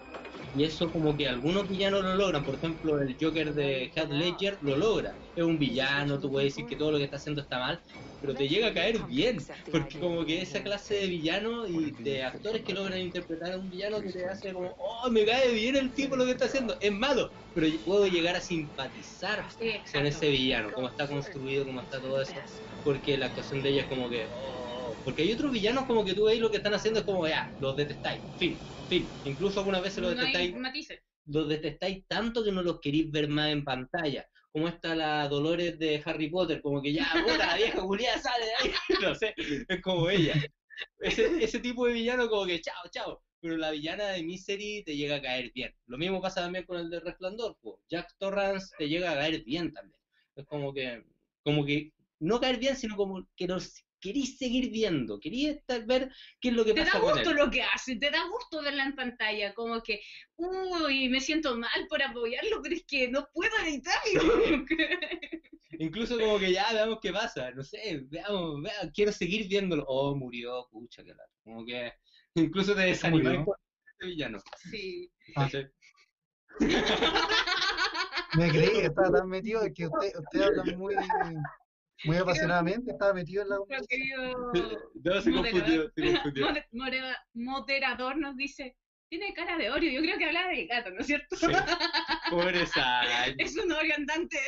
Y 0.52 0.64
eso 0.64 0.90
como 0.90 1.16
que 1.16 1.28
algunos 1.28 1.68
villanos 1.68 2.02
lo 2.02 2.14
logran, 2.16 2.44
por 2.44 2.56
ejemplo 2.56 3.00
el 3.00 3.16
Joker 3.20 3.54
de 3.54 3.92
Heath 3.94 4.10
Ledger 4.10 4.58
lo 4.62 4.76
logra. 4.76 5.16
Es 5.34 5.44
un 5.44 5.58
villano, 5.58 6.18
tú 6.18 6.30
puedes 6.30 6.48
decir 6.52 6.66
que 6.66 6.76
todo 6.76 6.90
lo 6.92 6.98
que 6.98 7.04
está 7.04 7.16
haciendo 7.16 7.42
está 7.42 7.58
mal, 7.60 7.80
pero 8.20 8.36
te 8.36 8.48
llega 8.48 8.68
a 8.68 8.74
caer 8.74 9.04
bien, 9.04 9.48
porque 9.70 9.98
como 9.98 10.24
que 10.26 10.42
esa 10.42 10.62
clase 10.62 10.94
de 10.94 11.06
villano 11.06 11.66
y 11.68 11.92
de 12.02 12.22
actores 12.24 12.62
que 12.64 12.72
logran 12.72 13.00
interpretar 13.00 13.52
a 13.52 13.58
un 13.58 13.68
villano 13.70 14.02
que 14.02 14.10
te 14.12 14.26
hace 14.26 14.52
como, 14.52 14.74
oh, 14.78 15.08
me 15.10 15.24
cae 15.24 15.52
bien 15.52 15.76
el 15.76 15.94
tipo 15.94 16.16
lo 16.16 16.24
que 16.24 16.32
está 16.32 16.46
haciendo, 16.46 16.76
es 16.80 16.92
malo, 16.92 17.32
pero 17.52 17.66
puedo 17.84 18.06
llegar 18.08 18.36
a 18.36 18.40
simpatizar 18.40 19.46
con 19.92 20.06
ese 20.06 20.30
villano, 20.30 20.72
cómo 20.72 20.88
está 20.88 21.08
construido, 21.08 21.64
cómo 21.64 21.81
está 21.81 22.00
todo 22.00 22.20
eso, 22.20 22.44
porque 22.83 23.16
la 23.18 23.27
actuación 23.27 23.62
de 23.62 23.70
ella 23.70 23.83
es 23.83 23.88
como 23.88 24.08
que, 24.10 24.29
oh, 24.33 24.69
porque 25.05 25.23
hay 25.23 25.33
otros 25.33 25.53
villanos 25.53 25.85
como 25.87 26.05
que 26.05 26.15
tú 26.15 26.25
veis 26.25 26.40
lo 26.40 26.51
que 26.51 26.59
están 26.59 26.75
haciendo 26.75 27.01
es 27.01 27.07
como, 27.07 27.27
ya, 27.27 27.51
los 27.61 27.77
detestáis, 27.77 28.21
fin, 28.38 28.57
fin, 28.88 29.07
incluso 29.25 29.61
algunas 29.61 29.83
veces 29.83 30.03
los 30.03 30.15
No 30.15 30.21
detestáis 30.21 30.57
matices. 30.57 31.01
los 31.27 31.48
detestáis 31.48 32.05
tanto 32.07 32.44
que 32.44 32.53
no 32.53 32.63
los 32.63 32.81
queréis 32.81 33.11
ver 33.11 33.29
más 33.29 33.51
en 33.51 33.65
pantalla. 33.65 34.29
Como 34.53 34.67
está 34.67 34.96
la 34.96 35.29
Dolores 35.29 35.79
de 35.79 36.03
Harry 36.05 36.29
Potter, 36.29 36.61
como 36.61 36.83
que 36.83 36.92
ya, 36.92 37.09
puta, 37.25 37.46
la 37.46 37.57
vieja 37.57 37.81
Julián 37.81 38.21
sale 38.21 38.46
de 38.46 38.53
ahí. 38.55 38.75
No 39.03 39.15
sé, 39.15 39.35
es 39.37 39.81
como 39.81 40.11
ella. 40.11 40.35
Ese, 40.98 41.44
ese 41.44 41.61
tipo 41.61 41.87
de 41.87 41.92
villano 41.92 42.29
como 42.29 42.46
que 42.46 42.61
chao, 42.61 42.83
chao. 42.90 43.23
Pero 43.40 43.57
la 43.57 43.71
villana 43.71 44.09
de 44.09 44.23
Misery 44.23 44.83
te 44.85 44.96
llega 44.96 45.17
a 45.17 45.23
caer 45.23 45.53
bien. 45.55 45.73
Lo 45.87 45.96
mismo 45.96 46.21
pasa 46.21 46.42
también 46.42 46.67
con 46.67 46.79
el 46.79 46.90
de 46.90 47.01
Resplandor. 47.01 47.57
po. 47.63 47.81
Jack 47.88 48.15
Torrance 48.19 48.75
te 48.77 48.88
llega 48.88 49.13
a 49.13 49.15
caer 49.15 49.44
bien 49.44 49.73
también. 49.73 50.01
Es 50.37 50.44
como 50.46 50.75
que, 50.75 51.05
como 51.44 51.65
que, 51.65 51.92
no 52.19 52.40
caer 52.40 52.59
bien, 52.59 52.77
sino 52.77 52.96
como 52.96 53.27
que 53.37 53.46
los 53.46 53.83
querís 54.01 54.38
seguir 54.38 54.71
viendo. 54.71 55.19
Querís 55.21 55.51
estar, 55.51 55.85
ver 55.87 56.11
qué 56.40 56.48
es 56.48 56.55
lo 56.55 56.65
que 56.65 56.75
Te 56.75 56.83
pasa 56.83 56.94
da 56.98 57.01
con 57.01 57.13
gusto 57.13 57.31
él. 57.31 57.37
lo 57.37 57.51
que 57.51 57.63
hace, 57.63 57.96
te 57.96 58.11
da 58.11 58.25
gusto 58.29 58.63
verla 58.63 58.85
en 58.85 58.94
pantalla, 58.94 59.55
como 59.55 59.83
que, 59.83 60.01
uy, 60.37 61.09
me 61.09 61.21
siento 61.21 61.57
mal 61.57 61.87
por 61.88 62.03
apoyarlo, 62.03 62.61
pero 62.63 62.75
es 62.75 62.85
que 62.87 63.09
no 63.09 63.29
puedo 63.33 63.53
evitarlo. 63.65 63.94
Incluso 65.79 66.19
como 66.19 66.38
que 66.38 66.53
ya 66.53 66.73
veamos 66.73 66.98
qué 67.01 67.13
pasa, 67.13 67.51
no 67.53 67.63
sé, 67.63 68.03
veamos, 68.09 68.63
veamos, 68.63 68.92
quiero 68.92 69.13
seguir 69.13 69.48
viéndolo. 69.48 69.85
Oh, 69.87 70.15
murió, 70.17 70.69
pucha, 70.71 71.03
que 71.05 71.15
la. 71.15 71.25
Como 71.44 71.65
que 71.65 71.92
incluso 72.35 72.75
te 72.75 72.94
por 73.44 73.59
este 73.87 74.07
villano. 74.07 74.38
sí. 74.71 75.11
Ah. 75.37 75.48
Me 78.37 78.48
creí 78.48 78.71
que 78.71 78.85
estaba 78.87 79.11
tan 79.11 79.29
metido 79.29 79.63
es 79.63 79.73
que 79.75 79.87
usted, 79.87 80.13
usted 80.19 80.42
habla 80.42 80.65
muy, 80.77 80.94
muy 82.05 82.17
apasionadamente, 82.17 82.92
estaba 82.92 83.13
metido 83.15 83.42
en 83.42 83.48
la 83.51 83.57
querido 83.88 84.53
No, 85.05 85.21
se 85.21 85.33
confundió, 85.33 85.90
se 85.94 86.13
confundió. 86.13 86.46
moderador 87.35 88.17
nos 88.17 88.37
dice, 88.37 88.77
tiene 89.09 89.33
cara 89.35 89.59
de 89.59 89.71
Oreo, 89.71 89.90
yo 89.92 90.01
creo 90.03 90.19
que 90.19 90.25
hablaba 90.27 90.51
del 90.51 90.67
gato, 90.69 90.90
¿no 90.90 91.01
es 91.01 91.07
cierto? 91.07 91.37
Sí. 91.37 91.46
Pobre 92.31 92.67
Sai. 92.67 93.35
es 93.38 93.57
un 93.57 93.71
Oreo 93.73 93.94
andante. 93.96 94.38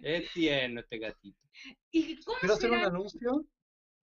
Es 0.00 0.32
tierno 0.32 0.80
este 0.80 0.98
gatito. 0.98 1.38
¿Y 1.90 2.20
cómo 2.22 2.38
Quiero 2.40 2.54
hacer 2.54 2.70
un 2.70 2.84
anuncio. 2.84 3.46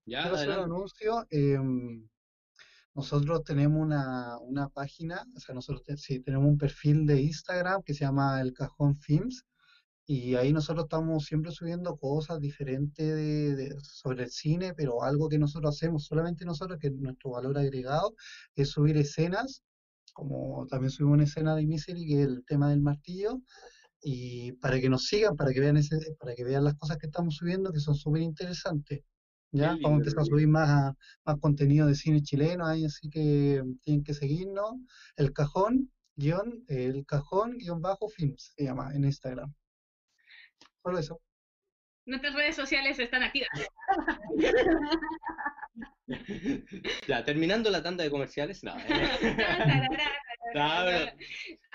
Ya, 0.05 0.21
Quiero 0.21 0.35
hacer 0.35 0.49
un 0.49 0.63
anuncio. 0.63 1.27
em, 1.29 2.07
nosotros 2.95 3.43
tenemos 3.43 3.81
una, 3.81 4.37
una 4.39 4.69
página, 4.69 5.23
o 5.35 5.39
sea, 5.39 5.55
nosotros 5.55 5.83
te- 5.83 5.97
sí, 5.97 6.19
tenemos 6.21 6.47
un 6.47 6.57
perfil 6.57 7.05
de 7.05 7.21
Instagram 7.21 7.81
que 7.83 7.93
se 7.93 8.01
llama 8.05 8.39
El 8.41 8.53
Cajón 8.53 8.97
Films 8.97 9.45
y 10.05 10.35
ahí 10.35 10.51
nosotros 10.53 10.85
estamos 10.85 11.25
siempre 11.25 11.51
subiendo 11.51 11.95
cosas 11.97 12.39
diferentes 12.39 12.97
de- 13.15 13.55
de- 13.55 13.75
sobre 13.81 14.23
el 14.25 14.31
cine, 14.31 14.73
pero 14.73 15.03
algo 15.03 15.29
que 15.29 15.37
nosotros 15.39 15.75
hacemos 15.75 16.05
solamente 16.05 16.45
nosotros, 16.45 16.77
que 16.79 16.87
es 16.87 16.93
nuestro 16.93 17.31
valor 17.31 17.57
agregado, 17.57 18.13
es 18.55 18.69
subir 18.69 18.97
escenas, 18.97 19.63
como 20.13 20.67
también 20.67 20.91
subimos 20.91 21.15
una 21.15 21.23
escena 21.23 21.55
de 21.55 21.65
Misery, 21.65 22.05
que 22.07 22.21
es 22.21 22.27
el 22.27 22.43
tema 22.45 22.69
del 22.69 22.81
martillo, 22.81 23.41
y 24.01 24.51
para 24.53 24.79
que 24.81 24.89
nos 24.89 25.05
sigan, 25.05 25.35
para 25.37 25.51
que 25.53 25.59
vean 25.61 25.77
ese, 25.77 25.97
para 26.19 26.35
que 26.35 26.43
vean 26.43 26.63
las 26.65 26.75
cosas 26.75 26.97
que 26.97 27.07
estamos 27.07 27.35
subiendo, 27.37 27.71
que 27.71 27.79
son 27.79 27.95
súper 27.95 28.21
interesantes. 28.21 29.01
¿ya? 29.51 29.69
Vamos 29.81 29.85
a 29.85 29.99
empezar 29.99 30.19
a 30.21 30.25
subir 30.25 30.47
más, 30.47 30.93
más 31.25 31.37
contenido 31.39 31.87
de 31.87 31.95
cine 31.95 32.21
chileno 32.21 32.65
ahí, 32.65 32.85
así 32.85 33.09
que 33.09 33.63
tienen 33.83 34.03
que 34.03 34.13
seguirnos. 34.13 34.73
El 35.15 35.31
cajón, 35.33 35.91
guion, 36.15 36.63
el 36.67 37.05
cajón, 37.05 37.57
guion 37.57 37.81
bajo, 37.81 38.09
films, 38.09 38.53
se 38.57 38.65
llama 38.65 38.93
en 38.93 39.05
Instagram. 39.05 39.53
Solo 40.83 40.99
eso. 40.99 41.19
Nuestras 42.05 42.33
redes 42.35 42.55
sociales 42.55 42.99
están 42.99 43.23
activas. 43.23 43.49
Ya, 47.07 47.23
terminando 47.23 47.69
la 47.69 47.81
tanda 47.81 48.03
de 48.03 48.11
comerciales. 48.11 48.63
No, 48.63 48.77
eh. 48.79 49.09
No, 50.53 50.69
pero- 50.85 51.11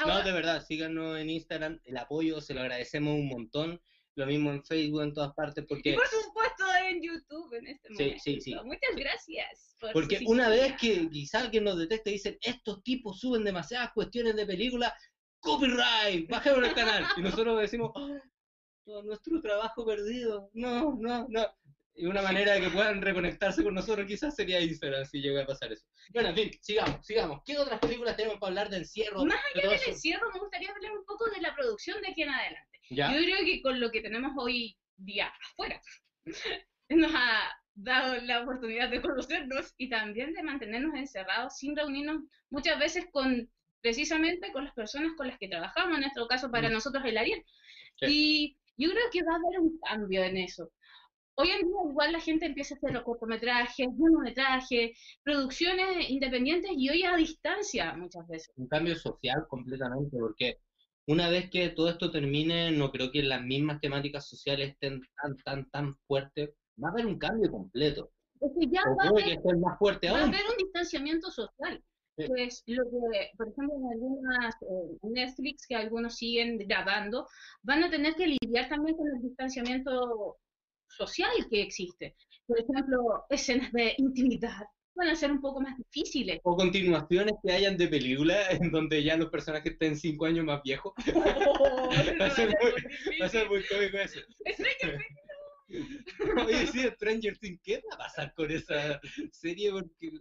No, 0.07 0.23
de 0.23 0.33
verdad, 0.33 0.65
síganos 0.65 1.19
en 1.19 1.31
Instagram, 1.31 1.81
el 1.85 1.97
apoyo 1.97 2.41
se 2.41 2.55
lo 2.55 2.61
agradecemos 2.61 3.15
un 3.15 3.29
montón. 3.29 3.81
Lo 4.15 4.27
mismo 4.27 4.51
en 4.51 4.65
Facebook, 4.65 5.03
en 5.03 5.15
todas 5.15 5.33
partes, 5.35 5.65
Y 5.65 5.67
porque 5.67 5.95
por 5.95 6.07
supuesto 6.07 6.65
en 6.89 7.03
YouTube 7.03 7.55
en 7.55 7.67
este 7.69 7.89
Sí, 7.89 7.95
momento. 7.95 8.23
sí, 8.25 8.41
sí. 8.41 8.55
Muchas 8.65 8.97
gracias. 8.97 9.77
por 9.81 9.93
Porque 9.93 10.19
su 10.19 10.29
una 10.31 10.49
vez 10.49 10.75
que 10.77 11.09
quizá 11.09 11.41
alguien 11.41 11.65
nos 11.65 11.79
detecte 11.79 12.11
y 12.11 12.15
dicen, 12.15 12.37
estos 12.41 12.83
tipos 12.83 13.19
suben 13.21 13.45
demasiadas 13.45 13.93
cuestiones 13.93 14.35
de 14.37 14.45
película, 14.45 14.93
copyright, 15.41 16.29
bajemos 16.29 16.67
el 16.69 16.75
canal. 16.75 17.05
Y 17.17 17.23
nosotros 17.23 17.61
decimos, 17.61 17.93
"Ah, 17.97 18.19
todo 18.89 19.03
nuestro 19.03 19.41
trabajo 19.43 19.85
perdido. 19.85 20.51
No, 20.55 20.97
no, 20.99 21.27
no. 21.29 21.47
Y 21.95 22.07
una 22.07 22.23
manera 22.23 22.55
de 22.55 22.63
que 22.63 22.71
puedan 22.71 23.03
reconectarse 23.03 23.63
con 23.63 23.75
nosotros 23.75 24.07
quizás 24.07 24.35
sería 24.35 24.61
Instagram 24.61 25.05
si 25.05 25.21
llega 25.21 25.43
a 25.43 25.47
pasar 25.47 25.73
eso. 25.73 25.85
Bueno, 26.15 26.31
en 26.31 26.37
fin, 26.37 26.51
sigamos, 26.63 27.05
sigamos. 27.05 27.43
¿Qué 27.45 27.59
otras 27.59 27.81
películas 27.81 28.17
tenemos 28.17 28.39
para 28.39 28.49
hablar 28.49 28.71
de 28.71 28.79
encierro? 28.79 29.25
Más 29.27 29.39
allá 29.55 29.69
del 29.71 29.89
encierro, 29.89 30.31
me 30.33 30.41
gustaría 30.41 30.71
hablar 30.71 30.93
un 30.93 31.05
poco 31.05 31.29
de 31.29 31.41
la 31.43 31.55
producción 31.55 32.01
de 32.01 32.09
aquí 32.09 32.23
en 32.23 32.31
adelante. 32.31 32.79
¿Ya? 32.89 33.13
Yo 33.13 33.19
creo 33.23 33.39
que 33.45 33.61
con 33.63 33.79
lo 33.79 33.91
que 33.91 34.01
tenemos 34.01 34.33
hoy 34.39 34.79
día 34.97 35.31
afuera, 35.51 35.83
nos 36.89 37.13
ha 37.15 37.61
dado 37.75 38.17
la 38.23 38.43
oportunidad 38.43 38.89
de 38.89 39.03
conocernos 39.03 39.75
y 39.77 39.91
también 39.91 40.33
de 40.33 40.43
mantenernos 40.43 40.95
encerrados 40.95 41.59
sin 41.59 41.77
reunirnos 41.77 42.23
muchas 42.49 42.79
veces 42.79 43.07
con 43.13 43.51
precisamente 43.83 44.51
con 44.53 44.65
las 44.65 44.75
personas 44.75 45.13
con 45.17 45.29
las 45.29 45.39
que 45.39 45.49
trabajamos, 45.49 45.95
en 45.97 46.01
nuestro 46.01 46.27
caso 46.27 46.51
para 46.51 46.69
Mm. 46.69 46.73
nosotros 46.73 47.05
el 47.05 47.19
Ariel. 47.19 47.45
Sí. 48.01 48.07
Y 48.09 48.58
yo 48.79 48.91
creo 48.91 49.11
que 49.13 49.23
va 49.23 49.33
a 49.33 49.37
haber 49.37 49.61
un 49.61 49.79
cambio 49.81 50.23
en 50.23 50.37
eso. 50.39 50.71
Hoy 51.35 51.51
en 51.51 51.69
día 51.69 51.77
igual 51.89 52.13
la 52.13 52.21
gente 52.21 52.47
empieza 52.47 52.75
a 52.75 52.79
hacer 52.79 52.93
los 52.93 53.05
cortometrajes, 53.05 53.87
monometrajes, 53.97 54.99
producciones 55.23 56.11
independientes 56.11 56.71
y 56.77 56.89
hoy 56.89 57.05
a 57.05 57.17
distancia 57.17 57.95
muchas 57.97 58.27
veces. 58.27 58.53
un 58.57 58.67
cambio 58.67 58.97
social 58.97 59.47
completamente, 59.49 60.17
porque 60.19 60.59
una 61.07 61.29
vez 61.29 61.49
que 61.51 61.71
todo 61.71 61.91
esto 61.91 62.11
termine, 62.11 62.73
no 62.73 62.91
creo 62.91 63.11
que 63.11 63.23
las 63.23 63.43
mismas 63.43 63.81
temáticas 63.81 64.29
sociales 64.29 64.71
estén 64.71 65.01
tan, 65.23 65.37
tan, 65.39 65.71
tan 65.71 65.97
fuertes. 66.07 66.51
Va 66.83 66.89
a 66.89 66.93
haber 66.93 67.07
un 67.07 67.19
cambio 67.19 67.51
completo. 67.51 68.11
Es 68.41 68.51
que 68.59 68.67
ya 68.71 68.83
O 68.83 68.97
va 68.97 69.05
a 69.05 69.09
haber 69.09 69.41
que 69.41 69.57
más 69.57 69.79
fuerte 69.79 70.11
va 70.11 70.19
a 70.19 70.25
haber 70.25 70.41
un 70.51 70.57
distanciamiento 70.59 71.31
social. 71.31 71.83
Pues 72.27 72.63
lo 72.67 72.85
que, 72.85 73.31
por 73.37 73.49
ejemplo, 73.49 73.75
en 73.77 73.93
algunas 73.93 74.55
eh, 74.63 74.99
Netflix 75.03 75.67
que 75.67 75.77
algunos 75.77 76.17
siguen 76.17 76.59
grabando, 76.59 77.27
van 77.63 77.85
a 77.85 77.91
tener 77.91 78.15
que 78.15 78.27
lidiar 78.27 78.69
también 78.69 78.97
con 78.97 79.07
el 79.09 79.23
distanciamiento 79.23 80.37
social 80.89 81.31
que 81.51 81.63
existe. 81.63 82.17
Por 82.47 82.59
ejemplo, 82.59 83.25
escenas 83.31 83.71
de 83.73 83.95
intimidad 83.99 84.63
van 84.95 85.09
a 85.09 85.15
ser 85.15 85.31
un 85.31 85.41
poco 85.41 85.61
más 85.61 85.77
difíciles. 85.79 86.41
O 86.43 86.57
continuaciones 86.57 87.35
que 87.45 87.53
hayan 87.53 87.77
de 87.77 87.87
películas 87.87 88.49
en 88.61 88.73
donde 88.73 89.03
ya 89.05 89.17
los 89.17 89.31
personajes 89.31 89.73
estén 89.73 89.97
cinco 89.97 90.27
años 90.27 90.45
más 90.45 90.61
viejos. 90.63 90.93
Va 92.21 92.27
a 92.27 92.31
ser 92.31 92.49
muy- 92.49 93.19
Va 93.21 93.27
a 93.27 93.29
ser 93.29 93.49
muy 93.49 93.63
cómico 93.65 93.97
eso. 93.99 94.21
Oye, 96.47 96.67
sí, 96.67 96.81
Stranger 96.95 97.37
Things, 97.39 97.61
¿qué 97.63 97.83
va 97.91 97.97
a 97.97 97.99
pasar 97.99 98.33
con 98.35 98.51
esa 98.51 98.99
serie? 99.33 99.71
Porque 99.71 100.13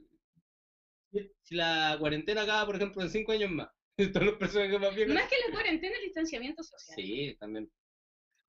si 1.42 1.56
la 1.56 1.96
cuarentena 2.00 2.44
acaba, 2.44 2.66
por 2.66 2.76
ejemplo, 2.76 3.02
en 3.02 3.10
cinco 3.10 3.32
años 3.32 3.52
más, 3.52 3.70
todos 4.14 4.26
los 4.26 4.36
personajes 4.36 4.80
más 4.80 4.96
viejos. 4.96 5.14
Más 5.14 5.28
que 5.30 5.36
la 5.48 5.54
cuarentena, 5.54 5.96
el 5.98 6.04
distanciamiento 6.04 6.64
social. 6.64 6.96
Sí, 6.96 7.36
también. 7.40 7.70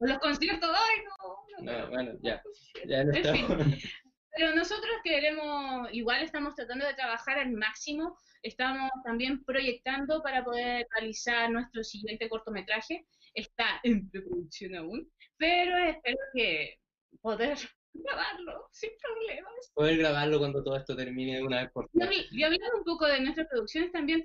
O 0.00 0.06
los 0.06 0.18
conciertos, 0.18 0.70
ay, 0.72 1.04
no. 1.04 1.64
no, 1.64 1.72
No, 1.72 1.78
no, 1.80 1.90
bueno, 1.90 2.12
ya. 2.22 2.42
no. 2.44 2.88
Ya 2.88 3.04
no 3.04 3.10
En 3.12 3.16
estamos. 3.16 3.58
Pero 4.36 4.54
nosotros 4.54 4.92
queremos, 5.02 5.88
igual 5.92 6.22
estamos 6.22 6.54
tratando 6.54 6.86
de 6.86 6.94
trabajar 6.94 7.38
al 7.40 7.50
máximo, 7.50 8.16
estamos 8.42 8.88
también 9.02 9.42
proyectando 9.42 10.22
para 10.22 10.44
poder 10.44 10.86
realizar 10.94 11.50
nuestro 11.50 11.82
siguiente 11.82 12.28
cortometraje, 12.28 13.04
está 13.34 13.80
en 13.82 14.08
preproducción 14.08 14.76
aún, 14.76 15.10
pero 15.38 15.76
espero 15.78 16.18
que 16.34 16.78
poder 17.20 17.58
grabarlo 18.02 18.68
sin 18.72 18.90
problemas. 19.00 19.72
Poder 19.74 19.98
grabarlo 19.98 20.38
cuando 20.38 20.62
todo 20.62 20.76
esto 20.76 20.96
termine 20.96 21.36
de 21.36 21.42
una 21.42 21.62
vez 21.62 21.70
por 21.72 21.88
todas. 21.88 22.10
y 22.30 22.42
hablando 22.42 22.78
un 22.78 22.84
poco 22.84 23.06
de 23.06 23.20
nuestras 23.20 23.48
producciones 23.48 23.92
también, 23.92 24.24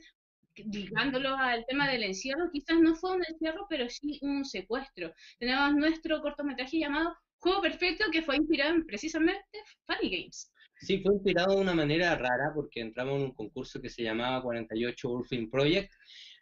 ligándolo 0.56 1.36
al 1.36 1.66
tema 1.66 1.90
del 1.90 2.04
encierro, 2.04 2.50
quizás 2.52 2.80
no 2.80 2.96
fue 2.96 3.16
un 3.16 3.24
encierro, 3.28 3.66
pero 3.70 3.90
sí 3.90 4.20
un 4.22 4.46
secuestro. 4.46 5.12
Tenemos 5.40 5.74
nuestro 5.76 6.22
cortometraje 6.22 6.80
llamado 6.80 7.16
Juego 7.40 7.62
Perfecto, 7.62 8.06
que 8.12 8.22
fue 8.22 8.38
inspirado 8.38 8.76
en 8.76 8.86
precisamente 8.86 9.60
Funny 9.86 10.10
Games. 10.10 10.52
Sí, 10.80 11.02
fue 11.02 11.14
inspirado 11.14 11.56
de 11.56 11.62
una 11.62 11.74
manera 11.74 12.16
rara 12.16 12.52
porque 12.54 12.82
entramos 12.82 13.16
en 13.16 13.24
un 13.24 13.34
concurso 13.34 13.82
que 13.82 13.90
se 13.90 14.04
llamaba 14.04 14.42
48 14.42 15.10
Urfin 15.10 15.50
Project 15.50 15.92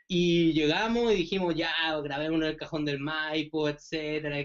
y 0.08 0.52
llegamos 0.52 1.14
y 1.14 1.16
dijimos, 1.16 1.56
ya, 1.56 1.72
grabemos 2.04 2.42
en 2.42 2.48
el 2.48 2.58
cajón 2.58 2.84
del 2.84 3.00
Maipo, 3.00 3.70
etcétera, 3.70 4.44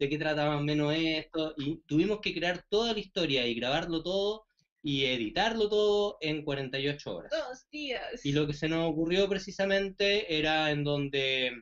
de 0.00 0.08
qué 0.08 0.18
trata 0.18 0.46
más 0.48 0.60
o 0.60 0.64
menos 0.64 0.94
esto, 0.96 1.54
y 1.58 1.82
tuvimos 1.86 2.20
que 2.20 2.34
crear 2.34 2.64
toda 2.70 2.94
la 2.94 2.98
historia 2.98 3.46
y 3.46 3.54
grabarlo 3.54 4.02
todo 4.02 4.46
y 4.82 5.04
editarlo 5.04 5.68
todo 5.68 6.16
en 6.22 6.42
48 6.42 7.14
horas. 7.16 7.30
Dos 7.30 7.68
días. 7.70 8.24
Y 8.24 8.32
lo 8.32 8.46
que 8.46 8.54
se 8.54 8.66
nos 8.68 8.90
ocurrió 8.90 9.28
precisamente 9.28 10.36
era 10.38 10.70
en 10.70 10.82
donde 10.84 11.52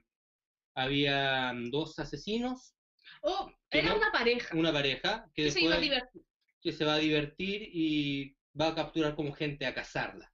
había 0.74 1.53
dos 1.70 1.99
asesinos, 1.99 2.74
Oh, 3.22 3.51
era 3.70 3.89
no- 3.89 3.97
una 3.97 4.12
pareja 4.12 4.57
una 4.57 4.72
pareja, 4.72 5.24
que 5.34 5.45
que 5.45 5.51
se 5.51 5.61
iba 5.61 5.74
a 5.74 5.80
después 5.80 5.91
divertir. 5.91 6.22
que 6.61 6.72
se 6.72 6.84
va 6.84 6.95
a 6.95 6.99
divertir 6.99 7.62
y 7.72 8.36
va 8.61 8.68
a 8.68 8.74
capturar 8.74 9.16
como 9.16 9.32
gente 9.32 9.66
a 9.66 9.74
cazarla. 9.74 10.32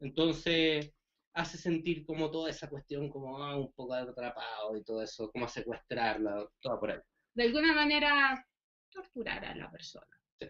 Entonces 0.00 0.92
hace 1.34 1.58
sentir 1.58 2.06
como 2.06 2.30
toda 2.30 2.48
esa 2.50 2.68
cuestión 2.70 3.10
como 3.10 3.42
ah, 3.42 3.56
un 3.56 3.72
poco 3.72 3.92
atrapado 3.94 4.76
y 4.76 4.84
todo 4.84 5.02
eso, 5.02 5.30
como 5.30 5.48
secuestrarla, 5.48 6.46
toda 6.60 6.78
por 6.80 6.90
ahí. 6.92 7.00
De 7.34 7.44
alguna 7.44 7.72
manera, 7.74 8.46
torturar 8.90 9.44
a 9.44 9.54
la 9.54 9.70
persona. 9.70 10.06
Sí. 10.40 10.48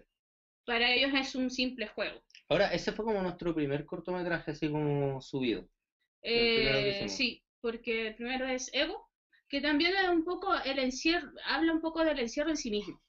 Para 0.67 0.93
ellos 0.93 1.13
es 1.15 1.35
un 1.35 1.51
simple 1.51 1.87
juego. 1.89 2.23
Ahora, 2.49 2.69
ese 2.73 2.93
fue 2.93 3.05
como 3.05 3.23
nuestro 3.23 3.55
primer 3.55 3.85
cortometraje 3.87 4.51
así 4.53 4.71
como 4.71 5.21
subido. 5.21 5.69
Eh, 6.23 7.07
sí, 7.09 7.43
porque 7.61 8.09
el 8.09 8.15
primero 8.17 8.47
es 8.47 8.71
Ego, 8.73 9.11
que 9.49 9.61
también 9.61 9.95
es 9.97 10.09
un 10.09 10.25
poco 10.25 10.55
el 10.65 10.79
encierro, 10.79 11.31
habla 11.47 11.73
un 11.73 11.81
poco 11.81 12.05
del 12.05 12.19
encierro 12.19 12.51
en 12.51 12.57
sí 12.57 12.71
mismo, 12.71 13.01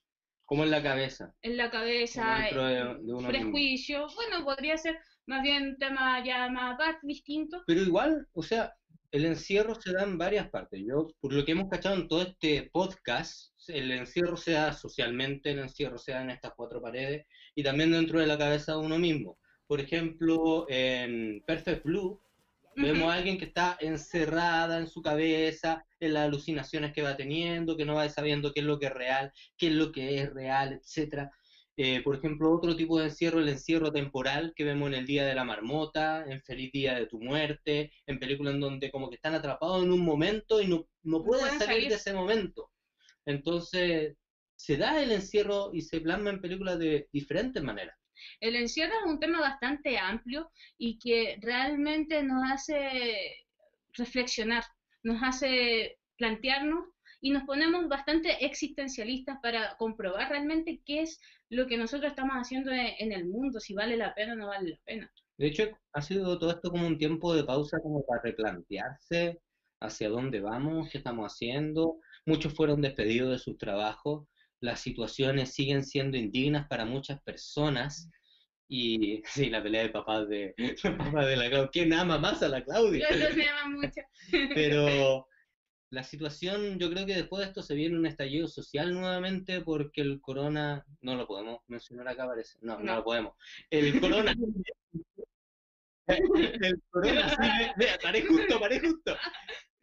Como 0.46 0.64
en 0.64 0.72
la 0.72 0.84
cabeza, 0.84 1.34
en 1.42 1.58
la 1.58 1.72
cabeza, 1.72 2.40
de, 2.52 2.86
de 2.86 2.94
mismo. 3.04 3.28
prejuicio. 3.28 4.08
Bueno, 4.16 4.44
podría 4.44 4.78
ser 4.78 5.00
más 5.28 5.42
bien 5.44 5.70
un 5.70 5.78
tema 5.78 6.24
ya 6.24 6.50
más 6.50 6.78
distinto. 7.04 7.64
Pero 7.66 7.82
igual, 7.82 8.28
o 8.34 8.44
sea, 8.44 8.74
el 9.12 9.26
encierro 9.26 9.76
se 9.76 9.94
da 9.94 10.04
en 10.04 10.18
varias 10.18 10.50
partes. 10.50 10.82
Yo, 10.86 11.08
por 11.22 11.32
lo 11.34 11.46
que 11.46 11.54
hemos 11.54 11.70
cachado 11.70 11.96
en 11.96 12.08
todo 12.10 12.22
este 12.22 12.70
podcast, 12.72 13.54
el 13.68 13.92
encierro 13.92 14.38
se 14.38 14.52
da 14.52 14.74
socialmente, 14.74 15.52
el 15.52 15.60
encierro 15.60 15.98
se 15.98 16.12
da 16.12 16.22
en 16.22 16.32
estas 16.32 16.54
cuatro 16.56 16.82
paredes 16.82 17.26
y 17.56 17.64
también 17.64 17.92
dentro 17.92 18.20
de 18.20 18.28
la 18.28 18.38
cabeza 18.38 18.74
de 18.74 18.80
uno 18.80 18.98
mismo. 18.98 19.38
Por 19.68 19.80
ejemplo, 19.80 20.66
en 20.70 21.42
Perfect 21.46 21.84
Blue, 21.84 22.22
vemos 22.76 23.12
a 23.12 23.16
alguien 23.16 23.38
que 23.38 23.46
está 23.46 23.78
encerrada 23.80 24.78
en 24.78 24.88
su 24.88 25.02
cabeza, 25.02 25.86
en 26.00 26.14
las 26.14 26.26
alucinaciones 26.26 26.94
que 26.94 27.02
va 27.02 27.18
teniendo, 27.18 27.78
que 27.78 27.86
no 27.86 27.96
va 27.96 28.08
sabiendo 28.10 28.54
qué 28.54 28.60
es 28.60 28.66
lo 28.66 28.78
que 28.78 28.88
es 28.88 28.94
real, 28.94 29.32
qué 29.58 29.68
es 29.68 29.74
lo 29.74 29.92
que 29.92 30.22
es 30.22 30.34
real, 30.34 30.74
etcétera. 30.74 31.32
Eh, 31.78 32.02
por 32.04 32.16
ejemplo, 32.16 32.54
otro 32.54 32.76
tipo 32.76 32.98
de 33.00 33.06
encierro, 33.06 33.40
el 33.40 33.50
encierro 33.50 33.92
temporal 33.92 34.54
que 34.56 34.64
vemos 34.64 34.88
en 34.88 34.94
El 34.94 35.06
Día 35.06 35.26
de 35.26 35.36
la 35.36 35.44
Marmota, 35.44 36.24
en 36.26 36.42
Feliz 36.42 36.72
Día 36.72 36.96
de 36.96 37.06
tu 37.08 37.20
Muerte, 37.20 37.92
en 38.06 38.20
películas 38.20 38.54
en 38.54 38.62
donde 38.62 38.92
como 38.92 39.10
que 39.10 39.16
están 39.16 39.36
atrapados 39.36 39.84
en 39.84 39.92
un 39.92 40.00
momento 40.00 40.62
y 40.62 40.68
no, 40.68 40.88
no 41.04 41.22
pueden 41.24 41.44
pueden 41.44 41.60
salir 41.60 41.76
salir. 41.76 41.90
de 41.90 41.96
ese 41.96 42.14
momento. 42.14 42.72
Entonces, 43.26 44.16
se 44.56 44.78
da 44.78 45.02
el 45.02 45.12
encierro 45.12 45.72
y 45.74 45.82
se 45.82 46.02
plasma 46.02 46.30
en 46.30 46.42
películas 46.42 46.80
de 46.80 47.08
diferentes 47.12 47.62
maneras. 47.62 47.96
El 48.40 48.56
encierro 48.56 48.94
es 49.04 49.12
un 49.12 49.20
tema 49.20 49.40
bastante 49.40 49.98
amplio 49.98 50.52
y 50.78 50.98
que 51.00 51.38
realmente 51.42 52.24
nos 52.24 52.44
hace 52.50 53.46
reflexionar, 53.94 54.64
nos 55.04 55.22
hace 55.22 55.98
plantearnos 56.18 56.86
y 57.22 57.32
nos 57.32 57.44
ponemos 57.44 57.88
bastante 57.88 58.46
existencialistas 58.46 59.38
para 59.42 59.76
comprobar 59.78 60.30
realmente 60.30 60.82
qué 60.86 61.02
es 61.02 61.20
lo 61.50 61.68
que 61.68 61.78
nosotros 61.78 62.12
estamos 62.12 62.36
haciendo 62.36 62.72
en 62.72 63.12
el 63.12 63.26
mundo, 63.26 63.60
si 63.60 63.74
vale 63.74 63.98
la 63.98 64.14
pena 64.14 64.34
o 64.34 64.36
no 64.36 64.48
vale 64.48 64.72
la 64.72 64.80
pena. 64.86 65.12
De 65.38 65.48
hecho, 65.48 65.78
ha 65.94 66.02
sido 66.02 66.40
todo 66.40 66.52
esto 66.52 66.72
como 66.72 66.88
un 66.88 66.98
tiempo 66.98 67.34
de 67.36 67.44
pausa 67.44 67.80
como 67.82 68.06
para 68.06 68.22
replantearse 68.22 69.42
hacia 69.82 70.10
dónde 70.10 70.40
vamos, 70.40 70.90
qué 70.90 71.00
estamos 71.00 71.34
haciendo. 71.34 72.00
Muchos 72.26 72.54
fueron 72.54 72.82
despedidos 72.82 73.32
de 73.32 73.40
sus 73.40 73.58
trabajos, 73.58 74.28
las 74.60 74.80
situaciones 74.80 75.54
siguen 75.54 75.84
siendo 75.86 76.18
indignas 76.18 76.68
para 76.68 76.86
muchas 76.86 77.22
personas. 77.22 78.10
Y 78.68 79.22
sí, 79.26 79.50
la 79.50 79.62
pelea 79.62 79.84
de 79.84 79.90
papás 80.00 80.28
de, 80.28 80.54
papás 80.82 81.28
de 81.28 81.36
la 81.38 81.50
Claudia. 81.50 81.70
¿Quién 81.72 81.94
ama 81.94 82.18
más 82.18 82.42
a 82.42 82.48
la 82.50 82.64
Claudia? 82.64 83.08
Los 83.12 83.20
dos 83.20 83.36
me 83.36 83.48
aman 83.48 83.74
mucho. 83.74 84.02
Pero 84.56 85.28
la 85.92 86.04
situación, 86.04 86.80
yo 86.80 86.90
creo 86.90 87.06
que 87.06 87.16
después 87.16 87.42
de 87.42 87.48
esto 87.48 87.62
se 87.62 87.76
viene 87.76 87.96
un 87.98 88.08
estallido 88.08 88.48
social 88.48 88.92
nuevamente 88.94 89.62
porque 89.62 90.02
el 90.02 90.20
corona, 90.20 90.84
no 91.02 91.16
lo 91.16 91.28
podemos 91.28 91.60
mencionar 91.68 92.08
acá 92.08 92.26
parece, 92.26 92.58
no, 92.62 92.78
no, 92.80 92.84
No. 92.84 92.96
lo 92.96 93.04
podemos. 93.04 93.34
El 93.70 94.00
corona, 94.02 94.34
el 96.08 96.82
corona, 96.90 97.30
sí, 97.30 97.36
ve- 97.60 97.72
vea, 97.78 97.98
paré 98.02 98.22
justo, 98.26 98.60
paré 98.60 98.80
justo. 98.80 99.16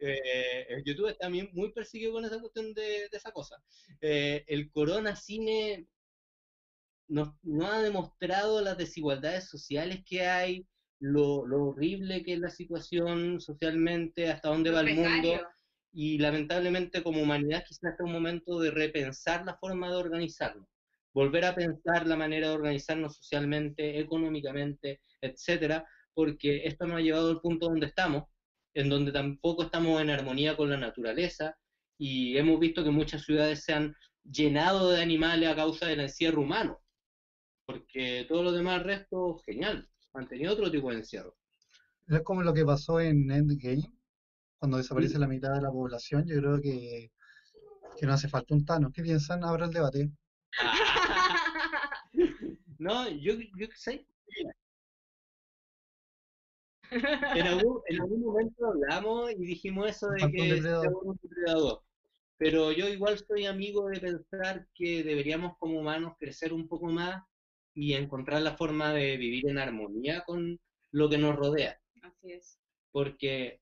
Eh, 0.04 0.82
YouTube 0.84 1.08
está 1.08 1.26
también 1.26 1.50
muy 1.52 1.72
perseguido 1.72 2.12
con 2.12 2.24
esa 2.24 2.40
cuestión 2.40 2.74
de, 2.74 3.08
de 3.10 3.16
esa 3.16 3.32
cosa. 3.32 3.62
Eh, 4.00 4.44
el 4.48 4.70
corona 4.70 5.16
cine 5.16 5.88
no, 7.08 7.38
no 7.42 7.66
ha 7.70 7.82
demostrado 7.82 8.60
las 8.62 8.76
desigualdades 8.78 9.48
sociales 9.48 10.02
que 10.08 10.26
hay, 10.26 10.66
lo, 11.00 11.46
lo 11.46 11.66
horrible 11.68 12.22
que 12.24 12.34
es 12.34 12.40
la 12.40 12.50
situación 12.50 13.40
socialmente, 13.40 14.30
hasta 14.30 14.48
dónde 14.48 14.70
va 14.70 14.80
el 14.80 14.90
mundo 14.90 15.40
y 15.92 16.18
lamentablemente 16.18 17.02
como 17.02 17.22
humanidad 17.22 17.64
quizás 17.68 17.94
es 17.94 18.00
un 18.00 18.12
momento 18.12 18.60
de 18.60 18.70
repensar 18.70 19.44
la 19.44 19.56
forma 19.58 19.90
de 19.90 19.96
organizarnos. 19.96 20.68
volver 21.14 21.44
a 21.44 21.54
pensar 21.54 22.06
la 22.06 22.16
manera 22.16 22.48
de 22.48 22.54
organizarnos 22.54 23.16
socialmente, 23.16 23.98
económicamente, 24.00 25.00
etcétera, 25.20 25.86
porque 26.14 26.64
esto 26.66 26.86
nos 26.86 26.98
ha 26.98 27.00
llevado 27.02 27.30
al 27.30 27.40
punto 27.40 27.66
donde 27.68 27.86
estamos, 27.86 28.24
en 28.74 28.88
donde 28.88 29.12
tampoco 29.12 29.64
estamos 29.64 30.00
en 30.00 30.10
armonía 30.10 30.56
con 30.56 30.70
la 30.70 30.76
naturaleza 30.76 31.56
y 31.98 32.36
hemos 32.36 32.58
visto 32.58 32.82
que 32.82 32.90
muchas 32.90 33.22
ciudades 33.22 33.64
se 33.64 33.72
han 33.72 33.94
llenado 34.24 34.90
de 34.90 35.02
animales 35.02 35.48
a 35.48 35.56
causa 35.56 35.86
del 35.86 36.00
encierro 36.00 36.42
humano, 36.42 36.80
porque 37.66 38.26
todo 38.28 38.42
lo 38.42 38.52
demás 38.52 38.82
resto, 38.82 39.38
genial, 39.44 39.88
han 40.14 40.28
tenido 40.28 40.52
otro 40.52 40.70
tipo 40.70 40.90
de 40.90 40.98
encierro. 40.98 41.36
Es 42.08 42.22
como 42.22 42.42
lo 42.42 42.52
que 42.52 42.64
pasó 42.64 43.00
en 43.00 43.30
Endgame, 43.30 43.90
cuando 44.58 44.76
desaparece 44.76 45.18
la 45.18 45.28
mitad 45.28 45.54
de 45.54 45.62
la 45.62 45.70
población, 45.70 46.26
yo 46.26 46.36
creo 46.38 46.60
que, 46.60 47.10
que 47.98 48.06
no 48.06 48.12
hace 48.12 48.28
falta 48.28 48.54
un 48.54 48.64
Thanos. 48.64 48.92
¿Qué 48.92 49.02
piensan? 49.02 49.44
Abra 49.44 49.66
el 49.66 49.72
debate. 49.72 50.10
no, 52.78 53.08
yo, 53.08 53.34
yo 53.56 53.66
sé. 53.74 54.06
En 56.92 57.46
algún, 57.46 57.80
en 57.88 58.00
algún 58.00 58.20
momento 58.20 58.66
hablamos 58.66 59.32
y 59.32 59.46
dijimos 59.46 59.88
eso 59.88 60.08
de 60.10 60.30
que 60.30 60.52
un 61.02 61.18
depredador. 61.22 61.82
Pero 62.38 62.72
yo 62.72 62.88
igual 62.88 63.18
soy 63.18 63.46
amigo 63.46 63.88
de 63.88 64.00
pensar 64.00 64.66
que 64.74 65.02
deberíamos 65.04 65.56
como 65.58 65.78
humanos 65.78 66.14
crecer 66.18 66.52
un 66.52 66.68
poco 66.68 66.86
más 66.86 67.22
y 67.74 67.94
encontrar 67.94 68.42
la 68.42 68.56
forma 68.56 68.92
de 68.92 69.16
vivir 69.16 69.48
en 69.48 69.58
armonía 69.58 70.22
con 70.24 70.60
lo 70.90 71.08
que 71.08 71.18
nos 71.18 71.36
rodea. 71.36 71.80
Así 72.02 72.32
es. 72.32 72.58
Porque 72.90 73.60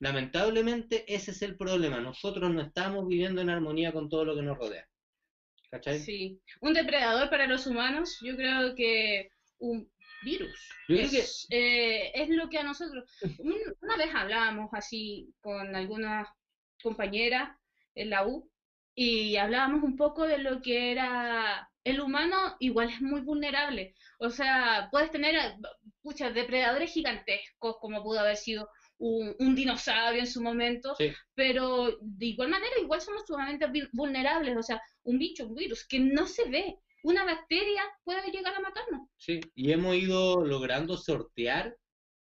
lamentablemente 0.00 1.04
ese 1.12 1.30
es 1.30 1.42
el 1.42 1.56
problema. 1.56 2.00
Nosotros 2.00 2.52
no 2.52 2.62
estamos 2.62 3.06
viviendo 3.06 3.40
en 3.40 3.50
armonía 3.50 3.92
con 3.92 4.08
todo 4.08 4.24
lo 4.24 4.34
que 4.34 4.42
nos 4.42 4.58
rodea. 4.58 4.88
¿Cachai? 5.70 6.00
Sí. 6.00 6.40
Un 6.60 6.74
depredador 6.74 7.30
para 7.30 7.46
los 7.46 7.66
humanos, 7.66 8.18
yo 8.22 8.36
creo 8.36 8.74
que 8.74 9.30
un 9.58 9.90
virus. 10.22 10.68
es, 10.88 11.46
eh, 11.50 12.12
es 12.14 12.28
lo 12.28 12.48
que 12.48 12.58
a 12.58 12.62
nosotros. 12.62 13.04
Una 13.80 13.96
vez 13.96 14.14
hablábamos 14.14 14.70
así 14.72 15.32
con 15.40 15.74
algunas 15.74 16.28
compañeras 16.82 17.56
en 17.94 18.10
la 18.10 18.26
U 18.26 18.50
y 18.94 19.36
hablábamos 19.36 19.82
un 19.82 19.96
poco 19.96 20.26
de 20.26 20.38
lo 20.38 20.60
que 20.60 20.92
era 20.92 21.68
el 21.84 22.00
humano 22.00 22.56
igual 22.60 22.90
es 22.90 23.00
muy 23.00 23.20
vulnerable. 23.22 23.94
O 24.18 24.30
sea, 24.30 24.88
puedes 24.90 25.10
tener 25.10 25.56
muchos 26.02 26.32
depredadores 26.34 26.92
gigantescos, 26.92 27.76
como 27.80 28.02
pudo 28.02 28.20
haber 28.20 28.36
sido 28.36 28.68
un, 28.98 29.54
dinosaurio 29.56 30.20
en 30.20 30.28
su 30.28 30.40
momento, 30.40 30.94
pero 31.34 31.98
de 32.00 32.26
igual 32.26 32.50
manera 32.50 32.72
igual 32.80 33.00
somos 33.00 33.26
sumamente 33.26 33.66
vulnerables. 33.92 34.56
O 34.56 34.62
sea, 34.62 34.80
un 35.02 35.18
bicho, 35.18 35.46
un 35.46 35.54
virus 35.54 35.86
que 35.86 35.98
no 35.98 36.26
se 36.26 36.48
ve, 36.48 36.78
una 37.02 37.24
bacteria 37.24 37.82
puede 38.04 38.30
llegar 38.30 38.54
a 38.54 38.60
matarnos. 38.60 39.08
Sí, 39.16 39.40
y 39.54 39.72
hemos 39.72 39.96
ido 39.96 40.44
logrando 40.44 40.96
sortear 40.96 41.76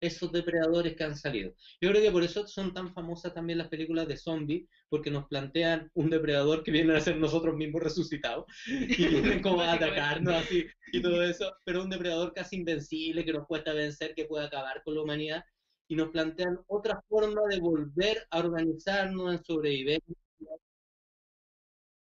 esos 0.04 0.32
depredadores 0.34 0.96
que 0.96 1.04
han 1.06 1.16
salido. 1.16 1.56
Yo 1.80 1.90
creo 1.90 2.02
que 2.02 2.12
por 2.12 2.24
eso 2.24 2.46
son 2.46 2.74
tan 2.74 2.94
famosas 2.94 3.34
también 3.34 3.58
las 3.58 3.70
películas 3.70 4.08
de 4.08 4.18
zombies, 4.18 4.68
porque 4.90 5.10
nos 5.10 5.28
plantean 5.28 5.90
un 5.94 6.10
depredador 6.10 6.62
que 6.64 6.72
viene 6.72 6.94
a 6.94 7.00
ser 7.00 7.16
nosotros 7.18 7.56
mismos 7.56 7.82
resucitados 7.82 8.46
y 8.68 9.08
vienen 9.08 9.42
como 9.42 9.62
a 9.62 9.74
atacarnos 9.74 10.36
así 10.36 10.66
y 10.92 11.02
todo 11.02 11.24
eso, 11.24 11.56
pero 11.64 11.84
un 11.84 11.90
depredador 11.90 12.34
casi 12.34 12.58
invencible 12.58 13.24
que 13.24 13.32
nos 13.32 13.48
cuesta 13.48 13.74
vencer, 13.74 14.14
que 14.14 14.26
puede 14.26 14.46
acabar 14.46 14.84
con 14.84 14.96
la 14.96 15.04
humanidad 15.04 15.44
y 15.88 15.96
nos 15.96 16.10
plantean 16.10 16.60
otra 16.68 17.02
forma 17.08 17.42
de 17.50 17.60
volver 17.60 18.28
a 18.30 18.40
organizarnos 18.40 19.34
en 19.34 19.44
sobrevivencia, 19.44 20.16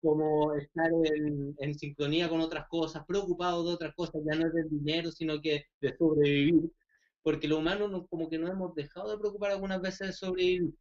como 0.02 0.54
estar 0.54 0.90
en, 1.04 1.54
en 1.58 1.78
sincronía 1.78 2.28
con 2.28 2.40
otras 2.40 2.66
cosas, 2.68 3.04
preocupados 3.06 3.64
de 3.64 3.72
otras 3.72 3.94
cosas, 3.94 4.20
ya 4.30 4.38
no 4.38 4.48
es 4.48 4.52
del 4.52 4.68
dinero, 4.68 5.10
sino 5.10 5.40
que 5.40 5.64
de 5.80 5.96
sobrevivir 5.96 6.70
porque 7.22 7.48
los 7.48 7.58
humanos 7.58 8.06
como 8.10 8.28
que 8.28 8.38
nos 8.38 8.50
hemos 8.50 8.74
dejado 8.74 9.12
de 9.12 9.18
preocupar 9.18 9.52
algunas 9.52 9.80
veces 9.80 10.08
de 10.08 10.12
sobrevivir. 10.12 10.74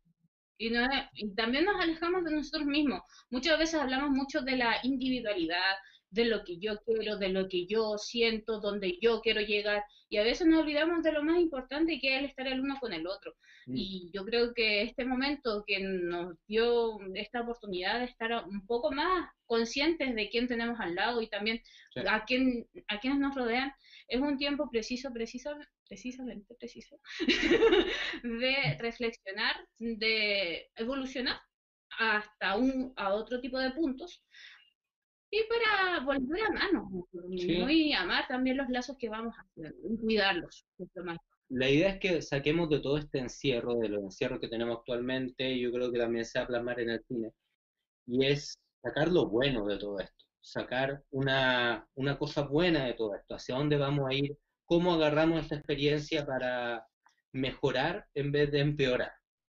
Y, 0.58 0.70
no, 0.70 0.88
y 1.14 1.34
también 1.34 1.66
nos 1.66 1.82
alejamos 1.82 2.24
de 2.24 2.36
nosotros 2.36 2.66
mismos. 2.66 3.02
Muchas 3.30 3.58
veces 3.58 3.80
hablamos 3.80 4.12
mucho 4.12 4.42
de 4.42 4.58
la 4.58 4.78
individualidad, 4.84 5.76
de 6.12 6.26
lo 6.26 6.44
que 6.44 6.58
yo 6.58 6.78
quiero, 6.86 7.18
de 7.18 7.30
lo 7.30 7.48
que 7.48 7.66
yo 7.66 7.98
siento, 7.98 8.60
donde 8.60 9.00
yo 9.02 9.22
quiero 9.22 9.42
llegar. 9.42 9.84
Y 10.10 10.18
a 10.18 10.24
veces 10.24 10.46
nos 10.46 10.62
olvidamos 10.62 11.04
de 11.04 11.14
lo 11.14 11.24
más 11.24 11.40
importante 11.40 12.00
que 12.00 12.14
es 12.14 12.20
el 12.20 12.26
estar 12.26 12.48
el 12.48 12.60
uno 12.60 12.78
con 12.80 12.94
el 12.94 13.08
otro. 13.08 13.34
Mm. 13.66 13.76
Y 13.78 14.12
yo 14.14 14.26
creo 14.26 14.54
que 14.54 14.82
este 14.82 15.06
momento 15.06 15.64
que 15.66 15.80
nos 15.80 16.36
dio 16.48 17.00
esta 17.16 17.42
oportunidad 17.42 18.00
de 18.00 18.06
estar 18.06 18.46
un 18.46 18.66
poco 18.68 18.92
más 18.92 19.30
conscientes 19.46 20.14
de 20.14 20.30
quién 20.30 20.48
tenemos 20.48 20.80
al 20.80 20.96
lado 20.96 21.22
y 21.22 21.28
también 21.28 21.62
a 22.08 22.26
quién 22.26 22.68
a 22.88 23.00
quienes 23.00 23.20
nos 23.20 23.36
rodean, 23.36 23.74
es 24.08 24.20
un 24.20 24.38
tiempo 24.38 24.70
preciso, 24.70 25.12
preciso, 25.14 25.58
precisamente 25.88 26.56
preciso, 26.56 27.00
de 28.24 28.78
reflexionar, 28.80 29.56
de 29.78 30.70
evolucionar 30.76 31.40
hasta 31.98 32.56
un, 32.56 32.94
a 32.96 33.14
otro 33.14 33.42
tipo 33.42 33.60
de 33.60 33.72
puntos 33.72 34.24
y 35.32 35.44
para 35.44 36.06
volver 36.06 36.44
a 36.44 36.48
amarnos 36.48 37.06
y 37.30 37.94
amar 37.94 38.28
también 38.28 38.58
los 38.58 38.70
lazos 38.70 38.98
que 39.00 39.10
vamos 39.10 39.34
a 39.38 39.42
hacer 39.42 39.74
y 39.90 39.98
cuidarlos. 39.98 40.66
La 41.50 41.70
idea 41.70 41.90
es 41.90 42.00
que 42.00 42.22
saquemos 42.22 42.70
de 42.70 42.80
todo 42.80 42.98
este 42.98 43.20
encierro, 43.20 43.76
de 43.76 43.90
los 43.90 44.04
encierros 44.04 44.40
que 44.40 44.48
tenemos 44.48 44.78
actualmente, 44.78 45.52
y 45.52 45.62
yo 45.62 45.72
creo 45.72 45.92
que 45.92 46.00
también 46.00 46.26
se 46.26 46.40
va 46.40 46.46
a 46.46 46.48
plasmar 46.48 46.80
en 46.80 46.90
el 46.92 47.04
cine, 47.08 47.32
y 48.08 48.26
es 48.26 48.58
sacar 48.84 49.10
lo 49.10 49.28
bueno 49.28 49.66
de 49.66 49.78
todo 49.78 50.00
esto 50.00 50.22
sacar 50.42 51.04
una, 51.12 51.88
una 51.96 52.18
cosa 52.18 52.42
buena 52.42 52.86
de 52.86 52.94
todo 52.94 53.16
esto, 53.16 53.36
hacia 53.36 53.56
dónde 53.56 53.78
vamos 53.78 54.10
a 54.10 54.14
ir, 54.14 54.38
cómo 54.66 54.94
agarramos 54.94 55.42
esta 55.42 55.56
experiencia 55.56 56.26
para 56.26 56.86
mejorar 57.32 58.08
en 58.16 58.32
vez 58.32 58.52
de 58.52 58.60
empeorar. 58.60 59.14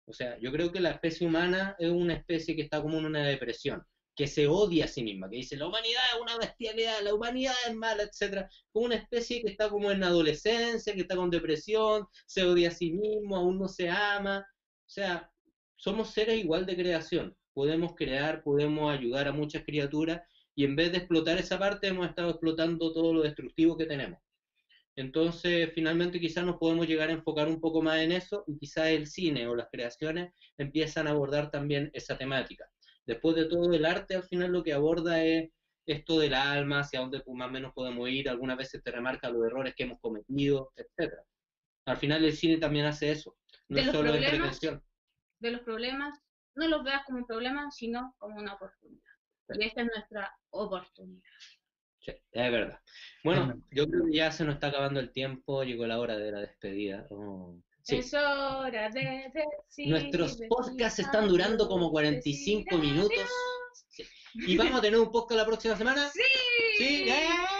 O 0.05 0.13
sea, 0.13 0.37
yo 0.39 0.51
creo 0.51 0.71
que 0.71 0.81
la 0.81 0.91
especie 0.91 1.25
humana 1.25 1.75
es 1.79 1.89
una 1.89 2.13
especie 2.13 2.55
que 2.55 2.63
está 2.63 2.81
como 2.81 2.97
en 2.97 3.05
una 3.05 3.25
depresión, 3.25 3.83
que 4.15 4.27
se 4.27 4.47
odia 4.47 4.85
a 4.85 4.87
sí 4.87 5.03
misma, 5.03 5.29
que 5.29 5.37
dice 5.37 5.57
la 5.57 5.67
humanidad 5.67 6.01
es 6.13 6.21
una 6.21 6.37
bestialidad, 6.37 7.01
la 7.01 7.13
humanidad 7.13 7.53
es 7.67 7.75
mala, 7.75 8.03
etcétera, 8.03 8.49
como 8.71 8.85
una 8.85 8.95
especie 8.95 9.41
que 9.41 9.51
está 9.51 9.69
como 9.69 9.91
en 9.91 10.03
adolescencia, 10.03 10.93
que 10.93 11.01
está 11.01 11.15
con 11.15 11.29
depresión, 11.29 12.05
se 12.25 12.43
odia 12.43 12.69
a 12.69 12.71
sí 12.71 12.91
mismo, 12.91 13.35
aún 13.37 13.57
no 13.59 13.67
se 13.67 13.89
ama. 13.89 14.39
O 14.39 14.89
sea, 14.89 15.29
somos 15.75 16.11
seres 16.11 16.37
igual 16.39 16.65
de 16.65 16.75
creación, 16.75 17.35
podemos 17.53 17.93
crear, 17.95 18.43
podemos 18.43 18.91
ayudar 18.91 19.27
a 19.27 19.31
muchas 19.31 19.63
criaturas 19.63 20.21
y 20.55 20.65
en 20.65 20.75
vez 20.75 20.91
de 20.91 20.99
explotar 20.99 21.37
esa 21.37 21.57
parte 21.59 21.87
hemos 21.87 22.07
estado 22.07 22.29
explotando 22.31 22.93
todo 22.93 23.13
lo 23.13 23.21
destructivo 23.23 23.77
que 23.77 23.85
tenemos. 23.85 24.19
Entonces, 24.95 25.71
finalmente 25.73 26.19
quizás 26.19 26.45
nos 26.45 26.57
podemos 26.57 26.87
llegar 26.87 27.09
a 27.09 27.13
enfocar 27.13 27.47
un 27.47 27.59
poco 27.59 27.81
más 27.81 27.99
en 27.99 28.11
eso 28.11 28.43
y 28.47 28.57
quizás 28.59 28.87
el 28.89 29.07
cine 29.07 29.47
o 29.47 29.55
las 29.55 29.67
creaciones 29.71 30.31
empiezan 30.57 31.07
a 31.07 31.11
abordar 31.11 31.49
también 31.51 31.89
esa 31.93 32.17
temática. 32.17 32.65
Después 33.05 33.35
de 33.35 33.45
todo, 33.45 33.73
el 33.73 33.85
arte 33.85 34.15
al 34.15 34.23
final 34.23 34.51
lo 34.51 34.63
que 34.63 34.73
aborda 34.73 35.23
es 35.23 35.49
esto 35.85 36.19
del 36.19 36.33
alma, 36.33 36.79
hacia 36.79 37.01
dónde 37.01 37.21
más 37.33 37.49
o 37.49 37.51
menos 37.51 37.73
podemos 37.73 38.09
ir, 38.09 38.29
algunas 38.29 38.57
veces 38.57 38.81
te 38.81 38.91
remarca 38.91 39.29
los 39.29 39.45
errores 39.45 39.73
que 39.75 39.83
hemos 39.83 39.99
cometido, 39.99 40.71
etc. 40.75 41.13
Al 41.85 41.97
final 41.97 42.23
el 42.23 42.33
cine 42.33 42.57
también 42.57 42.85
hace 42.85 43.11
eso, 43.11 43.35
no 43.67 43.79
es 43.79 43.91
solo 43.91 44.13
entretención. 44.15 44.81
De 45.39 45.51
los 45.51 45.61
problemas, 45.61 46.17
no 46.55 46.67
los 46.67 46.83
veas 46.83 47.03
como 47.05 47.19
un 47.19 47.25
problema, 47.25 47.69
sino 47.71 48.15
como 48.17 48.37
una 48.37 48.53
oportunidad. 48.53 49.01
Y 49.55 49.65
esta 49.65 49.81
es 49.81 49.87
nuestra 49.93 50.33
oportunidad. 50.51 51.21
Sí, 51.99 52.11
es 52.31 52.51
verdad. 52.51 52.79
Bueno, 53.23 53.61
yo 53.71 53.87
creo 53.87 54.05
que 54.05 54.17
ya 54.17 54.31
se 54.31 54.45
nos 54.45 54.55
está 54.55 54.67
acabando 54.67 54.99
el 54.99 55.11
tiempo, 55.11 55.63
llegó 55.63 55.85
la 55.85 55.99
hora 55.99 56.17
de 56.17 56.31
la 56.31 56.39
despedida. 56.39 57.07
Oh, 57.09 57.57
es 57.87 58.13
hora 58.13 58.89
de 58.89 59.31
decir 59.33 59.89
Nuestros 59.89 60.37
podcasts 60.47 60.99
están 60.99 61.27
durando 61.27 61.67
como 61.67 61.91
45 61.91 62.77
minutos. 62.77 63.29
¿Y 64.35 64.57
vamos 64.57 64.79
a 64.79 64.81
tener 64.81 64.99
un 64.99 65.11
podcast 65.11 65.37
la 65.37 65.45
próxima 65.45 65.75
semana? 65.75 66.09
Sí. 66.09 66.21
¿Sí? 66.77 67.09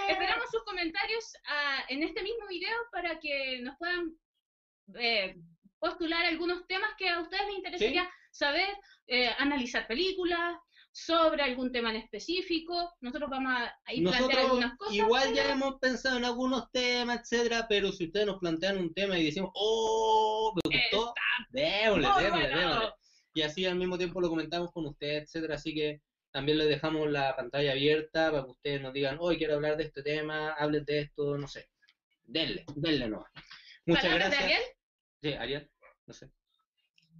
Esperamos 0.09 0.49
sus 0.51 0.63
comentarios 0.63 1.33
ah, 1.47 1.83
en 1.89 2.03
este 2.03 2.23
mismo 2.23 2.47
video 2.47 2.75
para 2.91 3.19
que 3.19 3.59
nos 3.61 3.77
puedan 3.77 4.15
eh, 4.95 5.35
postular 5.79 6.25
algunos 6.25 6.65
temas 6.67 6.89
que 6.97 7.09
a 7.09 7.21
ustedes 7.21 7.45
les 7.47 7.57
interesaría 7.57 8.09
saber, 8.31 8.67
eh, 9.07 9.29
analizar 9.37 9.85
películas, 9.85 10.57
sobre 10.93 11.41
algún 11.41 11.71
tema 11.71 11.89
en 11.89 11.97
específico. 11.97 12.93
Nosotros 13.01 13.29
vamos 13.29 13.51
a 13.51 13.93
ir 13.93 14.03
plantear 14.03 14.39
algunas 14.39 14.77
cosas. 14.77 14.93
Igual 14.93 15.33
ya 15.33 15.51
hemos 15.51 15.79
pensado 15.79 16.17
en 16.17 16.25
algunos 16.25 16.71
temas, 16.71 17.21
etcétera, 17.21 17.65
pero 17.67 17.91
si 17.91 18.05
ustedes 18.05 18.27
nos 18.27 18.39
plantean 18.39 18.77
un 18.77 18.93
tema 18.93 19.17
y 19.17 19.25
decimos, 19.25 19.51
oh, 19.55 20.53
me 20.55 20.77
gustó, 20.77 21.13
démosle, 21.49 22.07
démosle, 22.07 22.47
démosle. 22.47 22.89
Y 23.33 23.41
así 23.41 23.65
al 23.65 23.75
mismo 23.75 23.97
tiempo 23.97 24.21
lo 24.21 24.29
comentamos 24.29 24.71
con 24.71 24.85
ustedes, 24.85 25.23
etcétera. 25.23 25.55
Así 25.55 25.73
que 25.73 26.01
también 26.31 26.59
les 26.59 26.67
dejamos 26.67 27.09
la 27.09 27.35
pantalla 27.35 27.71
abierta 27.71 28.31
para 28.31 28.43
que 28.43 28.51
ustedes 28.51 28.81
nos 28.81 28.93
digan, 28.93 29.17
hoy 29.19 29.37
quiero 29.37 29.55
hablar 29.55 29.77
de 29.77 29.85
este 29.85 30.03
tema, 30.03 30.53
hablen 30.53 30.85
de 30.85 30.99
esto, 30.99 31.37
no 31.37 31.47
sé. 31.47 31.69
Denle, 32.23 32.65
denle 32.75 33.09
no. 33.09 33.25
Muchas 33.87 34.13
gracias. 34.13 34.31
De 34.31 34.45
Ariel? 34.45 34.61
Sí, 35.21 35.33
Ariel, 35.33 35.71
no 36.05 36.13
sé. 36.13 36.29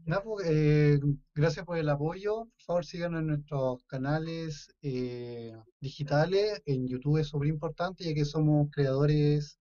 Nada, 0.06 0.22
pues, 0.22 0.46
eh, 0.50 1.00
gracias 1.34 1.66
por 1.66 1.78
el 1.78 1.88
apoyo. 1.88 2.46
Por 2.46 2.62
favor, 2.66 2.86
síganos 2.86 3.22
en 3.22 3.28
nuestros 3.28 3.84
canales 3.86 4.68
eh, 4.82 5.54
digitales. 5.80 6.62
En 6.66 6.88
YouTube 6.88 7.20
es 7.20 7.28
súper 7.28 7.48
importante, 7.48 8.04
ya 8.04 8.14
que 8.14 8.26
somos 8.26 8.68
creadores 8.72 9.60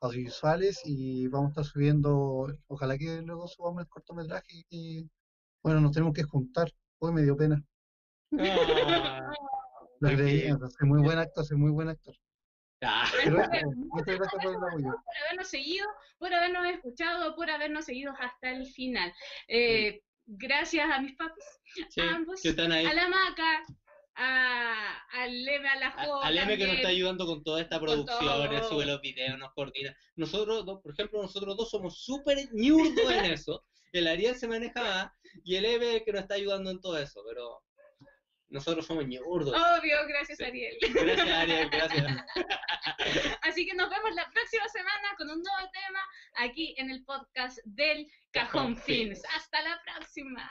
audiovisuales 0.00 0.80
y 0.84 1.28
vamos 1.28 1.48
a 1.48 1.50
estar 1.50 1.64
subiendo, 1.64 2.46
ojalá 2.66 2.98
que 2.98 3.22
luego 3.22 3.46
subamos 3.46 3.82
el 3.82 3.88
cortometraje 3.88 4.64
y, 4.68 5.08
bueno, 5.62 5.80
nos 5.80 5.92
tenemos 5.92 6.12
que 6.12 6.24
juntar. 6.24 6.70
Hoy 6.98 7.12
me 7.12 7.22
dio 7.22 7.36
pena. 7.36 7.64
Ah, 8.38 9.30
Lo 10.00 10.08
creí, 10.08 10.48
soy 10.48 10.88
muy 10.88 11.02
buen 11.02 11.18
actor, 11.18 11.44
soy 11.44 11.56
muy 11.56 11.70
buen 11.70 11.88
actor. 11.88 12.14
Ah, 12.86 13.04
Muchas 13.76 14.16
gracias 14.18 14.42
por 14.42 14.50
el 14.52 14.56
apoyo. 14.56 14.84
por 15.04 15.16
habernos 15.26 15.48
seguido, 15.48 15.86
por 16.18 16.34
habernos 16.34 16.66
escuchado, 16.66 17.34
por 17.36 17.50
habernos 17.50 17.84
seguido 17.84 18.12
hasta 18.18 18.50
el 18.50 18.66
final. 18.66 19.12
Eh, 19.48 20.02
gracias 20.26 20.88
a 20.90 21.00
mis 21.00 21.16
papis, 21.16 21.44
sí, 21.90 22.00
a 22.00 22.14
ambos, 22.14 22.40
que 22.42 22.48
están 22.50 22.72
ahí. 22.72 22.86
a 22.86 22.94
la 22.94 23.08
Maca, 23.08 23.62
a, 24.16 24.98
al 25.12 25.44
Leme, 25.44 25.68
a 25.68 25.76
la 25.76 25.88
A- 25.88 26.06
Jo, 26.06 26.22
Al 26.22 26.38
M 26.38 26.56
que 26.56 26.66
nos 26.66 26.76
está 26.76 26.88
ayudando 26.88 27.26
con 27.26 27.42
toda 27.42 27.60
esta 27.60 27.80
producción, 27.80 28.42
él 28.52 28.60
todo. 28.60 28.68
sube 28.70 28.86
los 28.86 29.00
videos, 29.00 29.38
nos 29.38 29.52
coordina. 29.54 29.94
Nosotros 30.16 30.64
dos, 30.64 30.80
por 30.82 30.92
ejemplo, 30.92 31.20
nosotros 31.20 31.56
dos 31.56 31.70
somos 31.70 32.02
súper 32.04 32.38
ñurdos 32.52 33.10
en 33.10 33.24
eso. 33.26 33.64
El 33.92 34.06
Ariel 34.08 34.34
se 34.36 34.48
maneja 34.48 34.82
más 34.82 35.10
y 35.44 35.56
el 35.56 35.64
M 35.64 36.02
que 36.04 36.12
nos 36.12 36.22
está 36.22 36.34
ayudando 36.34 36.70
en 36.70 36.80
todo 36.80 36.96
eso, 36.98 37.22
pero 37.28 37.62
nosotros 38.54 38.86
somos 38.86 39.04
ñurdos. 39.06 39.52
Obvio, 39.52 40.06
gracias 40.06 40.38
Sí. 40.38 40.44
Ariel. 40.44 40.76
Gracias, 40.80 41.28
Ariel, 41.28 41.68
gracias. 41.70 42.24
Así 43.42 43.66
que 43.66 43.74
nos 43.74 43.90
vemos 43.90 44.14
la 44.14 44.30
próxima 44.30 44.68
semana 44.68 45.08
con 45.18 45.28
un 45.28 45.42
nuevo 45.42 45.70
tema 45.72 46.00
aquí 46.36 46.74
en 46.78 46.88
el 46.90 47.04
podcast 47.04 47.58
del 47.64 48.06
Cajón 48.30 48.74
Cajón 48.74 48.76
Films. 48.76 49.22
Hasta 49.34 49.60
la 49.62 49.80
próxima. 49.84 50.48